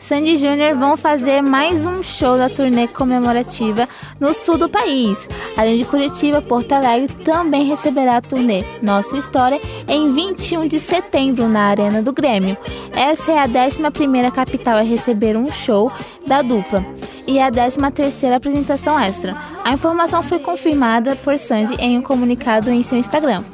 Sandy 0.00 0.36
Júnior 0.36 0.74
vão 0.76 0.96
fazer 0.96 1.42
mais 1.42 1.84
um 1.86 2.02
show 2.02 2.36
da 2.36 2.48
turnê 2.48 2.88
comemorativa 2.88 3.88
no 4.18 4.34
sul 4.34 4.58
do 4.58 4.68
país. 4.68 5.28
Além 5.56 5.78
de 5.78 5.84
Curitiba, 5.84 6.42
Porto 6.42 6.72
Alegre 6.72 7.12
também 7.24 7.64
receberá 7.64 8.16
a 8.16 8.20
turnê 8.20 8.64
Nossa 8.82 9.16
História 9.16 9.60
em 9.86 10.12
21 10.12 10.66
de 10.66 10.80
setembro 10.80 11.48
na 11.48 11.68
Arena 11.68 12.02
do 12.02 12.12
Grêmio. 12.12 12.56
Essa 12.92 13.32
é 13.32 13.38
a 13.38 13.46
11ª 13.46 14.32
capital 14.32 14.78
a 14.78 14.82
receber 14.82 15.36
um 15.36 15.50
show 15.52 15.92
da 16.26 16.42
dupla 16.42 16.84
e 17.26 17.38
a 17.38 17.50
13ª 17.50 18.34
apresentação 18.34 18.98
extra. 18.98 19.36
A 19.62 19.72
informação 19.72 20.22
foi 20.22 20.38
confirmada 20.40 21.14
por 21.16 21.38
Sandy 21.38 21.74
em 21.78 21.98
um 21.98 22.02
comunicado 22.02 22.70
em 22.70 22.82
seu 22.82 22.98
Instagram. 22.98 23.44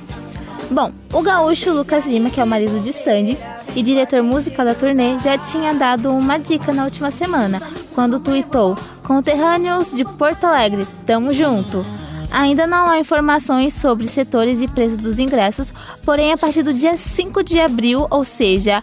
Bom, 0.70 0.90
o 1.12 1.22
gaúcho 1.22 1.72
Lucas 1.72 2.06
Lima, 2.06 2.30
que 2.30 2.40
é 2.40 2.44
o 2.44 2.46
marido 2.46 2.80
de 2.80 2.92
Sandy 2.92 3.36
e 3.76 3.82
diretor 3.82 4.22
musical 4.22 4.64
da 4.64 4.74
turnê, 4.74 5.18
já 5.18 5.36
tinha 5.36 5.74
dado 5.74 6.10
uma 6.10 6.38
dica 6.38 6.72
na 6.72 6.84
última 6.84 7.10
semana, 7.10 7.60
quando 7.94 8.18
tweetou: 8.18 8.74
Conterrâneos 9.04 9.94
de 9.94 10.02
Porto 10.02 10.44
Alegre, 10.44 10.86
tamo 11.04 11.32
junto. 11.32 11.84
Ainda 12.32 12.66
não 12.66 12.88
há 12.88 12.98
informações 12.98 13.74
sobre 13.74 14.08
setores 14.08 14.60
e 14.60 14.66
preços 14.66 14.98
dos 14.98 15.18
ingressos, 15.18 15.72
porém, 16.04 16.32
a 16.32 16.38
partir 16.38 16.62
do 16.62 16.72
dia 16.72 16.96
5 16.96 17.44
de 17.44 17.60
abril, 17.60 18.06
ou 18.10 18.24
seja, 18.24 18.82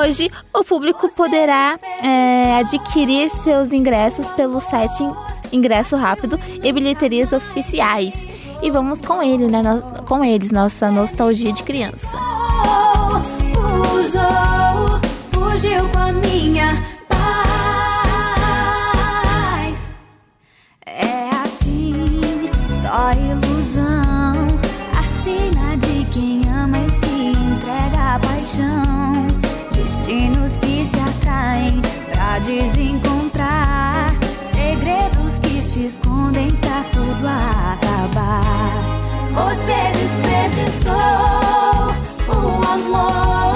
hoje, 0.00 0.30
o 0.52 0.64
público 0.64 1.08
poderá 1.10 1.78
é, 2.02 2.56
adquirir 2.56 3.30
seus 3.30 3.70
ingressos 3.70 4.28
pelo 4.30 4.60
site 4.60 5.04
Ingresso 5.52 5.94
Rápido 5.94 6.40
e 6.62 6.72
bilheterias 6.72 7.32
oficiais. 7.32 8.26
E 8.62 8.70
vamos 8.70 9.00
com 9.00 9.22
ele, 9.22 9.48
né? 9.48 9.62
Com 10.06 10.24
eles, 10.24 10.50
nossa 10.50 10.90
nostalgia 10.90 11.52
de 11.52 11.62
criança. 11.62 12.16
Fugiu 15.32 15.88
com 15.90 15.98
a 15.98 16.12
minha 16.12 16.82
paz. 17.08 17.22
É 20.86 21.30
assim, 21.44 22.50
só 22.82 23.12
ilusão. 23.12 24.46
A 24.96 25.02
cena 25.22 25.76
de 25.76 26.04
quem 26.06 26.42
ama 26.48 26.78
e 26.78 26.90
se 26.90 27.14
entrega 27.38 28.14
à 28.14 28.18
paixão. 28.18 29.26
Destinos 29.72 30.56
que 30.56 30.74
se 30.86 31.00
atraem 31.00 31.80
pra 32.12 32.38
desencontrar. 32.38 34.14
Segredos 34.52 35.38
que 35.38 35.60
se 35.62 35.80
escondem 35.86 36.50
pra 36.56 36.82
tudo 36.92 37.26
acabar. 37.28 38.72
Você 39.34 39.78
desperdiçou 39.98 40.92
o 42.28 42.40
amor, 42.68 43.51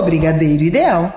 O 0.00 0.02
Brigadeiro 0.02 0.62
Ideal. 0.64 1.14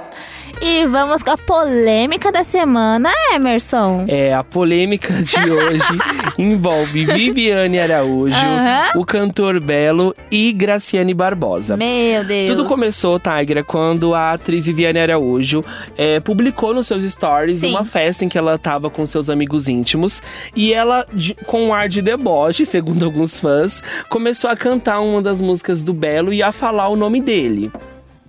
E 0.61 0.85
vamos 0.87 1.23
com 1.23 1.31
a 1.31 1.37
polêmica 1.37 2.31
da 2.33 2.43
semana, 2.43 3.09
Emerson. 3.33 4.03
É, 4.09 4.33
a 4.33 4.43
polêmica 4.43 5.13
de 5.23 5.49
hoje 5.49 5.83
envolve 6.37 7.05
Viviane 7.05 7.79
Araújo, 7.79 8.35
Aham. 8.35 8.91
o 8.99 9.05
cantor 9.05 9.59
Belo 9.61 10.13
e 10.29 10.51
Graciane 10.51 11.13
Barbosa. 11.13 11.75
Meu 11.77 12.23
Deus. 12.25 12.51
Tudo 12.51 12.65
começou, 12.65 13.19
Tigra, 13.19 13.63
quando 13.63 14.13
a 14.13 14.33
atriz 14.33 14.65
Viviane 14.65 14.99
Araújo 14.99 15.63
é, 15.97 16.19
publicou 16.19 16.73
nos 16.73 16.87
seus 16.87 17.03
stories 17.09 17.59
Sim. 17.59 17.69
uma 17.71 17.83
festa 17.85 18.23
em 18.25 18.29
que 18.29 18.37
ela 18.37 18.57
tava 18.57 18.89
com 18.89 19.05
seus 19.05 19.29
amigos 19.29 19.67
íntimos 19.67 20.21
e 20.55 20.73
ela, 20.73 21.05
de- 21.13 21.35
com 21.47 21.67
um 21.67 21.73
ar 21.73 21.89
de 21.89 22.01
deboche, 22.01 22.65
segundo 22.65 23.03
alguns 23.05 23.39
fãs, 23.39 23.81
começou 24.09 24.49
a 24.49 24.55
cantar 24.55 24.99
uma 25.01 25.21
das 25.21 25.41
músicas 25.41 25.81
do 25.81 25.93
Belo 25.93 26.31
e 26.33 26.43
a 26.43 26.51
falar 26.51 26.89
o 26.89 26.95
nome 26.95 27.19
dele. 27.21 27.71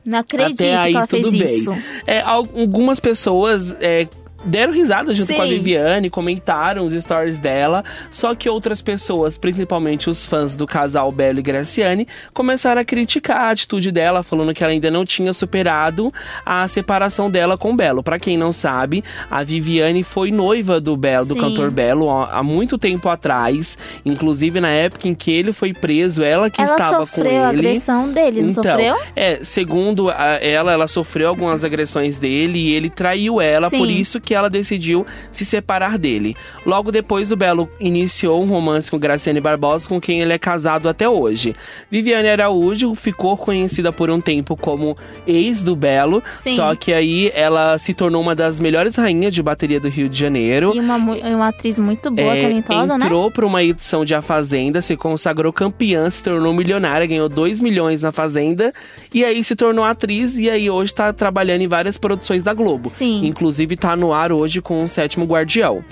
Não 0.06 0.18
acredito 0.18 0.60
Até 0.60 0.76
aí 0.76 0.90
que 0.92 0.96
ela 0.96 1.06
tudo 1.06 1.30
fez 1.30 1.42
bem. 1.42 1.58
isso. 1.58 1.72
É, 2.06 2.20
al- 2.20 2.46
algumas 2.56 3.00
pessoas 3.00 3.74
é, 3.80 4.06
deram 4.44 4.72
risada 4.72 5.12
junto 5.14 5.32
com 5.34 5.42
a 5.42 5.44
Sim. 5.46 5.50
Viviane, 5.54 6.10
comentaram 6.10 6.84
os 6.86 6.92
stories 6.92 7.38
dela, 7.38 7.84
só 8.10 8.34
que 8.34 8.48
outras 8.48 8.80
pessoas, 8.82 9.36
principalmente 9.38 10.08
os 10.08 10.24
fãs 10.26 10.54
do 10.54 10.66
casal 10.66 11.10
Belo 11.10 11.38
e 11.38 11.42
Graciane, 11.42 12.06
começaram 12.32 12.80
a 12.80 12.84
criticar 12.84 13.42
a 13.42 13.50
atitude 13.50 13.90
dela, 13.90 14.22
falando 14.22 14.52
que 14.54 14.62
ela 14.62 14.72
ainda 14.72 14.90
não 14.90 15.04
tinha 15.04 15.32
superado 15.32 16.12
a 16.44 16.66
separação 16.68 17.30
dela 17.30 17.56
com 17.56 17.72
o 17.72 17.76
Belo. 17.76 18.02
Pra 18.02 18.18
quem 18.18 18.36
não 18.36 18.52
sabe, 18.52 19.02
a 19.30 19.42
Viviane 19.42 20.02
foi 20.02 20.30
noiva 20.30 20.80
do 20.80 20.96
Belo, 20.96 21.26
do 21.26 21.34
Sim. 21.34 21.40
cantor 21.40 21.70
Belo, 21.70 22.10
há 22.10 22.42
muito 22.42 22.76
tempo 22.78 23.08
atrás, 23.08 23.76
inclusive 24.04 24.60
na 24.60 24.70
época 24.70 25.08
em 25.08 25.14
que 25.14 25.30
ele 25.32 25.52
foi 25.52 25.72
preso, 25.72 26.22
ela 26.22 26.50
que 26.50 26.60
ela 26.60 26.70
estava 26.72 26.98
com 26.98 27.06
sofreu 27.06 27.26
ele. 27.26 27.36
a 27.38 27.48
agressão 27.48 28.12
dele, 28.12 28.42
não 28.42 28.50
Então, 28.50 28.62
sofreu? 28.62 28.96
É, 29.16 29.38
segundo 29.42 30.10
ela, 30.10 30.72
ela 30.72 30.88
sofreu 30.88 31.28
algumas 31.28 31.64
agressões 31.64 32.18
dele 32.18 32.58
e 32.58 32.72
ele 32.74 32.90
traiu 32.90 33.40
ela, 33.40 33.70
Sim. 33.70 33.78
por 33.78 33.88
isso 33.88 34.20
que 34.20 34.33
ela 34.34 34.50
decidiu 34.50 35.06
se 35.30 35.44
separar 35.44 35.96
dele. 35.98 36.36
Logo 36.66 36.90
depois, 36.92 37.30
o 37.32 37.36
Belo 37.36 37.68
iniciou 37.80 38.42
um 38.42 38.46
romance 38.46 38.90
com 38.90 38.98
Graciane 38.98 39.40
Barbosa, 39.40 39.88
com 39.88 40.00
quem 40.00 40.20
ele 40.20 40.32
é 40.32 40.38
casado 40.38 40.88
até 40.88 41.08
hoje. 41.08 41.54
Viviane 41.90 42.28
Araújo 42.28 42.94
ficou 42.94 43.36
conhecida 43.36 43.92
por 43.92 44.10
um 44.10 44.20
tempo 44.20 44.56
como 44.56 44.96
ex 45.26 45.62
do 45.62 45.74
Belo, 45.76 46.22
Sim. 46.36 46.56
só 46.56 46.74
que 46.74 46.92
aí 46.92 47.30
ela 47.34 47.78
se 47.78 47.94
tornou 47.94 48.20
uma 48.22 48.34
das 48.34 48.58
melhores 48.60 48.96
rainhas 48.96 49.32
de 49.34 49.42
bateria 49.42 49.80
do 49.80 49.88
Rio 49.88 50.08
de 50.08 50.18
Janeiro. 50.18 50.72
E 50.74 50.80
uma, 50.80 50.96
uma 50.96 51.48
atriz 51.48 51.78
muito 51.78 52.10
boa, 52.10 52.36
É, 52.36 52.42
talentosa, 52.42 52.98
né? 52.98 53.04
entrou 53.04 53.30
para 53.30 53.46
uma 53.46 53.62
edição 53.62 54.04
de 54.04 54.14
A 54.14 54.22
Fazenda, 54.22 54.80
se 54.80 54.96
consagrou 54.96 55.52
campeã, 55.52 56.08
se 56.10 56.22
tornou 56.22 56.52
milionária, 56.52 57.06
ganhou 57.06 57.28
2 57.28 57.60
milhões 57.60 58.02
na 58.02 58.12
Fazenda 58.12 58.72
e 59.12 59.24
aí 59.24 59.42
se 59.44 59.54
tornou 59.56 59.84
atriz 59.84 60.38
e 60.38 60.48
aí 60.50 60.68
hoje 60.70 60.94
tá 60.94 61.12
trabalhando 61.12 61.62
em 61.62 61.68
várias 61.68 61.96
produções 61.98 62.42
da 62.42 62.52
Globo. 62.54 62.88
Sim. 62.88 63.26
Inclusive 63.26 63.76
tá 63.76 63.94
no 63.96 64.12
ar 64.12 64.23
hoje 64.32 64.60
com 64.60 64.84
o 64.84 64.88
Sétimo 64.88 65.24
Guardião. 65.24 65.84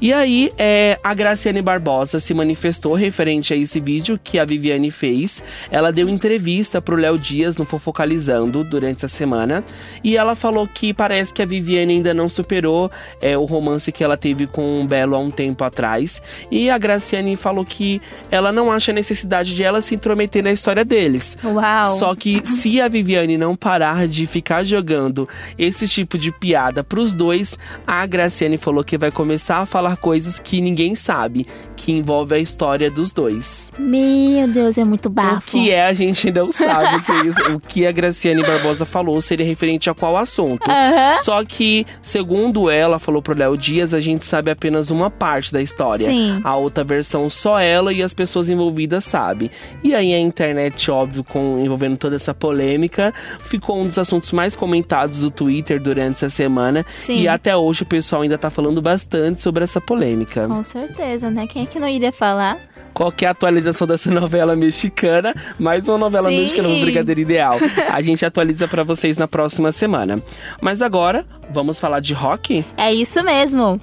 E 0.00 0.12
aí 0.12 0.52
é, 0.58 0.98
a 1.02 1.14
Graciane 1.14 1.62
Barbosa 1.62 2.18
se 2.18 2.34
manifestou 2.34 2.94
referente 2.94 3.52
a 3.52 3.56
esse 3.56 3.80
vídeo 3.80 4.18
que 4.22 4.38
a 4.38 4.44
Viviane 4.44 4.90
fez. 4.90 5.42
Ela 5.70 5.92
deu 5.92 6.08
entrevista 6.08 6.80
pro 6.80 6.96
Léo 6.96 7.18
Dias 7.18 7.56
no 7.56 7.64
Fofocalizando 7.64 8.64
durante 8.64 9.04
essa 9.04 9.08
semana 9.08 9.64
e 10.02 10.16
ela 10.16 10.34
falou 10.34 10.66
que 10.66 10.92
parece 10.92 11.32
que 11.32 11.42
a 11.42 11.46
Viviane 11.46 11.94
ainda 11.94 12.14
não 12.14 12.28
superou 12.28 12.90
é, 13.20 13.36
o 13.36 13.44
romance 13.44 13.90
que 13.92 14.02
ela 14.02 14.16
teve 14.16 14.46
com 14.46 14.82
o 14.82 14.86
Belo 14.86 15.14
há 15.14 15.18
um 15.18 15.30
tempo 15.30 15.64
atrás. 15.64 16.22
E 16.50 16.70
a 16.70 16.78
Graciane 16.78 17.36
falou 17.36 17.64
que 17.64 18.00
ela 18.30 18.52
não 18.52 18.70
acha 18.70 18.92
necessidade 18.92 19.54
de 19.54 19.62
ela 19.62 19.80
se 19.80 19.94
intrometer 19.94 20.42
na 20.42 20.52
história 20.52 20.84
deles. 20.84 21.36
Uau. 21.42 21.96
Só 21.96 22.14
que 22.14 22.46
se 22.46 22.80
a 22.80 22.88
Viviane 22.88 23.36
não 23.36 23.54
parar 23.54 24.06
de 24.06 24.26
ficar 24.26 24.64
jogando 24.64 25.28
esse 25.58 25.88
tipo 25.88 26.18
de 26.18 26.32
piada 26.32 26.82
pros 26.84 27.12
dois, 27.12 27.58
a 27.86 28.04
Graciane 28.06 28.56
falou 28.56 28.84
que 28.84 28.98
vai 28.98 29.10
começar 29.10 29.58
a 29.58 29.66
falar 29.66 29.96
coisas 29.96 30.38
que 30.38 30.60
ninguém 30.60 30.94
sabe, 30.94 31.46
que 31.76 31.92
envolve 31.92 32.34
a 32.34 32.38
história 32.38 32.90
dos 32.90 33.12
dois. 33.12 33.72
Meu 33.78 34.48
Deus, 34.48 34.78
é 34.78 34.84
muito 34.84 35.06
O 35.06 35.10
bafo. 35.10 35.50
que 35.50 35.70
é, 35.70 35.86
a 35.86 35.92
gente 35.92 36.30
não 36.30 36.50
sabe. 36.52 37.02
o 37.54 37.60
que 37.60 37.84
o 37.84 37.88
a 37.88 37.92
Graciane 37.92 38.42
Barbosa 38.42 38.84
falou 38.84 39.20
seria 39.20 39.46
referente 39.46 39.88
a 39.90 39.94
qual 39.94 40.16
assunto. 40.16 40.68
Aham. 40.68 41.16
Só 41.22 41.44
que, 41.44 41.86
segundo 42.02 42.70
ela, 42.70 42.98
falou 42.98 43.20
pro 43.22 43.36
Léo 43.36 43.56
Dias, 43.56 43.94
a 43.94 44.00
gente 44.00 44.24
sabe 44.24 44.50
apenas 44.50 44.90
uma 44.90 45.10
parte 45.10 45.52
da 45.52 45.60
história. 45.60 46.06
Sim. 46.06 46.40
A 46.44 46.56
outra 46.56 46.84
versão 46.84 47.28
só 47.28 47.58
ela 47.58 47.92
e 47.92 48.02
as 48.02 48.14
pessoas 48.14 48.48
envolvidas 48.48 49.04
sabem. 49.04 49.50
E 49.82 49.94
aí 49.94 50.14
a 50.14 50.18
internet, 50.18 50.90
óbvio, 50.90 51.24
com, 51.24 51.60
envolvendo 51.62 51.96
toda 51.96 52.16
essa 52.16 52.34
polêmica, 52.34 53.12
ficou 53.42 53.80
um 53.80 53.86
dos 53.86 53.98
assuntos 53.98 54.32
mais 54.32 54.56
comentados 54.56 55.20
do 55.20 55.30
Twitter 55.30 55.80
durante 55.80 56.16
essa 56.16 56.28
semana. 56.30 56.84
Sim. 56.92 57.20
E 57.20 57.28
até 57.28 57.56
hoje 57.56 57.63
o 57.70 57.86
pessoal 57.86 58.22
ainda 58.22 58.36
tá 58.36 58.50
falando 58.50 58.80
bastante 58.80 59.40
sobre 59.40 59.64
essa 59.64 59.80
polêmica. 59.80 60.46
Com 60.46 60.62
certeza, 60.62 61.30
né? 61.30 61.46
Quem 61.46 61.62
é 61.62 61.66
que 61.66 61.78
não 61.78 61.88
iria 61.88 62.12
falar? 62.12 62.58
Qual 62.92 63.10
que 63.10 63.24
é 63.24 63.28
a 63.28 63.32
atualização 63.32 63.86
dessa 63.86 64.10
novela 64.12 64.54
mexicana? 64.54 65.34
Mais 65.58 65.88
uma 65.88 65.98
novela 65.98 66.28
Sim. 66.28 66.40
mexicana 66.40 66.68
no 66.68 66.80
Brigadeiro 66.80 67.20
Ideal. 67.20 67.58
A 67.92 68.00
gente 68.00 68.24
atualiza 68.24 68.68
pra 68.68 68.84
vocês 68.84 69.16
na 69.16 69.26
próxima 69.26 69.72
semana. 69.72 70.22
Mas 70.60 70.80
agora, 70.80 71.26
vamos 71.50 71.80
falar 71.80 72.00
de 72.00 72.14
rock? 72.14 72.64
É 72.76 72.92
isso 72.92 73.22
mesmo. 73.24 73.80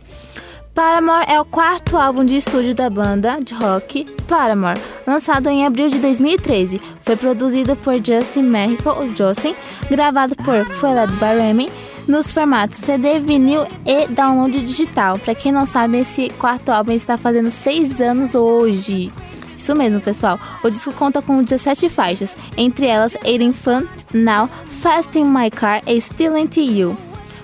Paramore 0.73 1.25
é 1.27 1.39
o 1.39 1.43
quarto 1.43 1.97
álbum 1.97 2.23
de 2.23 2.37
estúdio 2.37 2.73
da 2.73 2.89
banda 2.89 3.39
de 3.43 3.53
rock 3.53 4.05
Paramore, 4.25 4.79
lançado 5.05 5.49
em 5.49 5.65
abril 5.65 5.89
de 5.89 5.99
2013. 5.99 6.79
Foi 7.01 7.17
produzido 7.17 7.75
por 7.75 7.95
Justin 7.95 8.43
Miracle, 8.43 9.03
o 9.03 9.13
Justin, 9.13 9.53
gravado 9.89 10.33
por 10.37 10.65
Fueled 10.75 11.11
by 11.15 11.37
Remy, 11.37 11.69
nos 12.11 12.29
formatos 12.29 12.77
CD, 12.77 13.19
vinil 13.19 13.65
e 13.85 14.05
download 14.07 14.59
digital. 14.59 15.17
Pra 15.17 15.33
quem 15.33 15.51
não 15.51 15.65
sabe, 15.65 15.99
esse 15.99 16.29
quarto 16.37 16.69
álbum 16.69 16.91
está 16.91 17.17
fazendo 17.17 17.49
seis 17.49 18.01
anos 18.01 18.35
hoje. 18.35 19.11
Isso 19.55 19.73
mesmo, 19.73 20.01
pessoal. 20.01 20.39
O 20.61 20.69
disco 20.69 20.91
conta 20.91 21.21
com 21.21 21.41
17 21.41 21.89
faixas, 21.89 22.35
entre 22.57 22.85
elas 22.85 23.15
Aiding 23.23 23.53
Fun, 23.53 23.85
Now, 24.13 24.49
Fast 24.81 25.17
in 25.17 25.25
My 25.25 25.49
Car 25.49 25.81
e 25.87 25.99
Still 26.01 26.37
Into 26.37 26.59
You. 26.59 26.97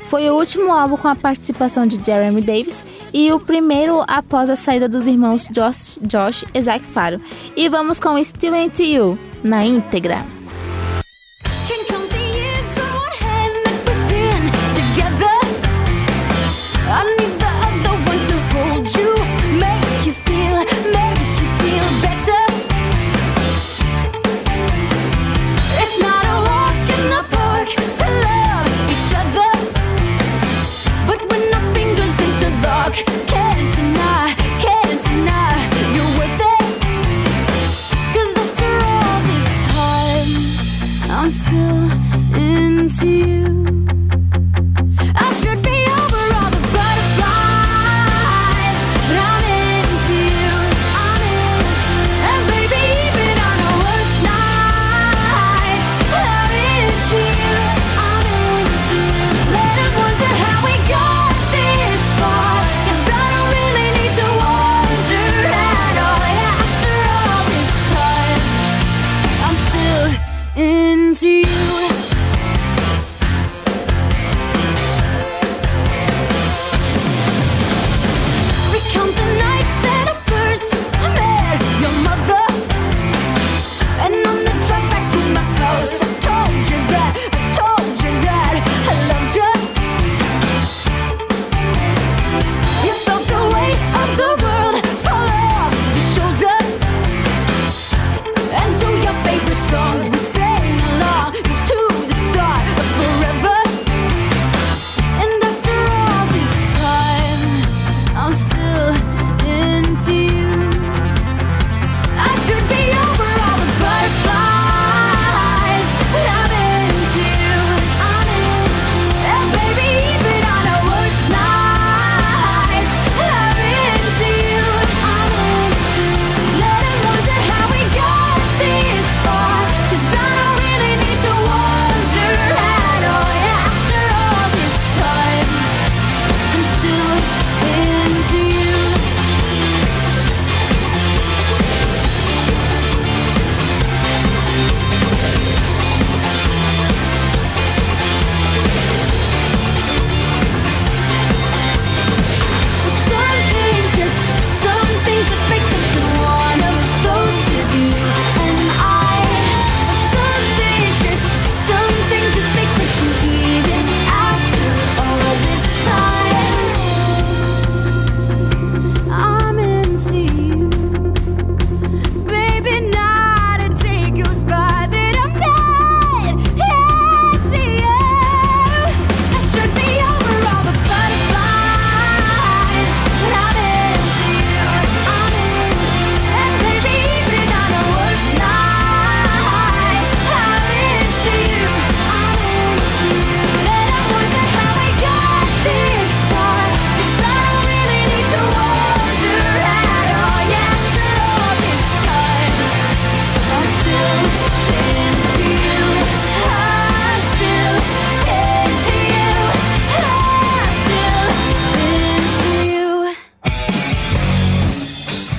Foi 0.09 0.29
o 0.29 0.35
último 0.35 0.71
álbum 0.71 0.97
com 0.97 1.07
a 1.07 1.15
participação 1.15 1.85
de 1.87 2.03
Jeremy 2.03 2.41
Davis 2.41 2.83
e 3.13 3.31
o 3.31 3.39
primeiro 3.39 4.03
após 4.07 4.49
a 4.49 4.55
saída 4.55 4.89
dos 4.89 5.07
irmãos 5.07 5.47
Josh, 5.49 5.97
Josh 6.01 6.45
e 6.53 6.61
Zac 6.61 6.83
Faro. 6.85 7.21
E 7.55 7.69
vamos 7.69 7.99
com 7.99 8.21
Still 8.21 8.55
Into 8.55 8.83
You, 8.83 9.19
na 9.43 9.65
íntegra. 9.65 10.25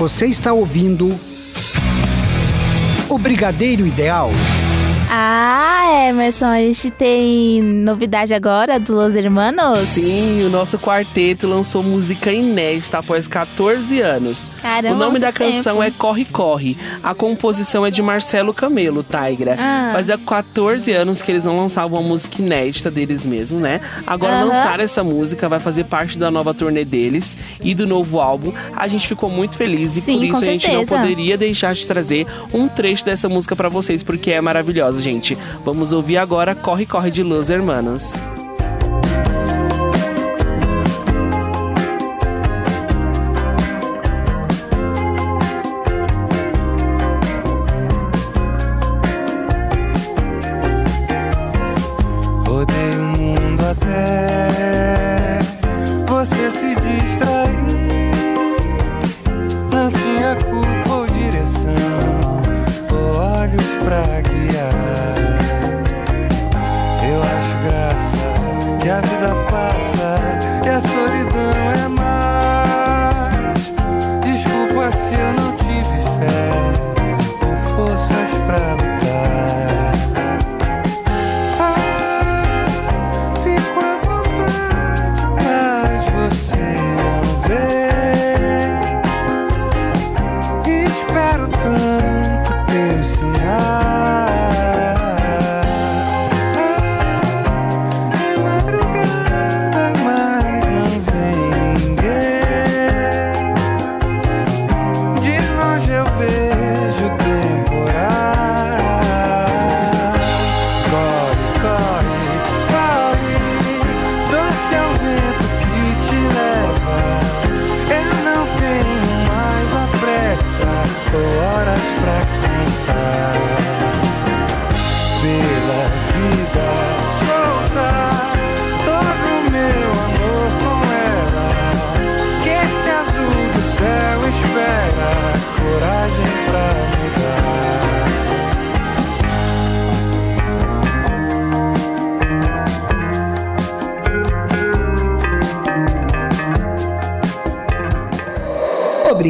Você 0.09 0.25
está 0.25 0.55
ouvindo 0.55 1.15
o 3.11 3.19
Brigadeiro 3.19 3.87
Ideal. 3.87 4.31
Emerson, 6.09 6.47
a 6.47 6.59
gente 6.61 6.91
tem 6.91 7.63
novidade 7.63 8.33
agora 8.33 8.81
do 8.81 8.95
Los 8.95 9.15
Hermanos? 9.15 9.79
Sim, 9.89 10.43
o 10.43 10.49
nosso 10.49 10.79
quarteto 10.79 11.47
lançou 11.47 11.83
música 11.83 12.33
inédita 12.33 12.99
após 12.99 13.29
14 13.29 14.01
anos. 14.01 14.51
Caramba, 14.63 14.95
o 14.97 14.99
nome 14.99 15.19
da 15.19 15.31
canção 15.31 15.77
tempo. 15.77 15.87
é 15.87 15.91
Corre 15.91 16.25
Corre. 16.25 16.79
A 17.03 17.15
composição 17.15 17.85
é 17.85 17.91
de 17.91 18.01
Marcelo 18.01 18.55
Camelo, 18.55 19.05
Tigra. 19.05 19.57
Ah. 19.59 19.91
Fazia 19.93 20.17
14 20.17 20.91
anos 20.93 21.21
que 21.21 21.31
eles 21.31 21.45
não 21.45 21.59
lançavam 21.59 22.01
uma 22.01 22.09
música 22.09 22.41
inédita 22.41 22.91
deles 22.91 23.27
mesmos, 23.27 23.61
né? 23.61 23.79
Agora 24.07 24.37
Aham. 24.37 24.45
lançaram 24.47 24.83
essa 24.85 25.05
música, 25.05 25.47
vai 25.47 25.61
fazer 25.61 25.85
parte 25.85 26.17
da 26.17 26.31
nova 26.31 26.55
turnê 26.55 26.87
deles 26.87 27.37
e 27.63 27.75
do 27.75 27.87
novo 27.87 28.19
álbum. 28.19 28.51
A 28.75 28.89
gente 28.89 29.07
ficou 29.07 29.29
muito 29.29 29.57
feliz 29.57 29.97
e 29.99 30.01
Sim, 30.01 30.19
por 30.19 30.25
isso 30.25 30.37
a 30.37 30.45
gente 30.45 30.73
não 30.73 30.87
poderia 30.87 31.37
deixar 31.37 31.75
de 31.75 31.87
trazer 31.87 32.27
um 32.53 32.67
trecho 32.67 33.05
dessa 33.05 33.29
música 33.29 33.55
pra 33.55 33.69
vocês, 33.69 34.03
porque 34.03 34.31
é 34.33 34.41
maravilhosa, 34.41 35.03
gente. 35.03 35.37
Vamos 35.65 35.93
ouvir 35.93 35.98
agora 36.17 36.55
Corre 36.55 36.87
Corre 36.87 37.11
de 37.11 37.25
Los 37.25 37.51
Hermanos. 37.51 38.15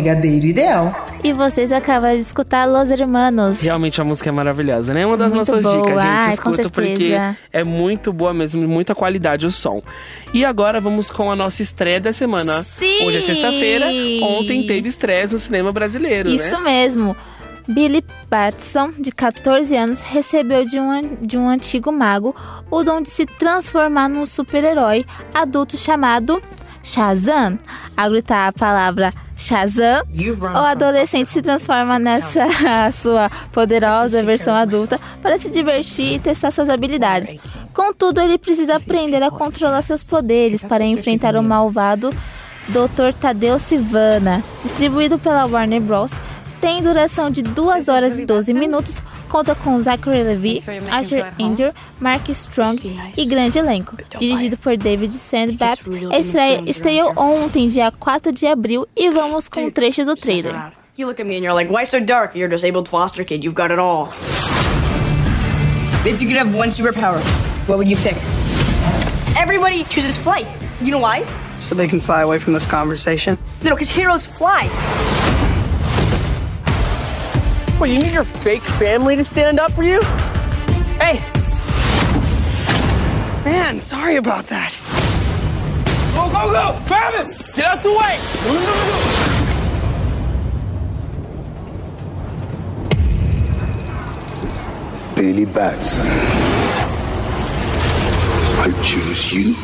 Brigadeiro 0.09 0.47
Ideal. 0.47 1.07
E 1.23 1.33
vocês 1.33 1.71
acabaram 1.73 2.15
de 2.15 2.23
escutar 2.23 2.65
Los 2.65 2.91
Hermanos. 2.91 3.61
Realmente 3.61 4.01
a 4.01 4.05
música 4.05 4.29
é 4.29 4.33
maravilhosa, 4.33 4.95
né? 4.95 5.03
É 5.03 5.07
uma 5.07 5.17
das 5.17 5.33
Muito 5.33 5.51
nossas 5.51 5.63
boa. 5.63 5.83
dicas, 5.83 6.03
gente. 6.03 6.25
Ai, 6.25 6.37
com 6.37 6.51
Escuta 6.51 6.71
porque 6.71 7.13
é 7.53 7.65
muito 7.65 8.13
boa 8.13 8.33
mesmo, 8.33 8.67
muita 8.67 8.95
qualidade 8.95 9.45
o 9.45 9.51
som. 9.51 9.83
E 10.33 10.45
agora 10.45 10.81
vamos 10.81 11.11
com 11.11 11.31
a 11.31 11.37
nossa 11.37 11.63
estreia 11.63 12.01
da 12.01 12.13
semana. 12.13 12.63
Sim! 12.63 13.05
Hoje 13.05 13.19
é 13.19 13.21
sexta-feira, 13.21 13.87
ontem 14.23 14.67
teve 14.67 14.89
estreia 14.89 15.27
no 15.27 15.39
cinema 15.39 15.73
brasileiro, 15.73 16.31
Isso 16.31 16.59
né? 16.61 16.61
mesmo. 16.61 17.17
Billy 17.69 18.03
Batson, 18.31 18.93
de 18.99 19.13
14 19.13 19.77
anos, 19.77 20.01
recebeu 20.01 20.65
de 20.65 20.81
um, 20.81 21.17
de 21.21 21.37
um 21.37 21.47
antigo 21.47 21.93
mago 21.93 22.35
o 22.71 22.83
dom 22.83 23.03
de 23.03 23.11
se 23.11 23.27
transformar 23.27 24.09
num 24.09 24.25
super-herói 24.25 25.05
adulto 25.35 25.77
chamado 25.77 26.43
Shazam. 26.89 27.59
Ao 27.97 28.11
gritar 28.11 28.49
a 28.49 28.53
palavra 28.53 29.13
Shazam, 29.37 30.03
o 30.41 30.59
adolescente 30.59 31.29
se 31.29 31.43
transforma 31.43 31.99
nessa 31.99 32.47
sua 32.93 33.31
poderosa 33.53 34.23
versão 34.23 34.55
adulta 34.55 34.99
para 35.23 35.39
se 35.39 35.51
divertir 35.51 36.15
e 36.15 36.19
testar 36.19 36.51
suas 36.51 36.71
habilidades. 36.71 37.39
Contudo, 37.75 38.21
ele 38.21 38.39
precisa 38.39 38.77
aprender 38.77 39.23
a 39.23 39.31
controlar 39.31 39.83
seus 39.83 40.03
poderes 40.09 40.65
para 40.65 40.85
enfrentar 40.85 41.37
o 41.37 41.43
malvado 41.43 42.11
Dr. 42.69 43.15
Tadeu 43.21 43.59
Sivana, 43.59 44.43
distribuído 44.65 45.19
pela 45.19 45.47
Warner 45.47 45.81
Bros. 45.81 46.11
Tem 46.61 46.83
duração 46.83 47.31
de 47.31 47.43
2 47.43 47.89
horas 47.89 48.19
e 48.19 48.27
12 48.27 48.53
minutos, 48.53 48.97
conta 49.29 49.55
com 49.55 49.81
Zachary 49.81 50.23
Levi, 50.23 50.63
Asher 50.91 51.33
Angel, 51.41 51.73
Mark 52.01 52.29
Strong 52.31 53.13
e 53.17 53.25
grande 53.27 53.59
elenco. 53.59 53.97
Dirigido 54.19 54.57
por 54.57 54.77
David 54.77 55.15
estreia 55.15 56.63
estreou 56.67 57.13
ontem, 57.17 57.69
dia 57.69 57.93
4 57.93 58.33
de 58.33 58.47
abril, 58.47 58.87
e 58.97 59.11
vamos 59.11 59.49
com 59.49 59.67
um 59.67 59.71
trecho 59.71 60.05
do 60.05 60.17
trailer. 60.17 60.73
You 60.97 61.07
look 61.07 61.21
at 61.21 61.27
me 61.27 61.37
and 61.37 61.45
you're 61.45 61.55
like, 61.55 61.71
why 61.71 61.85
so 61.85 62.01
dark? 62.01 62.35
You're 62.35 62.53
a 62.53 62.57
disabled 62.57 62.89
foster 62.89 63.25
kid. 63.25 63.45
You've 63.45 63.55
got 63.55 63.71
it 63.71 63.79
all. 63.79 64.09
If 66.05 66.21
you 66.21 66.27
could 66.27 66.37
have 66.37 66.53
one 66.53 66.71
superpower, 66.71 67.21
what 67.69 67.79
would 67.79 67.87
you 67.87 67.97
pick? 67.97 68.17
Everybody 69.37 69.85
chooses 69.85 70.17
flight. 70.17 70.47
You 70.81 70.91
know 70.91 70.99
why? 70.99 71.25
So 71.59 71.77
they 71.77 71.87
can 71.87 72.01
fly 72.01 72.23
away 72.23 72.41
from 72.41 72.53
this 72.53 72.67
conversation? 72.67 73.39
No, 73.63 73.77
because 73.77 73.89
heroes 73.89 74.27
fly. 74.27 74.69
What, 77.79 77.91
you 77.91 77.99
need 77.99 78.13
your 78.13 78.25
fake 78.25 78.63
family 78.63 79.15
to 79.15 79.25
stand 79.25 79.61
up 79.61 79.71
for 79.71 79.85
you? 79.85 80.01
Hey! 80.99 81.21
Man, 83.45 83.79
sorry 83.79 84.17
about 84.17 84.49
that. 84.49 84.77
Go, 86.13 86.29
go, 86.29 86.51
go! 86.51 86.77
Grab 86.89 87.15
him! 87.15 87.31
Get 87.55 87.67
out 87.67 87.83
the 87.85 87.93
way! 87.93 88.19
Go, 88.43 88.53
go, 88.53 88.65
go. 88.65 89.29
Billy 95.15 95.45
Batson. 95.45 96.05
I 98.61 98.73
choose 98.83 99.33
you 99.33 99.55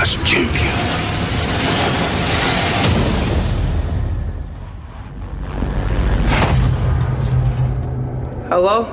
as 0.00 0.16
champion. 0.28 1.41
Hello? 8.52 8.84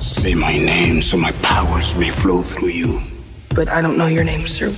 Say 0.00 0.34
my 0.34 0.58
name 0.58 1.00
so 1.00 1.16
my 1.16 1.30
powers 1.42 1.94
may 1.94 2.10
flow 2.10 2.42
through 2.42 2.70
you. 2.70 3.00
But 3.54 3.68
I 3.68 3.80
don't 3.80 3.96
know 3.96 4.08
your 4.08 4.24
name, 4.24 4.48
sir. 4.48 4.74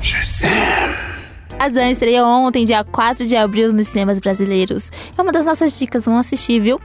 Shazam. 0.00 0.48
Shazam 1.60 1.90
estreou 1.90 2.26
ontem, 2.26 2.64
dia 2.64 2.82
4 2.84 3.26
de 3.26 3.36
abril, 3.36 3.70
nos 3.74 3.88
cinemas 3.88 4.18
brasileiros. 4.18 4.90
É 5.14 5.20
uma 5.20 5.30
das 5.30 5.44
nossas 5.44 5.78
dicas, 5.78 6.06
vamos 6.06 6.20
assistir, 6.20 6.58
viu? 6.58 6.80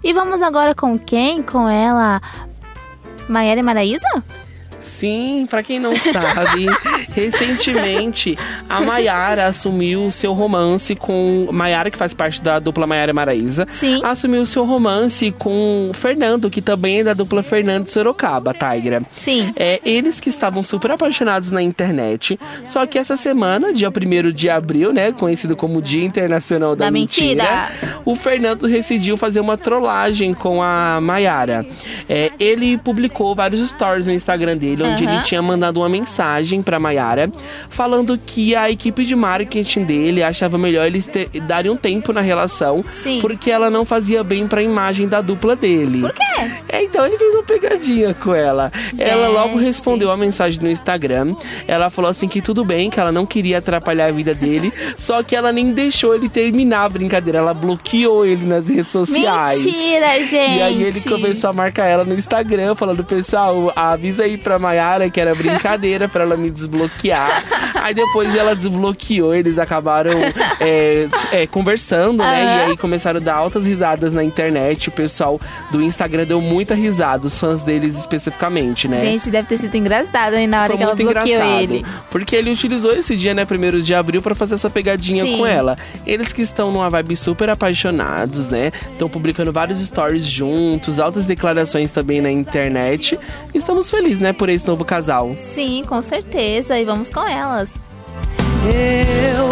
E 0.00 0.12
vamos 0.12 0.40
agora 0.42 0.76
com 0.76 0.96
quem? 0.96 1.42
Com 1.42 1.68
ela, 1.68 2.22
Maiara 3.28 3.58
e 3.58 3.64
Maraísa? 3.64 4.24
Sim, 4.80 5.46
pra 5.48 5.62
quem 5.62 5.78
não 5.78 5.94
sabe, 5.96 6.66
recentemente 7.14 8.38
a 8.68 8.80
Maiara 8.80 9.46
assumiu 9.46 10.10
seu 10.10 10.32
romance 10.32 10.94
com. 10.94 11.46
Maiara, 11.50 11.90
que 11.90 11.98
faz 11.98 12.14
parte 12.14 12.42
da 12.42 12.58
dupla 12.58 12.86
Maiara 12.86 13.10
e 13.10 13.14
Maraísa, 13.14 13.66
Sim. 13.72 14.00
assumiu 14.04 14.44
seu 14.46 14.64
romance 14.64 15.30
com 15.32 15.88
o 15.90 15.94
Fernando, 15.94 16.50
que 16.50 16.60
também 16.62 17.00
é 17.00 17.04
da 17.04 17.14
dupla 17.14 17.42
Fernando 17.42 17.88
Sorocaba, 17.88 18.54
Tigra. 18.54 19.02
Sim. 19.10 19.52
É, 19.56 19.80
eles 19.84 20.20
que 20.20 20.28
estavam 20.28 20.62
super 20.62 20.92
apaixonados 20.92 21.50
na 21.50 21.62
internet. 21.62 22.38
Só 22.64 22.86
que 22.86 22.98
essa 22.98 23.16
semana, 23.16 23.72
dia 23.72 23.88
1 23.90 24.32
de 24.32 24.48
abril, 24.48 24.92
né? 24.92 25.12
Conhecido 25.12 25.56
como 25.56 25.82
Dia 25.82 26.04
Internacional 26.04 26.76
da, 26.76 26.86
Da 26.86 26.90
mentira. 26.90 27.70
o 28.04 28.14
Fernando 28.14 28.66
decidiu 28.68 29.16
fazer 29.16 29.40
uma 29.40 29.56
trollagem 29.56 30.34
com 30.34 30.62
a 30.62 31.00
Maiara. 31.00 31.66
É, 32.08 32.30
ele 32.38 32.78
publicou 32.78 33.34
vários 33.34 33.68
stories 33.68 34.06
no 34.06 34.12
Instagram 34.12 34.56
dele, 34.56 34.69
onde 34.72 35.04
Aham. 35.04 35.14
ele 35.14 35.22
tinha 35.24 35.42
mandado 35.42 35.78
uma 35.80 35.88
mensagem 35.88 36.62
pra 36.62 36.78
Maiara, 36.78 37.30
falando 37.68 38.18
que 38.18 38.54
a 38.54 38.70
equipe 38.70 39.04
de 39.04 39.14
marketing 39.14 39.84
dele 39.84 40.22
achava 40.22 40.56
melhor 40.58 40.86
eles 40.86 41.06
ter, 41.06 41.28
darem 41.42 41.70
um 41.70 41.76
tempo 41.76 42.12
na 42.12 42.20
relação, 42.20 42.84
Sim. 43.02 43.20
porque 43.20 43.50
ela 43.50 43.70
não 43.70 43.84
fazia 43.84 44.22
bem 44.22 44.46
pra 44.46 44.62
imagem 44.62 45.08
da 45.08 45.20
dupla 45.20 45.54
dele. 45.56 46.00
Por 46.00 46.12
quê? 46.12 46.22
É, 46.68 46.84
então 46.84 47.06
ele 47.06 47.16
fez 47.18 47.34
uma 47.34 47.42
pegadinha 47.42 48.14
com 48.14 48.34
ela. 48.34 48.72
Ela 48.98 49.28
logo 49.28 49.54
Gente. 49.54 49.64
respondeu 49.66 50.10
a 50.10 50.16
mensagem 50.16 50.60
no 50.62 50.70
Instagram. 50.70 51.34
Ela 51.66 51.90
falou 51.90 52.10
assim 52.10 52.28
que 52.28 52.40
tudo 52.40 52.64
bem, 52.64 52.90
que 52.90 52.98
ela 53.00 53.12
não 53.12 53.26
queria 53.26 53.58
atrapalhar 53.58 54.06
a 54.06 54.12
vida 54.12 54.34
dele, 54.34 54.72
só 54.96 55.22
que 55.22 55.34
ela 55.34 55.52
nem 55.52 55.72
deixou 55.72 56.14
ele 56.14 56.28
terminar 56.28 56.84
a 56.84 56.88
brincadeira. 56.88 57.38
Ela 57.38 57.54
bloqueou 57.54 58.24
ele 58.24 58.46
nas 58.46 58.68
redes 58.68 58.92
sociais. 58.92 59.64
Mentira, 59.64 60.24
gente. 60.24 60.58
E 60.58 60.62
aí 60.62 60.82
ele 60.82 61.00
começou 61.00 61.50
a 61.50 61.52
marcar 61.52 61.86
ela 61.86 62.04
no 62.04 62.14
Instagram, 62.14 62.74
falando, 62.74 63.04
pessoal, 63.04 63.72
avisa 63.74 64.24
aí 64.24 64.36
pra 64.36 64.58
Mayara 64.60 65.10
que 65.10 65.20
era 65.20 65.34
brincadeira 65.34 66.08
pra 66.08 66.22
ela 66.22 66.36
me 66.36 66.50
desbloquear. 66.50 67.42
aí 67.74 67.94
depois 67.94 68.34
ela 68.34 68.54
desbloqueou, 68.54 69.34
eles 69.34 69.58
acabaram 69.58 70.12
é, 70.60 71.08
é, 71.32 71.46
conversando, 71.46 72.18
né? 72.18 72.66
E 72.66 72.70
aí 72.70 72.76
começaram 72.76 73.18
a 73.18 73.22
dar 73.22 73.34
altas 73.34 73.66
risadas 73.66 74.14
na 74.14 74.22
internet. 74.22 74.88
O 74.88 74.92
pessoal 74.92 75.40
do 75.70 75.82
Instagram 75.82 76.26
deu 76.26 76.40
muita 76.40 76.74
risada, 76.74 77.26
os 77.26 77.38
fãs 77.38 77.62
deles 77.62 77.98
especificamente, 77.98 78.86
né? 78.86 78.98
Gente, 79.00 79.30
deve 79.30 79.48
ter 79.48 79.56
sido 79.56 79.74
engraçado 79.74 80.34
aí 80.34 80.46
na 80.46 80.58
hora 80.58 80.68
Foi 80.68 80.76
que 80.76 80.82
ela 80.82 80.94
muito 80.94 81.12
bloqueou 81.12 81.34
engraçado. 81.34 81.62
ele. 81.62 81.86
Porque 82.10 82.36
ele 82.36 82.50
utilizou 82.50 82.92
esse 82.92 83.16
dia, 83.16 83.32
né, 83.32 83.44
primeiro 83.44 83.80
de 83.80 83.94
abril, 83.94 84.20
pra 84.20 84.34
fazer 84.34 84.54
essa 84.54 84.68
pegadinha 84.68 85.24
Sim. 85.24 85.38
com 85.38 85.46
ela. 85.46 85.78
Eles 86.06 86.32
que 86.32 86.42
estão 86.42 86.70
numa 86.70 86.90
vibe 86.90 87.16
super 87.16 87.48
apaixonados, 87.48 88.48
né? 88.48 88.70
Estão 88.92 89.08
publicando 89.08 89.52
vários 89.52 89.80
stories 89.80 90.24
juntos, 90.24 91.00
altas 91.00 91.24
declarações 91.26 91.90
também 91.90 92.20
na 92.20 92.30
internet. 92.30 93.18
Estamos 93.54 93.90
felizes, 93.90 94.20
né, 94.20 94.32
por 94.32 94.48
esse 94.52 94.66
novo 94.66 94.84
casal. 94.84 95.34
Sim, 95.54 95.84
com 95.86 96.00
certeza. 96.02 96.78
E 96.78 96.84
vamos 96.84 97.10
com 97.10 97.26
elas. 97.26 97.70
Eu 98.66 99.48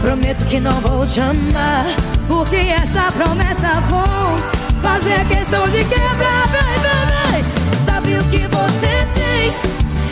prometo 0.00 0.44
que 0.46 0.60
não 0.60 0.72
vou 0.80 1.06
te 1.06 1.20
amar, 1.20 1.86
porque 2.28 2.56
essa 2.56 3.10
promessa 3.12 3.80
vou 3.88 4.62
fazer 4.82 5.26
questão 5.26 5.66
de 5.68 5.84
quebrar, 5.84 6.48
vem, 6.48 6.62
vem, 6.82 7.06
vem. 7.06 7.44
Sabe 7.84 8.18
o 8.18 8.24
que 8.24 8.46
você 8.48 9.06
tem? 9.14 9.52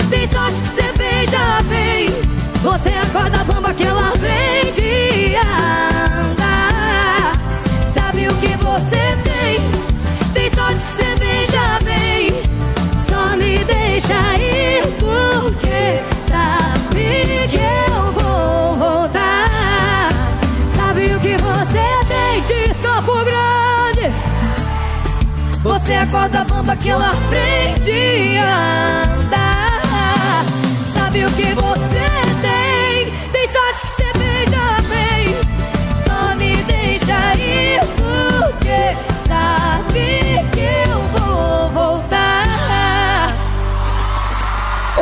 Tem 0.09 0.28
sorte 0.28 0.61
que 0.61 0.68
você 0.68 0.93
beija 0.97 1.62
bem. 1.68 2.09
Você 2.62 2.91
acorda 2.91 3.41
a 3.41 3.45
bomba 3.45 3.74
que 3.74 3.85
ela 3.85 4.09
aprende 4.09 5.37
a 5.37 6.20
andar. 6.20 7.33
Sabe 7.93 8.28
o 8.28 8.35
que 8.37 8.57
você 8.57 9.16
tem? 9.24 9.61
Tem 10.33 10.51
sorte 10.55 10.83
que 10.83 10.89
você 10.89 11.03
beija 11.03 11.14
bem. 11.14 11.20
Só 11.20 11.20
me 13.61 13.64
deixa 13.64 14.36
ir 14.38 14.82
porque 14.98 16.02
sabe 16.28 17.48
que 17.48 17.56
eu 17.56 18.12
vou 18.12 18.76
voltar. 18.76 20.08
Sabe 20.74 21.14
o 21.14 21.20
que 21.20 21.36
você 21.36 21.84
tem? 22.08 22.40
Diz 22.42 22.80
Campo 22.80 23.12
Grande. 23.24 24.14
Você 25.62 25.94
acorda 25.94 26.40
a 26.40 26.44
bomba 26.44 26.76
que 26.76 26.88
ela 26.88 27.11
aprende 27.11 28.38
a 28.38 29.04
andar. 29.14 30.44
Sabe 30.94 31.24
o 31.24 31.30
que 31.32 31.54
você 31.54 31.89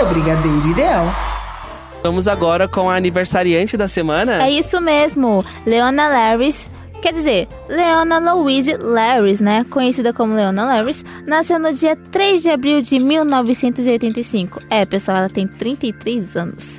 O 0.00 0.06
Brigadeiro 0.06 0.68
Ideal. 0.68 1.06
Vamos 2.02 2.28
agora 2.28 2.68
com 2.68 2.88
a 2.88 2.96
aniversariante 2.96 3.76
da 3.76 3.88
semana. 3.88 4.42
É 4.44 4.50
isso 4.50 4.80
mesmo, 4.80 5.44
Leona 5.66 6.06
Larris. 6.08 6.68
Quer 7.02 7.12
dizer, 7.12 7.48
Leona 7.68 8.18
Louise 8.34 8.76
Larris, 8.76 9.40
né? 9.40 9.64
Conhecida 9.70 10.12
como 10.12 10.34
Leona 10.34 10.64
Larris, 10.64 11.04
nasceu 11.26 11.58
no 11.58 11.72
dia 11.72 11.96
3 12.10 12.42
de 12.42 12.50
abril 12.50 12.80
de 12.82 12.98
1985. 12.98 14.58
É, 14.70 14.84
pessoal, 14.84 15.18
ela 15.18 15.28
tem 15.28 15.46
33 15.46 16.36
anos. 16.36 16.78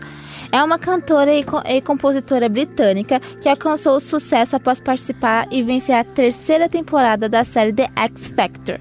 É 0.51 0.63
uma 0.63 0.79
cantora 0.79 1.33
e, 1.33 1.43
co- 1.43 1.61
e 1.65 1.79
compositora 1.81 2.49
britânica 2.49 3.19
que 3.41 3.47
alcançou 3.47 3.97
o 3.97 3.99
sucesso 4.01 4.55
após 4.55 4.79
participar 4.79 5.47
e 5.51 5.61
vencer 5.61 5.95
a 5.95 6.03
terceira 6.03 6.67
temporada 6.67 7.29
da 7.29 7.43
série 7.43 7.71
The 7.71 7.89
X 7.95 8.27
Factor. 8.35 8.79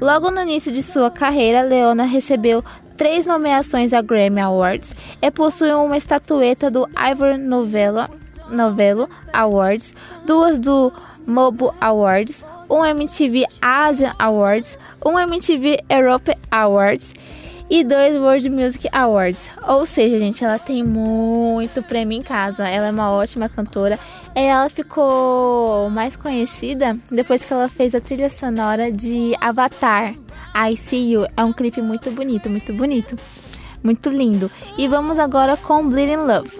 Logo 0.00 0.30
no 0.30 0.42
início 0.42 0.70
de 0.70 0.82
sua 0.82 1.10
carreira, 1.10 1.62
Leona 1.62 2.04
recebeu 2.04 2.62
três 2.98 3.24
nomeações 3.24 3.92
a 3.92 4.02
Grammy 4.02 4.40
Awards 4.40 4.94
e 5.22 5.30
possui 5.30 5.72
uma 5.72 5.96
estatueta 5.96 6.68
do 6.68 6.86
Ivor 6.98 7.38
Novello, 7.38 8.08
Novello 8.50 9.08
Awards, 9.32 9.94
duas 10.26 10.60
do 10.60 10.92
Mobo 11.26 11.72
Awards, 11.80 12.44
um 12.68 12.84
MTV 12.84 13.46
Asian 13.62 14.14
Awards, 14.18 14.76
um 15.06 15.16
MTV 15.16 15.78
Europe 15.88 16.36
Awards 16.50 17.14
e 17.70 17.84
dois 17.84 18.16
World 18.16 18.50
Music 18.50 18.88
Awards. 18.92 19.48
Ou 19.66 19.86
seja, 19.86 20.18
gente, 20.18 20.44
ela 20.44 20.58
tem 20.58 20.82
muito 20.82 21.82
prêmio 21.84 22.18
em 22.18 22.22
casa. 22.22 22.68
Ela 22.68 22.88
é 22.88 22.90
uma 22.90 23.12
ótima 23.12 23.48
cantora. 23.48 23.98
Ela 24.34 24.68
ficou 24.68 25.88
mais 25.90 26.16
conhecida 26.16 26.98
depois 27.10 27.44
que 27.44 27.52
ela 27.52 27.68
fez 27.68 27.94
a 27.94 28.00
trilha 28.00 28.28
sonora 28.28 28.90
de 28.90 29.34
Avatar. 29.40 30.14
I 30.54 30.76
See 30.76 31.12
You. 31.12 31.26
É 31.36 31.44
um 31.44 31.52
clipe 31.52 31.80
muito 31.80 32.10
bonito, 32.10 32.48
muito 32.48 32.72
bonito. 32.72 33.16
Muito 33.82 34.10
lindo. 34.10 34.50
E 34.76 34.88
vamos 34.88 35.18
agora 35.18 35.56
com 35.56 35.88
Bleeding 35.88 36.16
Love. 36.16 36.50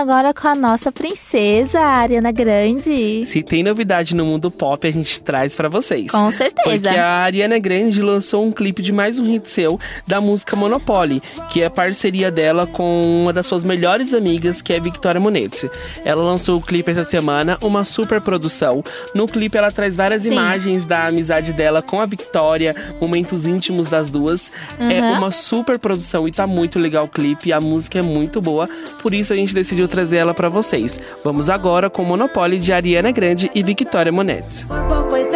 Agora 0.00 0.32
com 0.32 0.48
a 0.48 0.54
nossa 0.54 0.90
princesa, 0.90 1.78
a 1.78 1.98
Ariana 1.98 2.32
Grande. 2.32 3.24
Se 3.26 3.42
tem 3.42 3.62
novidade 3.62 4.14
no 4.14 4.24
mundo 4.24 4.50
pop, 4.50 4.86
a 4.86 4.90
gente 4.90 5.20
traz 5.20 5.54
pra 5.54 5.68
vocês. 5.68 6.10
Com 6.10 6.30
certeza. 6.30 6.70
Porque 6.70 6.88
a 6.98 7.06
Ariana 7.18 7.58
Grande 7.58 8.00
lançou 8.02 8.44
um 8.44 8.50
clipe 8.50 8.80
de 8.82 8.92
mais 8.92 9.18
um 9.18 9.26
hit 9.26 9.50
seu 9.50 9.78
da 10.06 10.20
música 10.20 10.56
Monopoly, 10.56 11.22
que 11.50 11.62
é 11.62 11.68
parceria 11.68 12.30
dela 12.30 12.66
com 12.66 13.20
uma 13.22 13.32
das 13.32 13.46
suas 13.46 13.62
melhores 13.62 14.14
amigas, 14.14 14.62
que 14.62 14.72
é 14.72 14.80
Victoria 14.80 15.20
Monetti. 15.20 15.70
Ela 16.04 16.22
lançou 16.22 16.56
o 16.58 16.62
clipe 16.62 16.90
essa 16.90 17.04
semana, 17.04 17.58
uma 17.60 17.84
super 17.84 18.20
produção. 18.22 18.82
No 19.14 19.28
clipe 19.28 19.58
ela 19.58 19.70
traz 19.70 19.94
várias 19.96 20.22
Sim. 20.22 20.32
imagens 20.32 20.84
da 20.86 21.06
amizade 21.08 21.52
dela 21.52 21.82
com 21.82 22.00
a 22.00 22.06
Victoria, 22.06 22.74
momentos 23.00 23.44
íntimos 23.46 23.86
das 23.88 24.08
duas. 24.10 24.50
É 24.78 25.00
Uhum. 25.00 25.18
uma 25.18 25.30
super 25.30 25.78
produção 25.78 26.26
e 26.26 26.32
tá 26.32 26.46
muito 26.46 26.78
legal 26.78 27.04
o 27.04 27.08
clipe, 27.08 27.52
a 27.52 27.60
música 27.60 27.98
é 27.98 28.02
muito 28.02 28.40
boa, 28.40 28.68
por 29.02 29.12
isso 29.12 29.32
a 29.32 29.36
gente 29.36 29.54
decidiu 29.54 29.86
trazer 29.90 30.16
ela 30.16 30.32
pra 30.32 30.48
vocês. 30.48 30.98
Vamos 31.22 31.50
agora 31.50 31.90
com 31.90 32.02
Monopoly 32.04 32.58
de 32.58 32.72
Ariana 32.72 33.10
Grande 33.10 33.50
e 33.54 33.62
Victoria 33.62 34.12
Monetti. 34.12 34.64
both 34.88 35.10
ways 35.10 35.30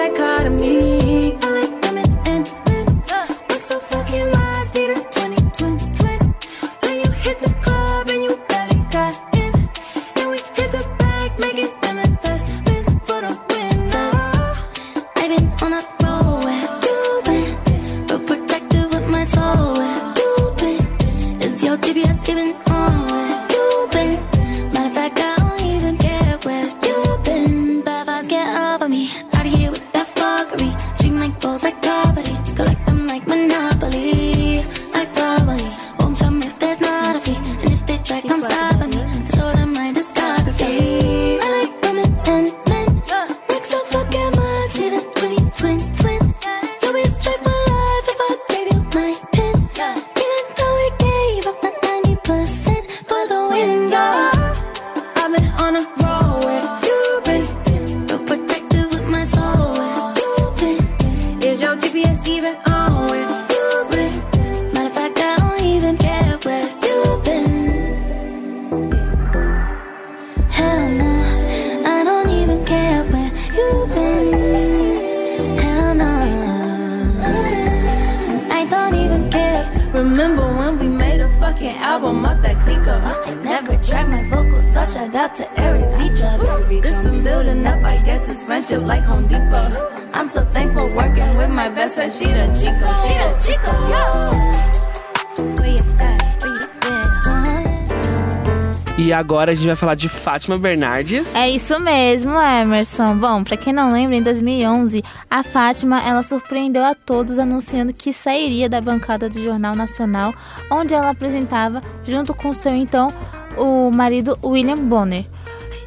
agora 99.25 99.53
a 99.53 99.55
gente 99.55 99.67
vai 99.67 99.75
falar 99.75 99.95
de 99.95 100.07
Fátima 100.07 100.59
Bernardes. 100.59 101.35
É 101.35 101.49
isso 101.49 101.81
mesmo, 101.81 102.39
Emerson. 102.39 103.17
Bom, 103.17 103.43
pra 103.43 103.57
quem 103.57 103.73
não 103.73 103.91
lembra, 103.91 104.17
em 104.17 104.23
2011, 104.23 105.03
a 105.31 105.43
Fátima, 105.43 106.03
ela 106.07 106.23
surpreendeu 106.23 106.85
a 106.85 106.95
todos 106.95 107.39
anunciando 107.39 107.95
que 107.95 108.13
sairia 108.13 108.69
da 108.69 108.83
bancada 108.83 109.31
do 109.31 109.43
Jornal 109.43 109.75
Nacional, 109.75 110.35
onde 110.71 110.93
ela 110.93 111.09
apresentava 111.09 111.81
junto 112.05 112.35
com 112.35 112.55
seu 112.55 112.75
então 112.75 113.11
o 113.57 113.91
marido 113.91 114.39
William 114.45 114.77
Bonner. 114.77 115.25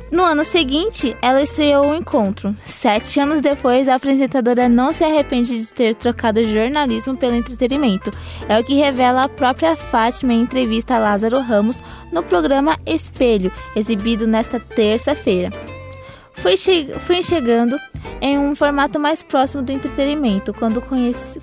No 0.10 0.24
ano 0.24 0.46
seguinte, 0.46 1.18
ela 1.22 1.42
estreou 1.42 1.90
o 1.90 1.96
encontro. 1.96 2.56
Sete 2.66 3.20
anos 3.20 3.42
depois, 3.42 3.90
a 3.90 3.96
apresentadora 3.96 4.70
não 4.70 4.94
se 4.94 5.04
arrepende 5.04 5.60
de 5.60 5.74
ter 5.74 5.96
trocado 5.96 6.46
jornalismo 6.46 7.18
pelo 7.18 7.36
entretenimento. 7.36 8.10
É 8.48 8.58
o 8.58 8.64
que 8.64 8.74
revela 8.74 9.24
a 9.24 9.30
própria 9.30 9.76
Fátima 9.76 10.34
em 10.34 10.42
entrevista 10.42 10.96
a 10.96 11.00
Lázaro 11.00 11.42
Ramos 11.42 11.84
no 12.12 12.24
programa 12.24 12.78
Espelho, 12.86 13.52
exibido 13.76 14.28
nesta 14.28 14.60
terça-feira. 14.60 15.52
Fui, 16.34 16.56
che 16.56 16.96
fui 17.00 17.24
chegando 17.24 17.78
em 18.22 18.38
um 18.38 18.56
formato 18.56 19.00
mais 19.00 19.24
próximo 19.24 19.64
do 19.64 19.72
entretenimento 19.72 20.54
quando, 20.54 20.84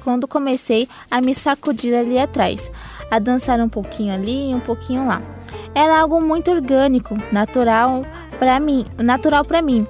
quando 0.03 0.29
comecei 0.29 0.89
a 1.11 1.21
me 1.21 1.35
sacudir 1.35 1.95
ali 1.95 2.19
atrás, 2.19 2.71
a 3.11 3.19
dançar 3.19 3.61
um 3.61 3.69
pouquinho 3.69 4.15
ali 4.15 4.51
e 4.51 4.55
um 4.55 4.61
pouquinho 4.61 5.07
lá. 5.07 5.21
Era 5.75 6.01
algo 6.01 6.21
muito 6.21 6.51
orgânico, 6.51 7.17
natural 7.33 8.05
para 8.39 8.61
mim, 8.61 8.85
natural 8.99 9.45
para 9.45 9.61
mim. 9.61 9.87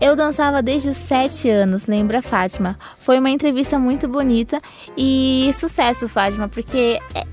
Eu 0.00 0.16
dançava 0.16 0.62
desde 0.62 0.88
os 0.88 0.96
7 0.96 1.50
anos, 1.50 1.86
lembra 1.86 2.22
Fátima? 2.22 2.78
Foi 2.98 3.18
uma 3.18 3.28
entrevista 3.28 3.78
muito 3.78 4.08
bonita 4.08 4.58
e 4.96 5.50
sucesso, 5.52 6.08
Fátima, 6.08 6.48
porque 6.48 6.98
é, 7.14 7.26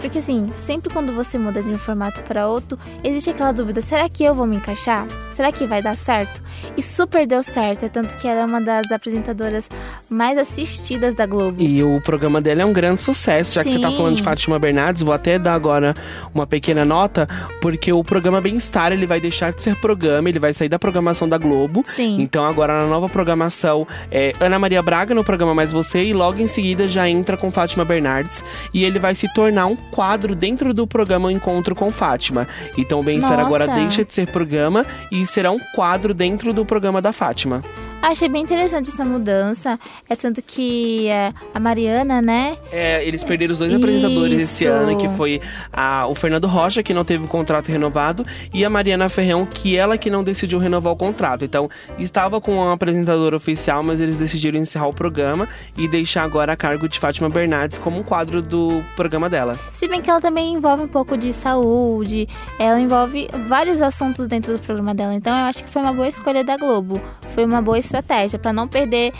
porque 0.00 0.18
assim, 0.18 0.48
sempre 0.52 0.92
quando 0.92 1.12
você 1.12 1.38
muda 1.38 1.62
de 1.62 1.68
um 1.68 1.78
formato 1.78 2.20
para 2.22 2.48
outro, 2.48 2.78
existe 3.04 3.30
aquela 3.30 3.52
dúvida: 3.52 3.80
será 3.80 4.08
que 4.08 4.24
eu 4.24 4.34
vou 4.34 4.46
me 4.46 4.56
encaixar? 4.56 5.06
Será 5.30 5.52
que 5.52 5.66
vai 5.66 5.82
dar 5.82 5.96
certo? 5.96 6.42
E 6.76 6.82
super 6.82 7.26
deu 7.26 7.42
certo, 7.42 7.84
é 7.84 7.88
tanto 7.88 8.16
que 8.16 8.26
ela 8.26 8.40
é 8.40 8.44
uma 8.44 8.60
das 8.60 8.90
apresentadoras 8.90 9.68
mais 10.08 10.38
assistidas 10.38 11.14
da 11.14 11.26
Globo. 11.26 11.62
E 11.62 11.82
o 11.82 12.00
programa 12.00 12.40
dela 12.40 12.62
é 12.62 12.64
um 12.64 12.72
grande 12.72 13.02
sucesso, 13.02 13.54
já 13.54 13.64
que 13.64 13.70
você 13.70 13.78
tá 13.78 13.90
Sim. 13.90 13.96
falando 13.96 14.16
de 14.16 14.22
Fátima 14.22 14.58
Bernardes, 14.58 15.02
vou 15.02 15.14
até 15.14 15.38
dar 15.38 15.54
agora 15.54 15.94
uma 16.34 16.46
pequena 16.46 16.84
nota, 16.84 17.28
porque 17.60 17.92
o 17.92 18.02
programa 18.02 18.40
Bem-Estar, 18.40 18.92
ele 18.92 19.06
vai 19.06 19.20
deixar 19.20 19.52
de 19.52 19.62
ser 19.62 19.76
programa, 19.76 20.28
ele 20.28 20.38
vai 20.38 20.52
sair 20.52 20.68
da 20.68 20.78
programação 20.78 21.28
da 21.28 21.38
Globo. 21.38 21.82
Sim. 21.84 22.20
Então 22.20 22.44
agora 22.44 22.82
na 22.82 22.86
nova 22.86 23.08
programação 23.08 23.86
é 24.10 24.32
Ana 24.40 24.58
Maria 24.58 24.82
Braga 24.82 25.14
no 25.14 25.22
programa 25.22 25.54
Mais 25.54 25.72
Você 25.72 26.02
e 26.02 26.12
logo 26.12 26.40
em 26.40 26.46
seguida 26.46 26.88
já 26.88 27.08
entra 27.08 27.36
com 27.36 27.50
Fátima 27.50 27.84
Bernardes 27.84 28.44
e 28.72 28.84
ele 28.84 28.98
vai 28.98 29.14
se 29.14 29.32
tornar 29.32 29.41
um 29.66 29.76
quadro 29.76 30.34
dentro 30.34 30.72
do 30.72 30.86
programa 30.86 31.28
Encontro 31.30 31.74
com 31.74 31.90
Fátima. 31.90 32.46
Então 32.76 33.00
o 33.00 33.02
Nossa. 33.38 33.46
agora 33.46 33.66
deixa 33.66 34.04
de 34.04 34.14
ser 34.14 34.30
programa 34.30 34.86
e 35.10 35.26
será 35.26 35.50
um 35.50 35.58
quadro 35.74 36.14
dentro 36.14 36.52
do 36.52 36.64
programa 36.64 37.02
da 37.02 37.12
Fátima. 37.12 37.62
Achei 38.02 38.28
bem 38.28 38.42
interessante 38.42 38.90
essa 38.90 39.04
mudança. 39.04 39.78
É 40.08 40.16
tanto 40.16 40.42
que 40.42 41.06
é, 41.08 41.32
a 41.54 41.60
Mariana, 41.60 42.20
né? 42.20 42.56
É, 42.72 43.02
eles 43.06 43.22
perderam 43.22 43.52
os 43.52 43.60
dois 43.60 43.72
apresentadores 43.72 44.40
esse 44.40 44.64
Isso. 44.64 44.72
ano, 44.72 44.98
que 44.98 45.08
foi 45.10 45.40
a- 45.72 46.06
o 46.08 46.14
Fernando 46.14 46.46
Rocha, 46.48 46.82
que 46.82 46.92
não 46.92 47.04
teve 47.04 47.24
o 47.24 47.28
contrato 47.28 47.68
renovado, 47.70 48.26
e 48.52 48.64
a 48.64 48.68
Mariana 48.70 49.08
Ferrão, 49.08 49.46
que 49.46 49.76
ela 49.76 49.96
que 49.96 50.10
não 50.10 50.24
decidiu 50.24 50.58
renovar 50.58 50.92
o 50.92 50.96
contrato. 50.96 51.44
Então, 51.44 51.70
estava 51.98 52.40
com 52.40 52.56
um 52.56 52.72
apresentador 52.72 53.34
oficial, 53.34 53.82
mas 53.84 54.00
eles 54.00 54.18
decidiram 54.18 54.58
encerrar 54.58 54.88
o 54.88 54.92
programa 54.92 55.48
e 55.78 55.86
deixar 55.88 56.24
agora 56.24 56.52
a 56.52 56.56
cargo 56.56 56.88
de 56.88 56.98
Fátima 56.98 57.28
Bernardes 57.30 57.78
como 57.78 58.00
um 58.00 58.02
quadro 58.02 58.42
do 58.42 58.82
programa 58.96 59.30
dela. 59.30 59.58
Se 59.72 59.86
bem 59.88 60.02
que 60.02 60.10
ela 60.10 60.20
também 60.20 60.52
envolve 60.54 60.82
um 60.82 60.88
pouco 60.88 61.16
de 61.16 61.32
saúde, 61.32 62.28
ela 62.58 62.80
envolve 62.80 63.28
vários 63.46 63.80
assuntos 63.80 64.26
dentro 64.26 64.52
do 64.54 64.58
programa 64.58 64.92
dela. 64.94 65.14
Então 65.14 65.32
eu 65.32 65.44
acho 65.44 65.62
que 65.64 65.70
foi 65.70 65.82
uma 65.82 65.92
boa 65.92 66.08
escolha 66.08 66.42
da 66.42 66.56
Globo. 66.56 67.00
Foi 67.34 67.44
uma 67.44 67.62
boa 67.62 67.78
estratégia 67.98 68.38
para 68.38 68.52
não 68.52 68.66
perder 68.66 69.12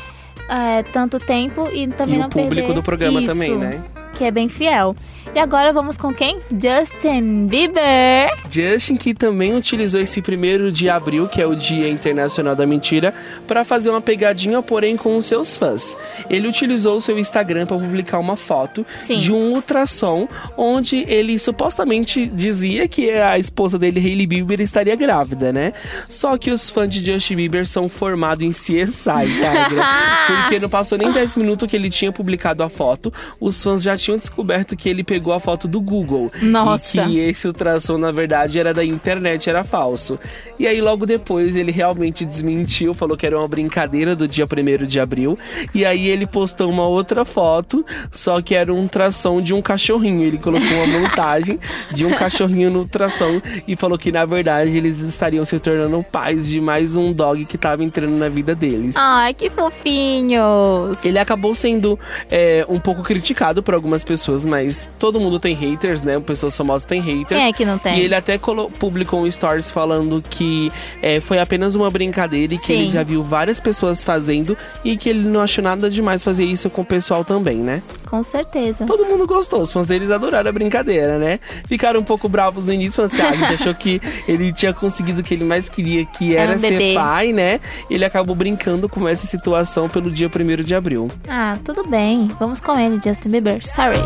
é, 0.48 0.82
tanto 0.84 1.18
tempo 1.18 1.68
e 1.72 1.86
também 1.88 2.16
e 2.16 2.18
não 2.18 2.26
o 2.26 2.30
público 2.30 2.54
perder 2.54 2.74
do 2.74 2.82
programa 2.82 3.20
Isso, 3.20 3.28
também, 3.28 3.56
né? 3.56 3.82
Que 4.14 4.24
é 4.24 4.30
bem 4.30 4.48
fiel. 4.48 4.94
E 5.34 5.38
agora 5.38 5.72
vamos 5.72 5.96
com 5.96 6.12
quem? 6.12 6.40
Justin 6.50 7.46
Bieber. 7.46 8.30
Justin, 8.50 8.96
que 8.96 9.14
também 9.14 9.56
utilizou 9.56 9.98
esse 9.98 10.20
primeiro 10.20 10.70
de 10.70 10.90
abril, 10.90 11.26
que 11.26 11.40
é 11.40 11.46
o 11.46 11.54
Dia 11.54 11.88
Internacional 11.88 12.54
da 12.54 12.66
Mentira, 12.66 13.14
para 13.46 13.64
fazer 13.64 13.88
uma 13.88 14.00
pegadinha, 14.00 14.60
porém 14.60 14.94
com 14.94 15.16
os 15.16 15.24
seus 15.24 15.56
fãs. 15.56 15.96
Ele 16.28 16.46
utilizou 16.46 16.96
o 16.96 17.00
seu 17.00 17.18
Instagram 17.18 17.64
para 17.64 17.78
publicar 17.78 18.18
uma 18.18 18.36
foto 18.36 18.84
Sim. 19.02 19.20
de 19.20 19.32
um 19.32 19.54
ultrassom, 19.54 20.28
onde 20.54 21.04
ele 21.08 21.38
supostamente 21.38 22.26
dizia 22.26 22.86
que 22.86 23.10
a 23.10 23.38
esposa 23.38 23.78
dele, 23.78 24.00
Hailey 24.00 24.26
Bieber, 24.26 24.60
estaria 24.60 24.94
grávida, 24.94 25.50
né? 25.50 25.72
Só 26.10 26.36
que 26.36 26.50
os 26.50 26.68
fãs 26.68 26.92
de 26.92 27.02
Justin 27.10 27.36
Bieber 27.36 27.66
são 27.66 27.88
formados 27.88 28.44
em 28.44 28.50
CSI, 28.50 29.42
Tigra, 29.68 29.86
porque 30.42 30.58
não 30.58 30.68
passou 30.68 30.98
nem 30.98 31.10
10 31.10 31.36
minutos 31.36 31.68
que 31.68 31.74
ele 31.74 31.88
tinha 31.88 32.12
publicado 32.12 32.62
a 32.62 32.68
foto, 32.68 33.10
os 33.40 33.62
fãs 33.62 33.82
já 33.82 33.96
tinham 34.02 34.18
descoberto 34.18 34.76
que 34.76 34.88
ele 34.88 35.04
pegou 35.04 35.32
a 35.32 35.40
foto 35.40 35.68
do 35.68 35.80
Google. 35.80 36.30
Nossa. 36.42 37.02
E 37.02 37.06
que 37.06 37.18
esse 37.18 37.46
ultrassom, 37.46 37.98
na 37.98 38.10
verdade, 38.10 38.58
era 38.58 38.74
da 38.74 38.84
internet, 38.84 39.48
era 39.48 39.62
falso. 39.64 40.18
E 40.58 40.66
aí, 40.66 40.80
logo 40.80 41.06
depois, 41.06 41.56
ele 41.56 41.72
realmente 41.72 42.24
desmentiu, 42.24 42.94
falou 42.94 43.16
que 43.16 43.26
era 43.26 43.38
uma 43.38 43.48
brincadeira 43.48 44.14
do 44.14 44.26
dia 44.26 44.46
1 44.46 44.86
de 44.86 45.00
abril. 45.00 45.38
E 45.74 45.84
aí, 45.84 46.08
ele 46.08 46.26
postou 46.26 46.70
uma 46.70 46.86
outra 46.86 47.24
foto, 47.24 47.84
só 48.10 48.40
que 48.40 48.54
era 48.54 48.72
um 48.72 48.80
ultrassom 48.80 49.40
de 49.40 49.54
um 49.54 49.62
cachorrinho. 49.62 50.24
Ele 50.24 50.38
colocou 50.38 50.68
uma 50.68 50.98
montagem 50.98 51.58
de 51.92 52.04
um 52.04 52.10
cachorrinho 52.10 52.70
no 52.70 52.80
ultrassom 52.80 53.40
e 53.66 53.76
falou 53.76 53.98
que, 53.98 54.10
na 54.10 54.24
verdade, 54.24 54.76
eles 54.76 54.98
estariam 55.00 55.44
se 55.44 55.58
tornando 55.58 56.02
pais 56.02 56.48
de 56.48 56.60
mais 56.60 56.96
um 56.96 57.12
dog 57.12 57.44
que 57.44 57.56
estava 57.56 57.84
entrando 57.84 58.16
na 58.16 58.28
vida 58.28 58.54
deles. 58.54 58.94
Ai, 58.96 59.34
que 59.34 59.50
fofinhos. 59.50 61.04
Ele 61.04 61.18
acabou 61.18 61.54
sendo 61.54 61.98
é, 62.30 62.64
um 62.68 62.78
pouco 62.78 63.02
criticado 63.02 63.62
por 63.62 63.74
algumas 63.74 63.91
algumas 63.92 64.04
pessoas, 64.04 64.44
mas 64.44 64.88
todo 64.98 65.20
mundo 65.20 65.38
tem 65.38 65.54
haters, 65.54 66.02
né? 66.02 66.18
Pessoas 66.20 66.56
famosas 66.56 66.84
têm 66.84 67.00
haters. 67.00 67.40
Quem 67.40 67.48
é 67.48 67.52
que 67.52 67.64
não 67.64 67.78
tem? 67.78 67.98
E 67.98 68.02
ele 68.02 68.14
até 68.14 68.38
publicou 68.78 69.22
um 69.22 69.30
stories 69.30 69.70
falando 69.70 70.22
que 70.30 70.70
é, 71.02 71.20
foi 71.20 71.38
apenas 71.38 71.74
uma 71.74 71.90
brincadeira 71.90 72.54
e 72.54 72.58
que 72.58 72.66
Sim. 72.66 72.72
ele 72.72 72.90
já 72.90 73.02
viu 73.02 73.22
várias 73.22 73.60
pessoas 73.60 74.02
fazendo 74.02 74.56
e 74.82 74.96
que 74.96 75.08
ele 75.08 75.28
não 75.28 75.42
achou 75.42 75.62
nada 75.62 75.90
demais 75.90 76.24
fazer 76.24 76.44
isso 76.44 76.70
com 76.70 76.82
o 76.82 76.84
pessoal 76.84 77.24
também, 77.24 77.58
né? 77.58 77.82
Com 78.08 78.22
certeza. 78.24 78.84
Todo 78.86 79.04
mundo 79.04 79.26
gostou, 79.26 79.60
os 79.60 79.72
fãs 79.72 79.88
deles 79.88 80.10
adoraram 80.10 80.48
a 80.48 80.52
brincadeira, 80.52 81.18
né? 81.18 81.38
Ficaram 81.66 82.00
um 82.00 82.04
pouco 82.04 82.28
bravos 82.28 82.64
no 82.64 82.72
início, 82.72 83.04
assim, 83.04 83.20
ah, 83.22 83.30
a 83.30 83.36
gente 83.36 83.54
achou 83.54 83.74
que 83.74 84.00
ele 84.26 84.52
tinha 84.52 84.72
conseguido 84.72 85.20
o 85.20 85.24
que 85.24 85.34
ele 85.34 85.44
mais 85.44 85.68
queria, 85.68 86.04
que 86.06 86.34
Era 86.34 86.52
era 86.52 86.56
um 86.56 86.58
ser 86.58 86.94
pai, 86.94 87.32
né? 87.32 87.60
Ele 87.90 88.04
acabou 88.04 88.34
brincando 88.34 88.88
com 88.88 89.08
essa 89.08 89.26
situação 89.26 89.88
pelo 89.88 90.10
dia 90.10 90.28
1 90.28 90.62
de 90.62 90.74
abril. 90.74 91.10
Ah, 91.28 91.56
tudo 91.64 91.86
bem. 91.86 92.28
Vamos 92.38 92.60
com 92.60 92.78
ele, 92.78 92.98
Justin 93.02 93.30
Bieber. 93.30 93.66
Sorry. 93.66 93.81
Sorry. 93.82 93.96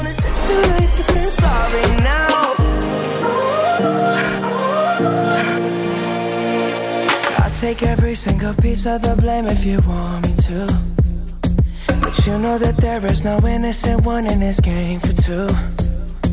I'll 7.36 7.50
take 7.50 7.82
every 7.82 8.14
single 8.14 8.54
piece 8.54 8.86
of 8.86 9.02
the 9.02 9.14
blame 9.20 9.46
if 9.48 9.66
you 9.66 9.80
want 9.80 10.26
me 10.26 10.34
to. 10.48 10.60
But 12.00 12.26
you 12.26 12.38
know 12.38 12.56
that 12.56 12.78
there 12.78 13.04
is 13.04 13.22
no 13.22 13.38
innocent 13.46 14.06
one 14.06 14.24
in 14.24 14.40
this 14.40 14.60
game 14.60 14.98
for 14.98 15.12
two. 15.12 15.46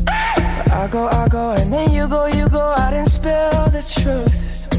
I 0.08 0.88
go, 0.90 1.08
I 1.08 1.28
go, 1.28 1.50
and 1.50 1.70
then 1.70 1.92
you 1.92 2.08
go, 2.08 2.24
you 2.24 2.48
go 2.48 2.74
out 2.78 2.94
and 2.94 3.06
spill 3.06 3.68
the 3.68 3.84
truth. 4.00 4.34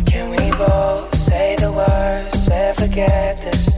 Can 0.08 0.32
we 0.32 0.50
both 0.58 1.16
say 1.16 1.56
the 1.60 1.72
words 1.72 2.50
and 2.50 2.76
forget 2.76 3.44
this? 3.44 3.70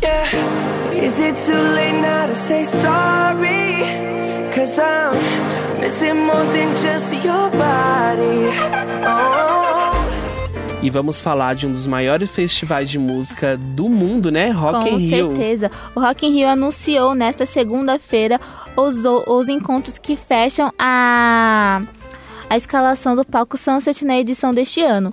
Yeah. 0.00 0.79
Is 0.92 1.18
it 1.20 1.36
too 1.36 1.56
late 1.74 2.00
now 2.00 2.26
to 2.26 2.34
say 2.34 2.64
sorry? 2.64 3.84
Cause 4.54 4.78
I'm 4.78 5.14
missing 5.80 6.26
more 6.26 6.44
than 6.52 6.74
just 6.74 7.12
your 7.24 7.50
body. 7.50 8.50
Oh. 9.06 9.90
E 10.82 10.88
vamos 10.88 11.20
falar 11.20 11.54
de 11.54 11.66
um 11.66 11.72
dos 11.72 11.86
maiores 11.86 12.30
festivais 12.30 12.88
de 12.88 12.98
música 12.98 13.56
do 13.56 13.88
mundo, 13.88 14.30
né? 14.30 14.50
Rock 14.50 14.88
Com 14.88 14.96
in 14.96 15.08
Rio. 15.08 15.28
certeza. 15.28 15.70
O 15.94 16.00
Rock 16.00 16.26
in 16.26 16.32
Rio 16.32 16.48
anunciou 16.48 17.14
nesta 17.14 17.44
segunda-feira 17.44 18.40
os, 18.76 18.96
os 19.04 19.48
encontros 19.48 19.98
que 19.98 20.16
fecham 20.16 20.72
a, 20.78 21.82
a 22.48 22.56
escalação 22.56 23.14
do 23.14 23.24
palco 23.24 23.58
Sunset 23.58 24.04
na 24.04 24.18
edição 24.18 24.54
deste 24.54 24.82
ano. 24.82 25.12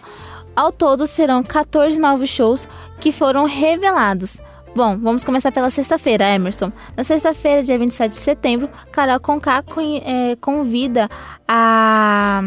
Ao 0.55 0.71
todo, 0.71 1.05
serão 1.05 1.43
14 1.43 1.99
novos 1.99 2.29
shows 2.29 2.67
que 2.99 3.11
foram 3.11 3.45
revelados. 3.45 4.37
Bom, 4.77 4.95
vamos 4.95 5.23
começar 5.23 5.51
pela 5.51 5.71
sexta-feira, 5.71 6.29
Emerson. 6.35 6.71
Na 6.95 7.03
sexta-feira, 7.03 7.63
dia 7.63 7.79
27 7.79 8.11
de 8.11 8.17
setembro, 8.17 8.69
Carol 8.91 9.19
Conká 9.19 9.63
eh, 10.05 10.37
convida 10.39 11.09
a, 11.47 12.43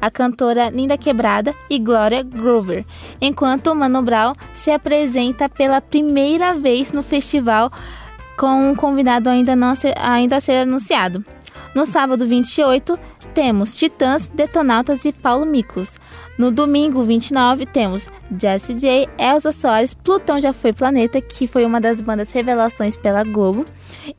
a 0.00 0.10
cantora 0.10 0.70
Linda 0.70 0.96
Quebrada 0.96 1.54
e 1.68 1.78
Glória 1.78 2.22
Groover, 2.22 2.86
enquanto 3.20 3.74
Mano 3.74 4.00
Brown 4.00 4.32
se 4.54 4.70
apresenta 4.70 5.46
pela 5.46 5.78
primeira 5.78 6.54
vez 6.54 6.90
no 6.90 7.02
festival 7.02 7.70
com 8.38 8.70
um 8.70 8.74
convidado 8.74 9.28
ainda, 9.28 9.54
não 9.54 9.76
ser, 9.76 9.92
ainda 9.98 10.36
a 10.36 10.40
ser 10.40 10.62
anunciado. 10.62 11.22
No 11.74 11.84
sábado 11.84 12.26
28, 12.26 12.98
temos 13.34 13.76
Titãs, 13.76 14.26
Detonautas 14.28 15.04
e 15.04 15.12
Paulo 15.12 15.44
Miklos. 15.44 16.00
No 16.36 16.50
domingo 16.50 17.04
29, 17.04 17.64
temos 17.64 18.08
Jessie 18.36 18.74
J, 18.74 19.08
Elza 19.16 19.52
Soares, 19.52 19.94
Plutão 19.94 20.40
Já 20.40 20.52
Foi 20.52 20.72
Planeta, 20.72 21.20
que 21.20 21.46
foi 21.46 21.64
uma 21.64 21.80
das 21.80 22.00
bandas 22.00 22.32
revelações 22.32 22.96
pela 22.96 23.22
Globo, 23.22 23.64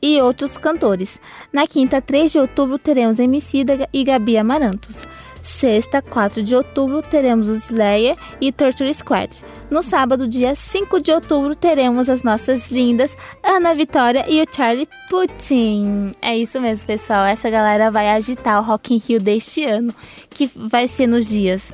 e 0.00 0.20
outros 0.20 0.56
cantores. 0.56 1.20
Na 1.52 1.66
quinta, 1.66 2.00
3 2.00 2.32
de 2.32 2.38
outubro, 2.38 2.78
teremos 2.78 3.18
Emicida 3.18 3.86
e 3.92 4.02
Gabi 4.02 4.38
Amarantos. 4.38 5.06
Sexta, 5.42 6.02
4 6.02 6.42
de 6.42 6.56
outubro, 6.56 7.02
teremos 7.02 7.48
o 7.48 7.52
Slayer 7.52 8.16
e 8.40 8.50
Torture 8.50 8.92
Squad. 8.92 9.44
No 9.70 9.80
sábado, 9.80 10.26
dia 10.26 10.56
5 10.56 10.98
de 11.00 11.12
outubro, 11.12 11.54
teremos 11.54 12.08
as 12.08 12.24
nossas 12.24 12.68
lindas 12.68 13.16
Ana 13.44 13.72
Vitória 13.72 14.24
e 14.28 14.42
o 14.42 14.46
Charlie 14.50 14.88
Putin. 15.08 16.14
É 16.20 16.36
isso 16.36 16.60
mesmo, 16.60 16.86
pessoal. 16.86 17.26
Essa 17.26 17.48
galera 17.48 17.92
vai 17.92 18.08
agitar 18.08 18.60
o 18.60 18.64
Rock 18.64 18.94
in 18.94 18.98
Rio 18.98 19.20
deste 19.20 19.64
ano, 19.64 19.94
que 20.30 20.50
vai 20.56 20.88
ser 20.88 21.06
nos 21.06 21.28
dias 21.28 21.72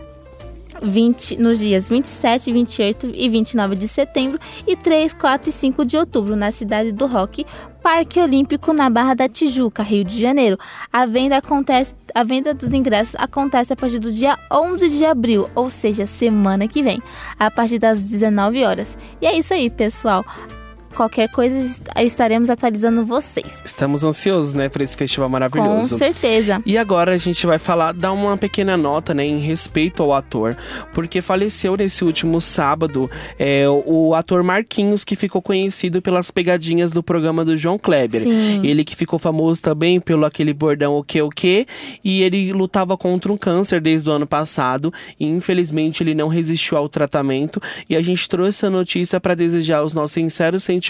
20, 0.81 1.37
nos 1.37 1.59
dias 1.59 1.89
27, 1.89 2.53
28 2.53 3.13
e 3.15 3.29
29 3.29 3.77
de 3.77 3.89
setembro 3.89 4.39
e 4.67 4.77
3, 4.77 5.13
4 5.15 5.51
e 5.51 5.53
5 5.53 5.85
de 5.85 5.97
outubro 5.97 6.37
na 6.37 6.51
cidade 6.51 6.93
do 6.93 7.07
Rock, 7.07 7.45
Parque 7.83 8.21
Olímpico 8.21 8.73
na 8.73 8.89
Barra 8.89 9.15
da 9.15 9.29
Tijuca, 9.29 9.83
Rio 9.83 10.05
de 10.05 10.21
Janeiro. 10.21 10.59
A 10.93 11.05
venda 11.05 11.37
acontece, 11.37 11.95
a 12.15 12.23
venda 12.23 12.55
dos 12.55 12.73
ingressos 12.73 13.17
acontece 13.17 13.73
a 13.73 13.77
partir 13.77 13.99
do 13.99 14.13
dia 14.13 14.39
11 14.51 14.89
de 14.89 15.05
abril, 15.05 15.49
ou 15.55 15.69
seja, 15.69 16.07
semana 16.07 16.69
que 16.69 16.83
vem, 16.83 17.03
a 17.39 17.51
partir 17.51 17.79
das 17.79 18.03
19 18.03 18.65
horas. 18.65 18.97
E 19.21 19.27
é 19.27 19.37
isso 19.37 19.53
aí, 19.53 19.69
pessoal. 19.69 20.25
Qualquer 20.93 21.29
coisa 21.31 21.59
est- 21.59 21.83
estaremos 21.99 22.51
atualizando 22.51 23.05
vocês. 23.05 23.61
Estamos 23.65 24.05
ansiosos, 24.05 24.53
né, 24.53 24.69
por 24.69 24.83
esse 24.83 24.97
festival 24.97 25.29
Com 25.29 25.33
maravilhoso. 25.33 25.97
certeza. 25.99 26.63
E 26.67 26.77
agora 26.77 27.13
a 27.13 27.17
gente 27.17 27.47
vai 27.47 27.59
falar, 27.59 27.93
dar 27.93 28.13
uma 28.13 28.37
pequena 28.37 28.77
nota, 28.77 29.15
né, 29.15 29.25
em 29.25 29.39
respeito 29.39 30.03
ao 30.03 30.13
ator, 30.13 30.57
porque 30.93 31.21
faleceu 31.23 31.77
nesse 31.77 32.05
último 32.05 32.41
sábado 32.41 33.11
é, 33.39 33.65
o 33.69 34.15
ator 34.15 34.43
Marquinhos, 34.43 35.03
que 35.05 35.17
ficou 35.17 35.41
conhecido 35.41 36.03
pelas 36.03 36.31
pegadinhas 36.31 36.93
do 36.93 37.03
programa 37.03 37.45
do 37.45 37.57
João 37.57 37.79
Kleber. 37.79 38.23
Sim. 38.23 38.61
Ele 38.67 38.85
que 38.85 38.95
ficou 38.95 39.19
famoso 39.19 39.63
também 39.63 39.99
pelo 39.99 40.25
aquele 40.27 40.53
bordão 40.53 40.95
o 40.97 41.03
que 41.03 41.23
o 41.23 41.31
que, 41.31 41.67
e 42.05 42.23
ele 42.23 42.53
lutava 42.53 42.97
contra 42.97 43.33
um 43.33 43.37
câncer 43.37 43.81
desde 43.81 44.09
o 44.11 44.13
ano 44.13 44.27
passado, 44.27 44.93
e 45.19 45.27
infelizmente 45.27 46.03
ele 46.03 46.15
não 46.15 46.29
resistiu 46.29 46.77
ao 46.77 46.89
tratamento, 46.89 47.61
e 47.89 47.97
a 47.97 48.03
gente 48.03 48.29
trouxe 48.29 48.67
a 48.67 48.71
notícia 48.71 49.19
para 49.21 49.35
desejar 49.35 49.83
os 49.83 49.95
nossos 49.95 50.13
sinceros 50.13 50.63
sentimentos 50.63 50.82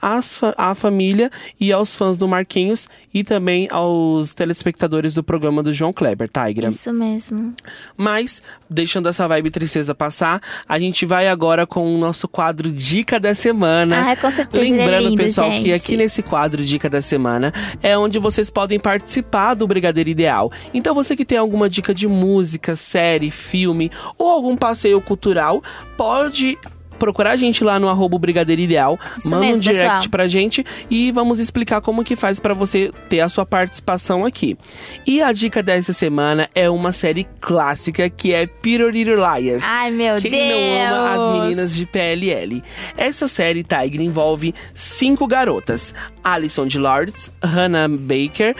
às 0.00 0.38
fa- 0.38 0.54
à 0.56 0.74
família 0.74 1.30
e 1.60 1.72
aos 1.72 1.94
fãs 1.94 2.16
do 2.16 2.26
Marquinhos 2.26 2.88
e 3.14 3.22
também 3.22 3.68
aos 3.70 4.34
telespectadores 4.34 5.14
do 5.14 5.22
programa 5.22 5.62
do 5.62 5.72
João 5.72 5.92
Kleber, 5.92 6.28
Tigra. 6.28 6.68
Isso 6.70 6.92
mesmo. 6.92 7.54
Mas, 7.96 8.42
deixando 8.68 9.08
essa 9.08 9.28
vibe 9.28 9.50
tristeza 9.50 9.94
passar, 9.94 10.40
a 10.68 10.78
gente 10.78 11.04
vai 11.06 11.28
agora 11.28 11.66
com 11.66 11.94
o 11.94 11.98
nosso 11.98 12.26
quadro 12.26 12.70
Dica 12.72 13.20
da 13.20 13.34
Semana. 13.34 14.10
Ah, 14.12 14.16
com 14.16 14.30
certeza, 14.30 14.64
é 14.64 14.68
Lembrando, 14.70 15.08
lindo, 15.10 15.16
pessoal, 15.22 15.50
que 15.50 15.56
gente. 15.56 15.72
aqui 15.72 15.96
nesse 15.96 16.22
quadro 16.22 16.64
Dica 16.64 16.88
da 16.88 17.00
Semana 17.02 17.52
é 17.82 17.96
onde 17.96 18.18
vocês 18.18 18.48
podem 18.50 18.78
participar 18.80 19.54
do 19.54 19.66
Brigadeiro 19.66 20.08
Ideal. 20.10 20.50
Então, 20.72 20.94
você 20.94 21.14
que 21.14 21.24
tem 21.24 21.36
alguma 21.38 21.68
dica 21.68 21.92
de 21.94 22.08
música, 22.08 22.74
série, 22.74 23.30
filme 23.30 23.90
ou 24.16 24.30
algum 24.30 24.56
passeio 24.56 25.00
cultural, 25.00 25.62
pode 25.96 26.58
procurar 27.02 27.32
a 27.32 27.36
gente 27.36 27.64
lá 27.64 27.80
no 27.80 27.88
arroba 27.88 28.16
Brigadeiro 28.16 28.62
Ideal, 28.62 28.96
Isso 29.18 29.28
manda 29.28 29.42
um 29.42 29.46
mesmo, 29.48 29.60
direct 29.60 29.82
pessoal. 29.88 30.08
pra 30.08 30.28
gente 30.28 30.64
e 30.88 31.10
vamos 31.10 31.40
explicar 31.40 31.80
como 31.80 32.04
que 32.04 32.14
faz 32.14 32.38
pra 32.38 32.54
você 32.54 32.92
ter 33.08 33.18
a 33.20 33.28
sua 33.28 33.44
participação 33.44 34.24
aqui. 34.24 34.56
E 35.04 35.20
a 35.20 35.32
dica 35.32 35.64
dessa 35.64 35.92
semana 35.92 36.48
é 36.54 36.70
uma 36.70 36.92
série 36.92 37.26
clássica 37.40 38.08
que 38.08 38.32
é 38.32 38.46
Peter 38.46 38.88
Little 38.88 39.16
Liars. 39.16 39.64
Ai, 39.66 39.90
meu 39.90 40.14
Quem 40.20 40.30
Deus. 40.30 40.90
não 40.90 41.06
ama 41.06 41.14
as 41.14 41.42
meninas 41.42 41.74
de 41.74 41.86
PLL? 41.86 42.62
Essa 42.96 43.26
série, 43.26 43.64
Tiger, 43.64 44.00
envolve 44.00 44.54
cinco 44.72 45.26
garotas. 45.26 45.92
Alison 46.22 46.68
de 46.68 46.78
Lords, 46.78 47.32
Hannah 47.42 47.88
Baker, 47.88 48.54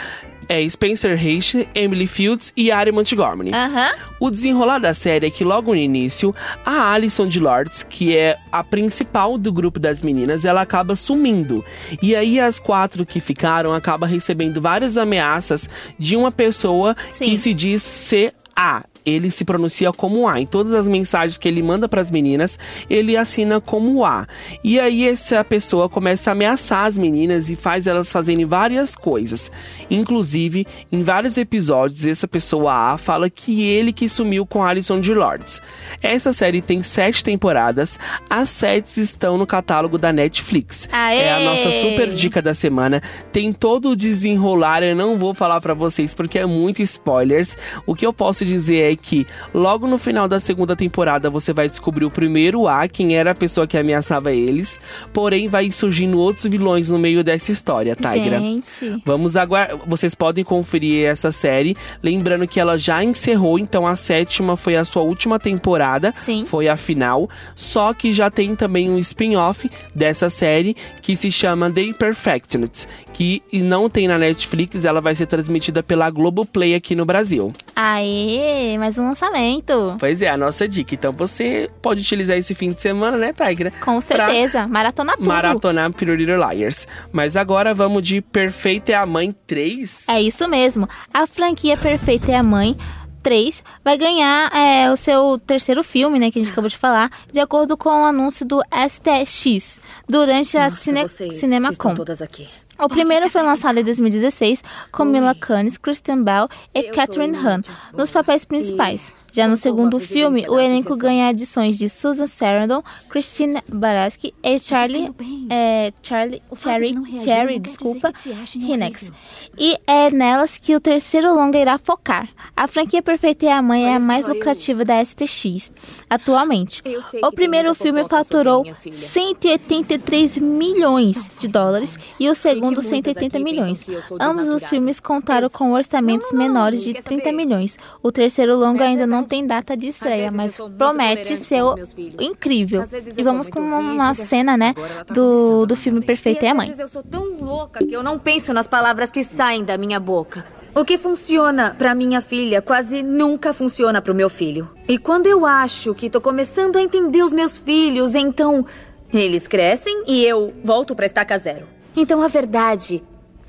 é, 0.49 0.69
Spencer 0.69 1.13
Heish, 1.13 1.57
Emily 1.75 2.07
Fields 2.07 2.53
e 2.57 2.71
Ari 2.71 2.93
Montgomery. 2.93 3.51
Aham. 3.53 3.93
O 4.21 4.31
desenrolar 4.31 4.79
da 4.79 4.95
série 4.95 5.27
é 5.27 5.31
que 5.31 5.45
logo 5.45 5.73
no 5.73 5.79
início, 5.79 6.35
a 6.65 6.93
Alison 6.93 7.27
de 7.27 7.41
Lords, 7.41 7.83
que 7.83 8.17
é 8.17 8.39
a 8.51 8.63
principal 8.63 9.37
do 9.37 9.53
grupo 9.53 9.81
das 9.81 10.03
meninas, 10.03 10.45
ela 10.45 10.63
acaba 10.63 10.95
sumindo. 10.95 11.65
E 12.01 12.15
aí 12.15 12.39
as 12.39 12.59
quatro 12.59 13.05
que 13.05 13.21
ficaram 13.21 13.73
acabam 13.75 14.09
recebendo 14.09 14.61
várias 14.61 14.97
ameaças 14.97 15.69
de 15.99 16.17
uma 16.17 16.31
pessoa 16.31 16.97
que 17.19 17.39
se 17.39 17.53
diz 17.53 17.83
ser 17.83 18.35
A. 18.55 18.85
Ele 19.05 19.31
se 19.31 19.45
pronuncia 19.45 19.93
como 19.93 20.29
A. 20.29 20.41
Em 20.41 20.47
todas 20.47 20.75
as 20.75 20.89
mensagens 20.89 21.39
que 21.39 21.49
ele 21.49 21.63
manda 21.63 21.89
para 21.89 22.01
as 22.01 22.11
meninas, 22.11 22.59
ele 22.89 23.17
assina 23.17 23.61
como 23.61 24.05
A. 24.05 24.27
E 24.63 24.79
aí 24.79 25.09
essa 25.09 25.43
pessoa 25.45 25.89
começa 25.89 26.31
a 26.31 26.33
ameaçar 26.33 26.87
as 26.87 26.97
meninas 26.97 27.51
e 27.51 27.57
faz 27.57 27.87
elas 27.87 28.13
fazerem 28.13 28.45
várias 28.45 28.95
coisas. 28.95 29.51
Inclusive, 29.91 30.67
em 30.91 31.03
vários 31.03 31.37
episódios, 31.37 32.07
essa 32.07 32.29
pessoa 32.29 32.93
A 32.93 32.99
fala 32.99 33.29
que 33.29 33.63
ele 33.63 33.93
que 33.93 34.09
sumiu 34.09 34.47
com 34.47 34.63
Alison 34.63 35.01
de 35.01 35.15
Lords. 35.15 35.61
Essa 36.03 36.33
série 36.33 36.61
tem 36.61 36.83
sete 36.83 37.25
temporadas, 37.25 37.99
as 38.29 38.51
sete 38.51 39.01
estão 39.01 39.37
no 39.39 39.47
catálogo 39.47 39.99
da 39.99 40.13
Netflix. 40.13 40.89
Aê! 40.93 41.19
É 41.19 41.33
a 41.35 41.41
nossa 41.41 41.71
super 41.73 42.11
dica 42.11 42.41
da 42.41 42.55
semana. 42.55 43.03
Tem 43.33 43.53
todo 43.53 43.91
o 43.91 43.97
desenrolar, 43.97 44.83
eu 44.83 44.97
não 44.97 45.19
vou 45.19 45.35
falar 45.35 45.61
pra 45.61 45.75
vocês 45.75 46.15
porque 46.15 46.39
é 46.39 46.47
muito 46.47 46.83
spoilers. 46.83 47.57
O 47.87 47.95
que 47.95 48.07
eu 48.07 48.13
posso 48.13 48.45
dizer 48.45 48.92
é 48.92 48.92
é 48.93 48.97
que 48.97 49.27
logo 49.53 49.87
no 49.87 49.99
final 49.99 50.29
da 50.29 50.39
segunda 50.39 50.77
temporada 50.77 51.29
você 51.29 51.53
vai 51.53 51.69
descobrir 51.69 52.05
o 52.05 52.11
primeiro 52.11 52.69
A, 52.69 52.87
quem 52.89 53.17
era 53.17 53.33
a 53.33 53.35
pessoa 53.35 53.67
que 53.67 53.77
ameaçava 53.77 54.33
eles. 54.33 54.79
Porém, 55.13 55.49
vai 55.49 55.71
surgindo 55.71 56.19
outros 56.19 56.47
vilões 56.47 56.91
no 56.91 56.99
meio 56.99 57.25
dessa 57.25 57.51
história, 57.51 57.97
Tigra. 57.97 58.39
Gente. 58.39 59.03
Vamos 59.05 59.37
aguardar. 59.37 59.79
Vocês 59.87 60.15
podem 60.15 60.45
conferir 60.45 61.07
essa 61.07 61.33
série. 61.33 61.77
Lembrando 62.03 62.47
que 62.47 62.61
ela 62.61 62.77
já 62.77 63.03
encerrou, 63.03 63.59
então 63.59 63.87
a 63.87 63.97
sétima 63.97 64.57
foi 64.57 64.77
a 64.77 64.85
sua 64.85 65.03
última 65.03 65.39
temporada. 65.39 66.13
Sim. 66.17 66.45
Foi 66.47 66.69
a 66.69 66.77
final. 66.77 67.29
Só 67.57 67.93
que 67.93 68.13
já 68.13 68.31
tem 68.31 68.55
também 68.55 68.91
um 68.91 68.99
spin-off 68.99 69.71
dessa 69.95 70.29
série 70.31 70.77
que 71.01 71.17
se 71.17 71.31
chama 71.31 71.71
The 71.71 71.83
Imperfections. 71.83 72.89
Que 73.13 73.43
não 73.53 73.89
tem 73.89 74.09
na 74.09 74.19
Netflix, 74.19 74.85
ela 74.85 75.01
vai 75.01 75.15
ser 75.15 75.27
transmitida 75.27 75.83
pela 75.83 76.11
Globoplay 76.11 76.75
aqui 76.75 76.95
no 76.95 77.05
Brasil. 77.05 77.53
Aê, 77.75 78.77
mais 78.83 78.99
um 78.99 79.05
lançamento. 79.05 79.97
Pois 80.01 80.21
é, 80.23 80.29
a 80.29 80.37
nossa 80.37 80.67
dica. 80.67 80.93
Então 80.97 81.13
você 81.13 81.71
pode 81.81 82.01
utilizar 82.01 82.37
esse 82.37 82.53
fim 82.53 82.73
de 82.73 82.83
semana, 82.83 83.17
né, 83.17 83.33
Tigra? 83.33 83.71
Com 83.81 84.01
certeza. 84.01 84.67
Maratona 84.67 85.13
tudo. 85.13 85.29
Maratonar 85.29 85.93
Little 86.01 86.51
Liars. 86.51 86.89
Mas 87.13 87.37
agora 87.37 87.73
vamos 87.73 88.03
de 88.03 88.21
Perfeita 88.21 88.91
é 88.91 88.97
a 88.97 89.07
Mãe 89.07 89.33
3. 89.47 90.09
É 90.09 90.21
isso 90.21 90.49
mesmo. 90.49 90.89
A 91.15 91.29
franquia 91.29 91.77
Perfeita 91.77 92.33
é 92.33 92.35
a 92.35 92.43
Mãe 92.43 92.77
3 93.23 93.63
vai 93.85 93.97
ganhar 93.97 94.53
é, 94.53 94.91
o 94.91 94.97
seu 94.97 95.39
terceiro 95.39 95.85
filme, 95.85 96.19
né, 96.19 96.31
que 96.31 96.41
a 96.41 96.43
gente 96.43 96.51
acabou 96.51 96.69
de 96.69 96.77
falar, 96.77 97.11
de 97.33 97.39
acordo 97.39 97.77
com 97.77 97.89
o 97.89 98.05
anúncio 98.05 98.45
do 98.45 98.61
STX 98.89 99.81
durante 100.09 100.59
a 100.59 100.71
Cine 100.71 101.09
CinemaCon. 101.09 101.95
todas 101.95 102.21
aqui. 102.21 102.49
O 102.79 102.89
primeiro 102.89 103.31
foi 103.31 103.43
lançado 103.43 103.79
em 103.79 103.85
2016 103.85 104.63
com 104.91 105.05
Mila 105.05 105.35
Kunis, 105.35 105.79
Kristen 105.79 106.23
Bell 106.23 106.49
e 106.75 106.85
Catherine 106.85 107.37
Hahn 107.37 107.63
nos 107.93 108.11
papéis 108.11 108.45
principais. 108.45 109.13
Já 109.33 109.49
no 109.49 109.57
segundo 109.57 109.99
filme, 109.99 110.45
o 110.47 110.61
elenco 110.61 110.95
ganha 110.95 111.29
adições 111.29 111.79
de 111.79 111.89
Susan 111.89 112.27
Sarandon, 112.27 112.83
Christine 113.09 113.63
Baranski 113.67 114.35
e 114.43 114.59
Charlie, 114.59 115.11
é, 115.49 115.91
Charlie, 116.03 116.43
Cherry, 116.55 116.95
Cherry, 117.23 117.59
desculpa, 117.59 118.13
Hinex. 118.55 119.11
E 119.59 119.79
é 119.87 120.11
nelas 120.11 120.59
que 120.59 120.77
o 120.77 120.81
terceiro 120.81 121.35
longa 121.35 121.59
irá 121.59 121.79
focar. 121.79 122.29
A 122.55 122.69
franquia 122.69 123.03
Perfeita 123.03 123.47
é 123.47 123.53
a 123.53 123.63
Mãe 123.63 123.87
é 123.87 123.97
a 123.97 124.01
mais 124.01 124.27
lucrativa 124.27 124.85
da 124.85 125.03
STX 125.03 125.73
atualmente. 126.11 126.83
O 127.23 127.33
primeiro 127.33 127.75
filme 127.75 128.05
faturou 128.09 128.65
183 128.93 130.37
milhões 130.37 131.33
de 131.39 131.49
dólares 131.49 131.99
e 132.21 132.29
o 132.29 132.35
segundo 132.35 132.83
180 132.83 133.39
milhões. 133.39 133.81
Ambos 134.21 134.49
os 134.49 134.69
filmes 134.69 135.01
contaram 135.01 135.49
com 135.49 135.73
orçamentos 135.73 136.31
menores 136.33 136.83
de 136.83 136.95
30 136.95 137.33
milhões. 137.33 137.77
O 138.03 138.13
terceiro 138.13 138.57
longa 138.57 138.85
ainda 138.85 139.07
não 139.07 139.22
tem 139.25 139.47
data 139.47 139.77
de 139.77 139.89
estreia, 139.89 140.31
mas 140.31 140.57
promete 140.79 141.37
ser 141.37 141.63
o- 141.63 141.75
incrível. 142.21 142.83
E 143.17 143.23
vamos 143.23 143.49
com 143.49 143.61
uma 143.61 144.15
cena, 144.15 144.57
né, 144.57 144.75
do, 145.13 145.67
do 145.67 145.77
filme 145.77 146.01
Perfeita 146.01 146.47
é 146.47 146.49
a 146.51 146.55
Mãe. 146.55 146.75
Eu 146.77 146.89
sou 146.89 147.03
tão 147.03 147.37
louca 147.41 147.85
que 147.85 147.93
eu 147.95 148.03
não 148.03 148.19
penso 148.19 148.53
nas 148.53 148.67
palavras 148.67 149.11
que 149.11 149.25
saem 149.25 149.65
da 149.65 149.77
minha 149.79 149.99
boca. 150.01 150.45
O 150.75 150.85
que 150.87 150.97
funciona 150.97 151.75
pra 151.79 151.95
minha 151.95 152.23
filha 152.23 152.63
quase 152.63 153.03
nunca 153.03 153.53
funciona 153.53 154.01
pro 154.01 154.15
meu 154.15 154.31
filho. 154.31 154.71
E 154.89 154.97
quando 154.97 155.27
eu 155.27 155.45
acho 155.45 155.95
que 155.95 156.09
tô 156.09 156.19
começando 156.21 156.77
a 156.77 156.83
entender 156.83 157.23
os 157.23 157.31
meus 157.33 157.59
filhos, 157.59 158.15
então 158.15 158.65
eles 159.13 159.47
crescem 159.47 160.05
e 160.09 160.25
eu 160.25 160.53
volto 160.65 160.95
pra 160.97 161.05
estaca 161.05 161.37
zero. 161.39 161.67
Então 161.95 162.23
a 162.23 162.29
verdade 162.29 163.03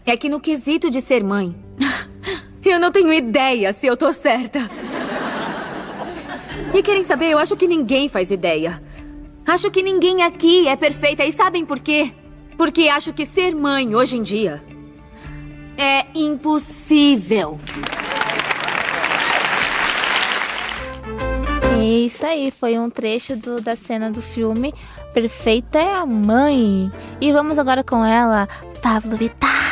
é 0.05 0.17
que 0.17 0.27
no 0.27 0.37
quesito 0.41 0.89
de 0.89 0.99
ser 0.99 1.23
mãe, 1.23 1.55
eu 2.65 2.77
não 2.77 2.91
tenho 2.91 3.13
ideia 3.13 3.71
se 3.71 3.87
eu 3.87 3.95
tô 3.95 4.11
certa. 4.11 4.69
E 6.73 6.81
querem 6.81 7.03
saber? 7.03 7.29
Eu 7.31 7.37
acho 7.37 7.55
que 7.55 7.67
ninguém 7.67 8.09
faz 8.09 8.31
ideia. 8.31 8.81
Acho 9.45 9.69
que 9.69 9.83
ninguém 9.83 10.23
aqui 10.23 10.67
é 10.67 10.75
perfeita. 10.75 11.23
E 11.25 11.31
sabem 11.31 11.65
por 11.65 11.79
quê? 11.79 12.11
Porque 12.57 12.87
acho 12.87 13.13
que 13.13 13.25
ser 13.25 13.53
mãe 13.55 13.95
hoje 13.95 14.17
em 14.17 14.23
dia 14.23 14.63
é 15.77 16.05
impossível. 16.15 17.59
Isso 21.81 22.25
aí, 22.25 22.49
foi 22.51 22.77
um 22.79 22.89
trecho 22.89 23.35
do- 23.35 23.59
da 23.61 23.75
cena 23.75 24.09
do 24.09 24.21
filme 24.21 24.73
Perfeita 25.13 25.77
é 25.77 25.93
a 25.93 26.05
Mãe. 26.05 26.91
E 27.21 27.31
vamos 27.31 27.59
agora 27.59 27.83
com 27.83 28.03
ela, 28.03 28.47
Pablo 28.81 29.15
Vittar. 29.15 29.62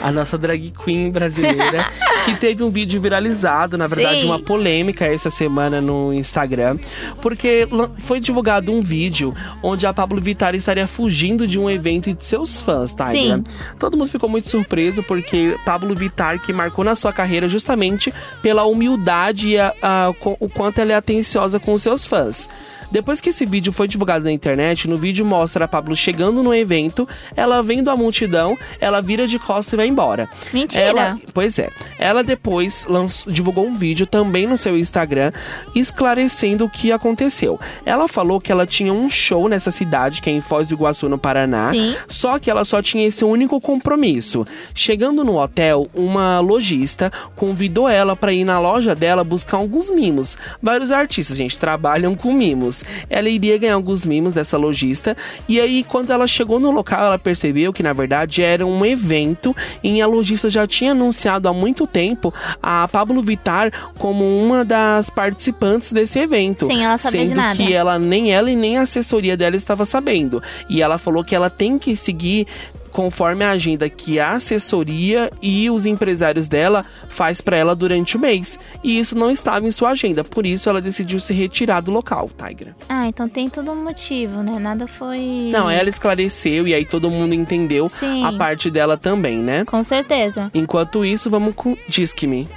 A 0.00 0.10
nossa 0.10 0.38
drag 0.38 0.72
queen 0.84 1.10
brasileira, 1.10 1.84
que 2.24 2.34
teve 2.36 2.62
um 2.62 2.70
vídeo 2.70 3.00
viralizado, 3.00 3.76
na 3.76 3.86
verdade, 3.86 4.20
Sim. 4.22 4.26
uma 4.26 4.38
polêmica 4.38 5.04
essa 5.06 5.28
semana 5.30 5.80
no 5.80 6.12
Instagram, 6.12 6.76
porque 7.20 7.68
foi 7.98 8.18
divulgado 8.20 8.72
um 8.72 8.80
vídeo 8.82 9.32
onde 9.62 9.86
a 9.86 9.92
Pablo 9.92 10.20
Vittar 10.20 10.54
estaria 10.54 10.86
fugindo 10.86 11.46
de 11.46 11.58
um 11.58 11.68
evento 11.70 12.12
de 12.14 12.24
seus 12.24 12.60
fãs, 12.60 12.92
tá? 12.92 13.10
Sim. 13.10 13.44
Todo 13.78 13.96
mundo 13.98 14.08
ficou 14.08 14.28
muito 14.28 14.48
surpreso 14.48 15.02
porque 15.02 15.56
Pablo 15.64 15.94
Vittar, 15.94 16.38
que 16.40 16.52
marcou 16.52 16.84
na 16.84 16.94
sua 16.94 17.12
carreira 17.12 17.48
justamente 17.48 18.12
pela 18.42 18.64
humildade 18.64 19.50
e 19.50 19.58
a- 19.58 19.74
a- 19.82 20.14
o 20.40 20.48
quanto 20.48 20.78
ela 20.80 20.92
é 20.92 20.96
atenciosa 20.96 21.60
com 21.60 21.72
os 21.74 21.82
seus 21.82 22.06
fãs. 22.06 22.48
Depois 22.90 23.20
que 23.20 23.30
esse 23.30 23.46
vídeo 23.46 23.72
foi 23.72 23.86
divulgado 23.88 24.24
na 24.24 24.32
internet, 24.32 24.88
no 24.88 24.96
vídeo 24.96 25.24
mostra 25.24 25.64
a 25.64 25.68
Pablo 25.68 25.94
chegando 25.94 26.42
no 26.42 26.54
evento, 26.54 27.08
ela 27.36 27.62
vendo 27.62 27.90
a 27.90 27.96
multidão, 27.96 28.56
ela 28.80 29.00
vira 29.00 29.26
de 29.26 29.38
costas 29.38 29.72
e 29.72 29.76
vai 29.76 29.86
embora. 29.86 30.28
Mentira. 30.52 30.84
Ela- 30.84 31.18
pois 31.32 31.58
é. 31.58 31.70
Ela 31.98 32.22
depois 32.24 32.86
lançou- 32.88 33.32
divulgou 33.32 33.66
um 33.66 33.74
vídeo 33.76 34.06
também 34.06 34.46
no 34.46 34.56
seu 34.56 34.76
Instagram 34.78 35.32
esclarecendo 35.74 36.64
o 36.64 36.68
que 36.70 36.92
aconteceu. 36.92 37.58
Ela 37.84 38.06
falou 38.08 38.40
que 38.40 38.52
ela 38.52 38.66
tinha 38.66 38.92
um 38.92 39.08
show 39.08 39.48
nessa 39.48 39.70
cidade, 39.70 40.20
que 40.20 40.28
é 40.30 40.32
em 40.32 40.40
Foz 40.40 40.68
do 40.68 40.74
Iguaçu, 40.74 41.08
no 41.08 41.18
Paraná. 41.18 41.70
Sim. 41.70 41.94
Só 42.08 42.38
que 42.38 42.50
ela 42.50 42.64
só 42.64 42.82
tinha 42.82 43.06
esse 43.06 43.24
único 43.24 43.60
compromisso. 43.60 44.46
Chegando 44.74 45.24
no 45.24 45.38
hotel, 45.38 45.88
uma 45.94 46.40
lojista 46.40 47.12
convidou 47.36 47.88
ela 47.88 48.14
para 48.14 48.32
ir 48.32 48.44
na 48.44 48.58
loja 48.58 48.94
dela 48.94 49.24
buscar 49.24 49.56
alguns 49.58 49.90
mimos. 49.90 50.36
Vários 50.62 50.92
artistas, 50.92 51.36
gente, 51.36 51.58
trabalham 51.58 52.14
com 52.14 52.32
mimos. 52.32 52.79
Ela 53.08 53.28
iria 53.28 53.58
ganhar 53.58 53.74
alguns 53.74 54.04
mimos 54.04 54.32
dessa 54.32 54.56
lojista. 54.56 55.16
E 55.48 55.60
aí, 55.60 55.84
quando 55.84 56.12
ela 56.12 56.26
chegou 56.26 56.60
no 56.60 56.70
local, 56.70 57.06
ela 57.06 57.18
percebeu 57.18 57.72
que 57.72 57.82
na 57.82 57.92
verdade 57.92 58.42
era 58.42 58.66
um 58.66 58.84
evento 58.84 59.54
e 59.82 60.00
a 60.00 60.06
lojista 60.06 60.48
já 60.48 60.66
tinha 60.66 60.92
anunciado 60.92 61.48
há 61.48 61.52
muito 61.52 61.86
tempo 61.86 62.32
a 62.62 62.88
Pablo 62.88 63.22
Vittar 63.22 63.72
como 63.98 64.24
uma 64.24 64.64
das 64.64 65.10
participantes 65.10 65.92
desse 65.92 66.18
evento. 66.18 66.66
Sem 66.66 66.84
ela 66.84 66.98
saber 66.98 67.28
sendo 67.28 67.56
que 67.56 67.72
ela 67.72 67.98
nem 67.98 68.32
ela 68.32 68.50
e 68.50 68.56
nem 68.56 68.78
a 68.78 68.82
assessoria 68.82 69.36
dela 69.36 69.56
estava 69.56 69.84
sabendo. 69.84 70.42
E 70.68 70.82
ela 70.82 70.98
falou 70.98 71.24
que 71.24 71.34
ela 71.34 71.50
tem 71.50 71.78
que 71.78 71.96
seguir 71.96 72.46
conforme 72.92 73.44
a 73.44 73.50
agenda 73.50 73.88
que 73.88 74.18
a 74.18 74.32
assessoria 74.32 75.30
e 75.40 75.70
os 75.70 75.86
empresários 75.86 76.48
dela 76.48 76.84
faz 77.08 77.40
para 77.40 77.56
ela 77.56 77.74
durante 77.74 78.16
o 78.16 78.20
mês. 78.20 78.58
E 78.82 78.98
isso 78.98 79.16
não 79.16 79.30
estava 79.30 79.66
em 79.66 79.70
sua 79.70 79.90
agenda, 79.90 80.24
por 80.24 80.46
isso 80.46 80.68
ela 80.68 80.80
decidiu 80.80 81.20
se 81.20 81.32
retirar 81.32 81.80
do 81.80 81.90
local, 81.90 82.30
Tigra. 82.36 82.74
Ah, 82.88 83.06
então 83.06 83.28
tem 83.28 83.48
todo 83.48 83.70
um 83.70 83.84
motivo, 83.84 84.42
né? 84.42 84.58
Nada 84.58 84.86
foi. 84.86 85.50
Não, 85.52 85.70
ela 85.70 85.88
esclareceu 85.88 86.66
e 86.66 86.74
aí 86.74 86.84
todo 86.84 87.10
mundo 87.10 87.34
entendeu 87.34 87.88
Sim. 87.88 88.24
a 88.24 88.32
parte 88.32 88.70
dela 88.70 88.96
também, 88.96 89.38
né? 89.38 89.64
Com 89.64 89.82
certeza. 89.82 90.50
Enquanto 90.54 91.04
isso, 91.04 91.30
vamos 91.30 91.54
com 91.54 91.76
Disque-me. 91.88 92.48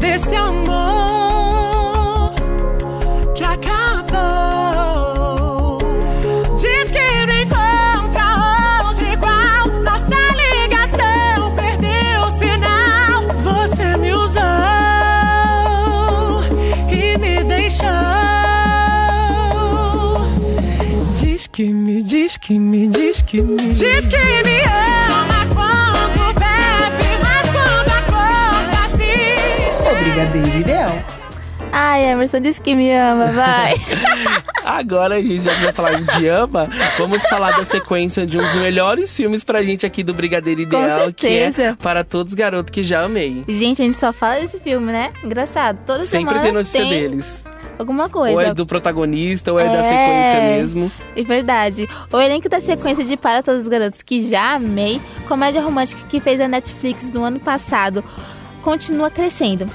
desse 0.00 0.34
amor 0.34 2.34
que 3.34 3.44
acabou. 3.44 3.77
Diz 22.28 22.36
que 22.36 22.58
me, 22.58 22.86
diz 22.88 23.22
que 23.22 23.40
me. 23.40 23.56
Diz 23.56 24.06
que 24.06 24.18
me 24.18 24.60
ama 24.60 25.46
quando 25.54 26.34
bebe, 26.34 27.08
mas 27.22 27.50
quando 27.50 27.90
acorda 27.90 28.78
assiste. 28.84 29.82
O 29.90 29.96
Brigadeiro 29.96 30.58
Ideal. 30.58 31.02
Ai, 31.72 32.04
Emerson 32.04 32.40
disse 32.40 32.60
que 32.60 32.74
me 32.74 32.92
ama, 32.92 33.28
vai. 33.28 33.74
Agora 34.62 35.16
a 35.16 35.22
gente 35.22 35.40
já 35.40 35.54
vai 35.54 35.72
falar 35.72 36.00
de 36.02 36.28
ama, 36.28 36.68
vamos 36.98 37.22
falar 37.22 37.56
da 37.56 37.64
sequência 37.64 38.26
de 38.26 38.36
um 38.36 38.42
dos 38.42 38.56
melhores 38.56 39.16
filmes 39.16 39.42
pra 39.42 39.62
gente 39.62 39.86
aqui 39.86 40.02
do 40.02 40.12
Brigadeiro 40.12 40.60
Ideal, 40.60 41.10
que 41.14 41.26
é 41.26 41.50
certeza. 41.50 41.78
Para 41.80 42.04
Todos 42.04 42.34
Garotos 42.34 42.70
que 42.70 42.82
Já 42.82 43.04
Amei. 43.04 43.42
Gente, 43.48 43.80
a 43.80 43.86
gente 43.86 43.96
só 43.96 44.12
fala 44.12 44.40
desse 44.40 44.60
filme, 44.60 44.92
né? 44.92 45.12
Engraçado. 45.24 45.78
Toda 45.86 46.04
Sempre 46.04 46.28
semana 46.34 46.42
tem 46.42 46.52
notícia 46.52 46.80
tem 46.80 46.90
deles. 46.90 47.44
Alguma 47.78 48.08
coisa. 48.08 48.34
Ou 48.34 48.40
é 48.40 48.52
do 48.54 48.66
protagonista, 48.66 49.52
ou 49.52 49.58
é, 49.58 49.64
da 49.66 49.78
É. 49.78 49.82
sequência 49.82 50.40
mesmo. 50.40 50.92
É 51.16 51.22
verdade. 51.22 51.88
O 52.12 52.20
elenco 52.20 52.48
da 52.48 52.60
sequência 52.60 53.04
de 53.04 53.16
Para 53.16 53.42
Todos 53.42 53.62
os 53.62 53.68
Garotos 53.68 54.02
que 54.02 54.22
já 54.28 54.54
amei, 54.54 55.00
comédia 55.26 55.60
romântica 55.60 56.02
que 56.08 56.20
fez 56.20 56.40
a 56.40 56.48
Netflix 56.48 57.10
no 57.10 57.22
ano 57.22 57.40
passado, 57.40 58.02
continua 58.62 59.10
crescendo. 59.10 59.70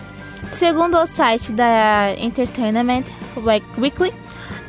Segundo 0.52 0.98
o 0.98 1.08
site 1.08 1.52
da 1.52 2.14
Entertainment 2.20 3.04
Weekly, 3.78 4.14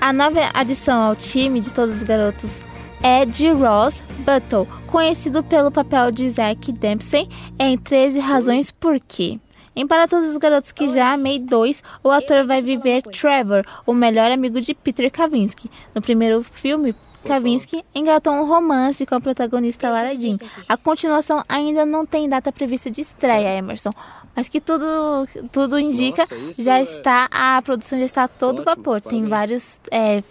a 0.01 0.13
nova 0.13 0.41
adição 0.55 1.03
ao 1.03 1.17
time 1.17 1.61
de 1.61 1.71
todos 1.73 1.97
os 1.97 2.03
garotos 2.03 2.61
é 3.03 3.27
de 3.27 3.51
Ross 3.51 4.03
Buttle, 4.21 4.67
conhecido 4.87 5.43
pelo 5.43 5.71
papel 5.71 6.11
de 6.11 6.31
Zack 6.31 6.73
Dempsey 6.73 7.29
em 7.59 7.77
13 7.77 8.19
Razões 8.19 8.71
Por 8.71 8.99
Quê. 9.07 9.39
Em 9.77 9.87
Para 9.87 10.07
Todos 10.07 10.29
os 10.29 10.37
Garotos 10.37 10.73
que 10.73 10.89
Já 10.89 11.13
Amei 11.13 11.39
2, 11.39 11.83
o 12.03 12.11
ator 12.11 12.47
vai 12.47 12.63
viver 12.63 13.03
Trevor, 13.03 13.65
o 13.87 13.93
melhor 13.93 14.31
amigo 14.31 14.61
de 14.61 14.75
Peter 14.75 15.11
Kavinsky. 15.11 15.71
No 15.95 16.01
primeiro 16.01 16.43
filme, 16.43 16.95
Kavinsky 17.25 17.85
engatou 17.95 18.33
um 18.33 18.47
romance 18.47 19.05
com 19.07 19.15
a 19.15 19.21
protagonista 19.21 19.91
Lara 19.91 20.15
Jean. 20.15 20.37
A 20.69 20.77
continuação 20.77 21.43
ainda 21.49 21.85
não 21.85 22.07
tem 22.07 22.29
data 22.29 22.53
prevista 22.53 22.91
de 22.91 23.01
estreia, 23.01 23.57
Emerson, 23.57 23.91
mas 24.37 24.49
que 24.49 24.61
tudo, 24.61 25.27
tudo 25.51 25.79
indica, 25.79 26.27
já 26.59 26.81
está 26.81 27.29
a 27.31 27.61
produção 27.63 27.99
já 27.99 28.05
está 28.05 28.25
a 28.25 28.29
todo 28.29 28.63
vapor. 28.63 29.01
Tem 29.01 29.25
vários 29.25 29.81
é, 29.91 30.23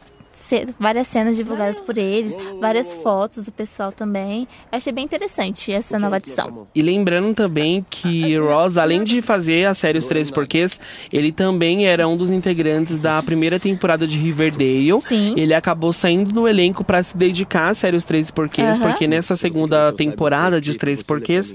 várias 0.79 1.07
cenas 1.07 1.37
divulgadas 1.37 1.79
por 1.79 1.97
eles, 1.97 2.35
várias 2.59 2.93
fotos 2.93 3.45
do 3.45 3.51
pessoal 3.51 3.91
também. 3.91 4.47
Eu 4.71 4.77
achei 4.77 4.91
bem 4.93 5.05
interessante 5.05 5.71
essa 5.71 5.97
nova 5.99 6.17
edição. 6.17 6.67
E 6.73 6.81
lembrando 6.81 7.33
também 7.33 7.85
que 7.89 8.37
Ross, 8.39 8.77
além 8.77 9.03
de 9.03 9.21
fazer 9.21 9.65
a 9.65 9.73
série 9.73 9.97
Os 9.97 10.07
Três 10.07 10.29
Porquês, 10.29 10.79
ele 11.11 11.31
também 11.31 11.87
era 11.87 12.07
um 12.07 12.17
dos 12.17 12.31
integrantes 12.31 12.97
da 12.97 13.21
primeira 13.21 13.59
temporada 13.59 14.07
de 14.07 14.17
Riverdale. 14.17 14.99
Sim. 15.01 15.33
Ele 15.37 15.53
acabou 15.53 15.93
saindo 15.93 16.31
do 16.31 16.47
elenco 16.47 16.83
para 16.83 17.01
se 17.01 17.17
dedicar 17.17 17.69
à 17.69 17.73
série 17.73 17.97
Os 17.97 18.05
Três 18.05 18.31
Porquês, 18.31 18.77
uhum. 18.77 18.87
porque 18.87 19.07
nessa 19.07 19.35
segunda 19.35 19.91
temporada 19.93 20.59
de 20.59 20.69
Os 20.69 20.77
Três 20.77 21.01
Porquês, 21.01 21.53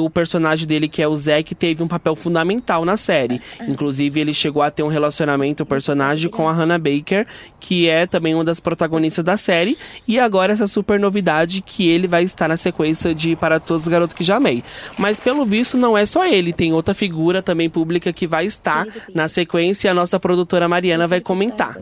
o 0.00 0.10
personagem 0.10 0.66
dele, 0.66 0.88
que 0.88 1.02
é 1.02 1.08
o 1.08 1.14
Zack, 1.14 1.54
teve 1.54 1.82
um 1.82 1.88
papel 1.88 2.14
fundamental 2.14 2.84
na 2.84 2.96
série. 2.96 3.40
Inclusive, 3.66 4.20
ele 4.20 4.34
chegou 4.34 4.62
a 4.62 4.70
ter 4.70 4.82
um 4.82 4.88
relacionamento, 4.88 5.62
o 5.62 5.66
personagem, 5.66 6.30
com 6.30 6.48
a 6.48 6.52
Hannah 6.52 6.78
Baker, 6.78 7.26
que 7.60 7.88
é 7.88 8.06
também 8.06 8.34
uma 8.38 8.44
das 8.44 8.60
protagonistas 8.60 9.24
da 9.24 9.36
série. 9.36 9.76
E 10.06 10.18
agora 10.18 10.52
essa 10.52 10.66
super 10.66 10.98
novidade 10.98 11.60
que 11.60 11.88
ele 11.88 12.06
vai 12.06 12.22
estar 12.22 12.48
na 12.48 12.56
sequência 12.56 13.14
de 13.14 13.36
Para 13.36 13.60
Todos 13.60 13.82
os 13.82 13.88
Garotos 13.88 14.16
que 14.16 14.24
Já 14.24 14.36
Amei. 14.36 14.62
Mas 14.96 15.20
pelo 15.20 15.44
visto 15.44 15.76
não 15.76 15.98
é 15.98 16.06
só 16.06 16.24
ele, 16.24 16.52
tem 16.52 16.72
outra 16.72 16.94
figura 16.94 17.42
também 17.42 17.68
pública 17.68 18.12
que 18.12 18.26
vai 18.26 18.46
estar 18.46 18.86
na 19.14 19.28
sequência 19.28 19.88
e 19.88 19.90
a 19.90 19.94
nossa 19.94 20.18
produtora 20.18 20.68
Mariana 20.68 21.06
vai 21.06 21.20
comentar. 21.20 21.76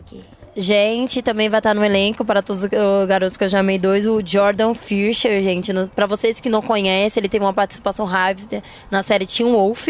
Gente, 0.59 1.21
também 1.21 1.49
vai 1.49 1.59
estar 1.59 1.75
no 1.75 1.85
elenco 1.85 2.25
para 2.25 2.41
todos 2.41 2.63
os 2.63 2.69
garotos 3.07 3.37
que 3.37 3.43
eu 3.43 3.47
já 3.47 3.59
amei 3.59 3.77
dois, 3.77 4.07
o 4.07 4.23
Jordan 4.25 4.73
Fisher, 4.73 5.39
gente. 5.43 5.71
Para 5.95 6.07
vocês 6.07 6.39
que 6.39 6.49
não 6.49 6.63
conhecem, 6.63 7.21
ele 7.21 7.29
teve 7.29 7.45
uma 7.45 7.53
participação 7.53 8.07
rápida 8.07 8.63
na 8.89 9.03
série 9.03 9.27
Teen 9.27 9.51
Wolf. 9.51 9.89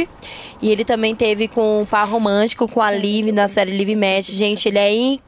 E 0.61 0.69
ele 0.69 0.83
também 0.83 1.15
teve 1.15 1.47
com 1.47 1.83
o 1.83 1.85
par 1.85 2.05
romântico 2.05 2.67
com 2.67 2.81
a 2.81 2.91
Liv 2.91 3.31
na 3.31 3.47
série 3.47 3.77
Live 3.77 3.95
Match. 3.95 4.31
Gente, 4.31 4.67
ele 4.67 4.77
é 4.77 4.93
incrível. 4.93 5.26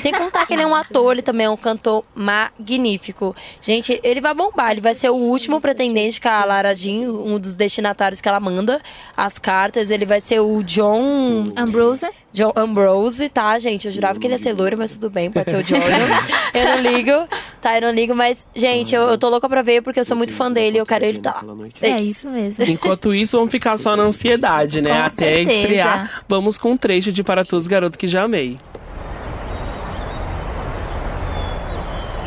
Sem 0.00 0.12
contar 0.12 0.46
que 0.46 0.52
ele 0.52 0.62
é 0.62 0.66
um 0.66 0.74
ator, 0.74 1.12
ele 1.12 1.22
também 1.22 1.46
é 1.46 1.50
um 1.50 1.56
cantor 1.56 2.04
magnífico. 2.14 3.34
Gente, 3.60 4.00
ele 4.02 4.20
vai 4.20 4.34
bombar. 4.34 4.72
Ele 4.72 4.80
vai 4.80 4.94
ser 4.94 5.10
o 5.10 5.14
último 5.14 5.60
pretendente 5.60 6.20
que 6.20 6.28
a 6.28 6.44
Lara 6.44 6.74
Jean, 6.74 7.08
um 7.08 7.38
dos 7.38 7.54
destinatários 7.54 8.20
que 8.20 8.28
ela 8.28 8.40
manda 8.40 8.80
as 9.16 9.38
cartas. 9.38 9.90
Ele 9.90 10.04
vai 10.04 10.20
ser 10.20 10.40
o 10.40 10.62
John 10.62 11.52
Ambrose. 11.56 12.06
John 12.32 12.52
Ambrose, 12.54 13.30
tá, 13.30 13.58
gente? 13.58 13.86
Eu 13.86 13.92
jurava 13.92 14.18
que 14.20 14.26
ele 14.26 14.34
ia 14.34 14.38
ser 14.38 14.52
loiro, 14.52 14.76
mas 14.76 14.92
tudo 14.92 15.08
bem, 15.08 15.30
pode 15.30 15.50
ser 15.50 15.56
o 15.56 15.62
John. 15.62 15.76
eu 16.52 16.64
não 16.64 16.80
ligo, 16.82 17.28
tá? 17.62 17.78
Eu 17.78 17.82
não 17.82 17.90
ligo, 17.92 18.14
mas, 18.14 18.46
gente, 18.54 18.94
eu, 18.94 19.02
eu 19.02 19.16
tô 19.16 19.30
louca 19.30 19.48
pra 19.48 19.62
ver 19.62 19.80
porque 19.82 19.98
eu 19.98 20.04
sou 20.04 20.14
muito 20.14 20.34
fã 20.34 20.52
dele 20.52 20.76
e 20.76 20.80
eu 20.80 20.84
quero 20.84 21.06
ele 21.06 21.18
tá. 21.18 21.42
É, 21.80 21.92
é 21.92 22.00
isso 22.00 22.28
mesmo. 22.28 22.64
Enquanto 22.64 23.14
isso, 23.14 23.38
vamos 23.38 23.50
ficar 23.50 23.78
só 23.78 23.96
na 23.96 24.02
ansiedade, 24.02 24.82
né? 24.82 24.90
Com 24.90 25.06
Até 25.06 25.32
certeza. 25.32 25.56
estrear. 25.56 26.24
Vamos 26.28 26.58
com 26.58 26.72
um 26.72 26.76
trecho 26.76 27.10
de 27.10 27.24
Para 27.24 27.42
Todos 27.42 27.64
os 27.64 27.68
Garotos 27.68 27.96
que 27.96 28.06
Já 28.06 28.24
Amei. 28.24 28.58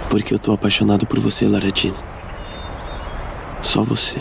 Porque 0.10 0.34
eu 0.34 0.40
tô 0.40 0.52
apaixonado 0.52 1.06
por 1.06 1.20
você, 1.20 1.48
Laretine. 1.48 1.96
Só 3.62 3.84
você. 3.84 4.20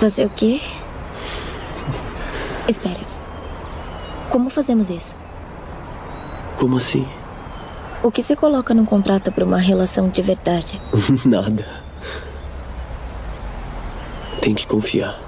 Você 0.00 0.24
o 0.24 0.30
quê? 0.30 0.60
Espera. 2.68 3.00
Como 4.30 4.50
fazemos 4.50 4.90
isso? 4.90 5.16
Como 6.56 6.76
assim? 6.76 7.06
O 8.02 8.10
que 8.10 8.22
se 8.22 8.36
coloca 8.36 8.74
num 8.74 8.84
contrato 8.84 9.32
para 9.32 9.44
uma 9.44 9.58
relação 9.58 10.08
de 10.08 10.20
verdade? 10.22 10.80
Nada. 11.24 11.66
Tem 14.40 14.54
que 14.54 14.66
confiar. 14.66 15.18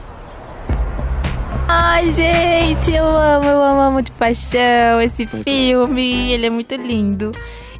Ai, 1.66 2.12
gente, 2.12 2.92
eu 2.92 3.04
amo, 3.04 3.46
eu 3.46 3.62
amo, 3.62 3.80
amo 3.80 4.02
de 4.02 4.12
paixão 4.12 5.00
esse 5.00 5.26
filme. 5.26 6.32
Ele 6.32 6.46
é 6.46 6.50
muito 6.50 6.74
lindo. 6.74 7.32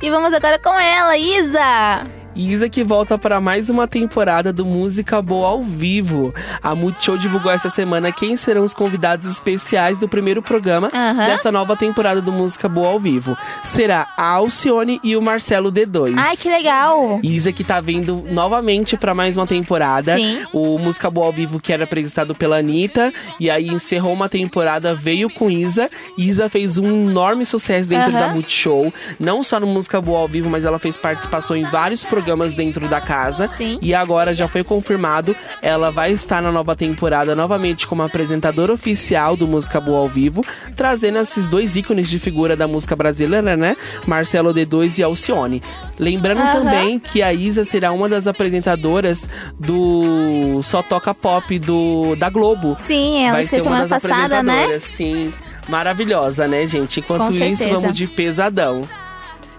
E 0.02 0.10
vamos 0.10 0.32
agora 0.32 0.58
com 0.58 0.78
ela, 0.78 1.16
Isa! 1.16 2.19
Isa 2.34 2.68
que 2.68 2.84
volta 2.84 3.18
para 3.18 3.40
mais 3.40 3.68
uma 3.68 3.88
temporada 3.88 4.52
do 4.52 4.64
Música 4.64 5.20
Boa 5.20 5.48
ao 5.48 5.62
vivo. 5.62 6.32
A 6.62 6.76
Multishow 6.76 7.18
divulgou 7.18 7.50
essa 7.50 7.68
semana 7.68 8.12
quem 8.12 8.36
serão 8.36 8.62
os 8.62 8.72
convidados 8.72 9.26
especiais 9.28 9.98
do 9.98 10.08
primeiro 10.08 10.40
programa 10.40 10.88
Aham. 10.94 11.26
dessa 11.26 11.50
nova 11.50 11.76
temporada 11.76 12.22
do 12.22 12.30
Música 12.30 12.68
Boa 12.68 12.90
ao 12.90 13.00
vivo. 13.00 13.36
Será 13.64 14.06
a 14.16 14.22
Alcione 14.24 15.00
e 15.02 15.16
o 15.16 15.22
Marcelo 15.22 15.72
D2. 15.72 16.14
Ai, 16.16 16.36
que 16.36 16.48
legal! 16.48 17.18
Isa 17.22 17.52
que 17.52 17.64
tá 17.64 17.80
vindo 17.80 18.24
novamente 18.30 18.96
para 18.96 19.12
mais 19.12 19.36
uma 19.36 19.46
temporada. 19.46 20.14
Sim. 20.14 20.44
O 20.52 20.78
Música 20.78 21.10
Boa 21.10 21.26
ao 21.26 21.32
Vivo 21.32 21.58
que 21.58 21.72
era 21.72 21.82
apresentado 21.82 22.32
pela 22.32 22.58
Anitta. 22.58 23.12
E 23.40 23.50
aí 23.50 23.66
encerrou 23.66 24.12
uma 24.12 24.28
temporada, 24.28 24.94
veio 24.94 25.28
com 25.28 25.50
Isa. 25.50 25.90
Isa 26.16 26.48
fez 26.48 26.78
um 26.78 27.08
enorme 27.08 27.44
sucesso 27.44 27.88
dentro 27.88 28.10
Aham. 28.12 28.20
da 28.20 28.28
Multishow. 28.28 28.94
Não 29.18 29.42
só 29.42 29.58
no 29.58 29.66
Música 29.66 30.00
Boa 30.00 30.20
ao 30.20 30.28
Vivo, 30.28 30.48
mas 30.48 30.64
ela 30.64 30.78
fez 30.78 30.96
participação 30.96 31.56
em 31.56 31.64
vários 31.64 32.04
programas 32.04 32.19
dentro 32.54 32.88
da 32.88 33.00
casa. 33.00 33.46
Sim. 33.48 33.78
E 33.82 33.94
agora 33.94 34.34
já 34.34 34.48
foi 34.48 34.62
confirmado, 34.62 35.34
ela 35.62 35.90
vai 35.90 36.12
estar 36.12 36.42
na 36.42 36.52
nova 36.52 36.74
temporada 36.76 37.34
novamente 37.34 37.86
como 37.86 38.02
apresentadora 38.02 38.72
oficial 38.72 39.36
do 39.36 39.46
Música 39.46 39.80
Boa 39.80 39.98
ao 40.00 40.08
Vivo, 40.08 40.44
trazendo 40.76 41.18
esses 41.18 41.48
dois 41.48 41.76
ícones 41.76 42.08
de 42.08 42.18
figura 42.18 42.56
da 42.56 42.66
música 42.66 42.94
brasileira, 42.96 43.56
né? 43.56 43.76
Marcelo 44.06 44.52
D2 44.54 44.98
e 44.98 45.02
Alcione. 45.02 45.62
Lembrando 45.98 46.40
Aham. 46.40 46.52
também 46.52 46.98
que 46.98 47.22
a 47.22 47.32
Isa 47.32 47.64
será 47.64 47.92
uma 47.92 48.08
das 48.08 48.26
apresentadoras 48.26 49.28
do 49.58 50.60
Só 50.62 50.82
Toca 50.82 51.14
Pop 51.14 51.58
do 51.58 52.16
da 52.16 52.30
Globo. 52.30 52.74
Sim, 52.78 53.24
ela 53.24 53.32
vai 53.32 53.46
ser 53.46 53.56
uma 53.56 53.62
semana 53.62 53.86
das 53.86 54.02
passada, 54.02 54.42
né? 54.42 54.64
apresentadoras, 54.64 54.82
sim. 54.82 55.32
Maravilhosa, 55.68 56.48
né, 56.48 56.66
gente? 56.66 57.00
Enquanto 57.00 57.22
Com 57.22 57.30
isso, 57.30 57.38
certeza. 57.38 57.80
vamos 57.80 57.94
de 57.96 58.06
pesadão. 58.06 58.80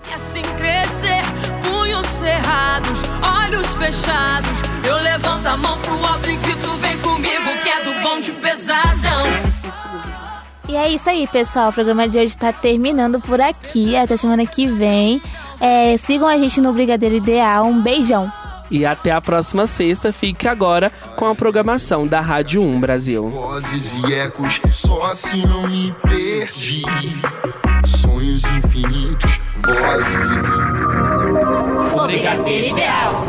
E 0.09 0.13
assim 0.13 0.41
crescer, 0.57 1.20
punhos 2.01 2.07
cerrados, 2.07 3.01
olhos 3.21 3.67
fechados. 3.75 4.61
Eu 4.87 4.95
levanto 4.95 5.45
a 5.47 5.57
mão 5.57 5.77
pro 5.79 5.93
alto 6.05 6.29
e 6.29 6.35
grito: 6.35 6.69
vem 6.77 6.97
comigo, 6.99 7.49
que 7.63 7.69
é 7.69 7.83
do 7.83 7.93
bom 8.01 8.19
de 8.19 8.31
pesadão. 8.33 9.21
E 10.67 10.75
é 10.75 10.89
isso 10.89 11.09
aí, 11.09 11.27
pessoal. 11.27 11.69
O 11.69 11.73
programa 11.73 12.07
de 12.07 12.17
hoje 12.17 12.37
tá 12.37 12.51
terminando 12.53 13.19
por 13.19 13.41
aqui. 13.41 13.95
Até 13.95 14.15
semana 14.17 14.45
que 14.45 14.67
vem. 14.67 15.21
É, 15.59 15.97
sigam 15.97 16.27
a 16.27 16.37
gente 16.37 16.61
no 16.61 16.73
Brigadeiro 16.73 17.15
Ideal. 17.15 17.65
Um 17.65 17.81
beijão. 17.81 18.31
E 18.69 18.85
até 18.85 19.11
a 19.11 19.19
próxima 19.19 19.67
sexta. 19.67 20.13
Fique 20.13 20.47
agora 20.47 20.89
com 21.17 21.27
a 21.27 21.35
programação 21.35 22.07
da 22.07 22.21
Rádio 22.21 22.61
1 22.61 22.79
Brasil. 22.79 23.27
Vozes 23.27 23.95
e 23.95 24.13
ecos, 24.13 24.61
só 24.69 25.03
assim 25.03 25.45
não 25.45 25.67
me 25.67 25.93
perdi. 26.03 26.83
Sonhos 27.85 28.43
infinitos, 28.45 29.39
vozes 29.61 30.25
e 30.37 31.70
Brigadeiro 32.11 32.67
Ideal. 32.67 33.23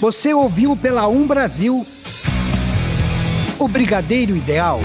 Você 0.00 0.32
ouviu 0.32 0.74
pela 0.74 1.06
Um 1.06 1.26
Brasil 1.26 1.86
o 3.58 3.68
Brigadeiro 3.68 4.34
Ideal. 4.34 4.80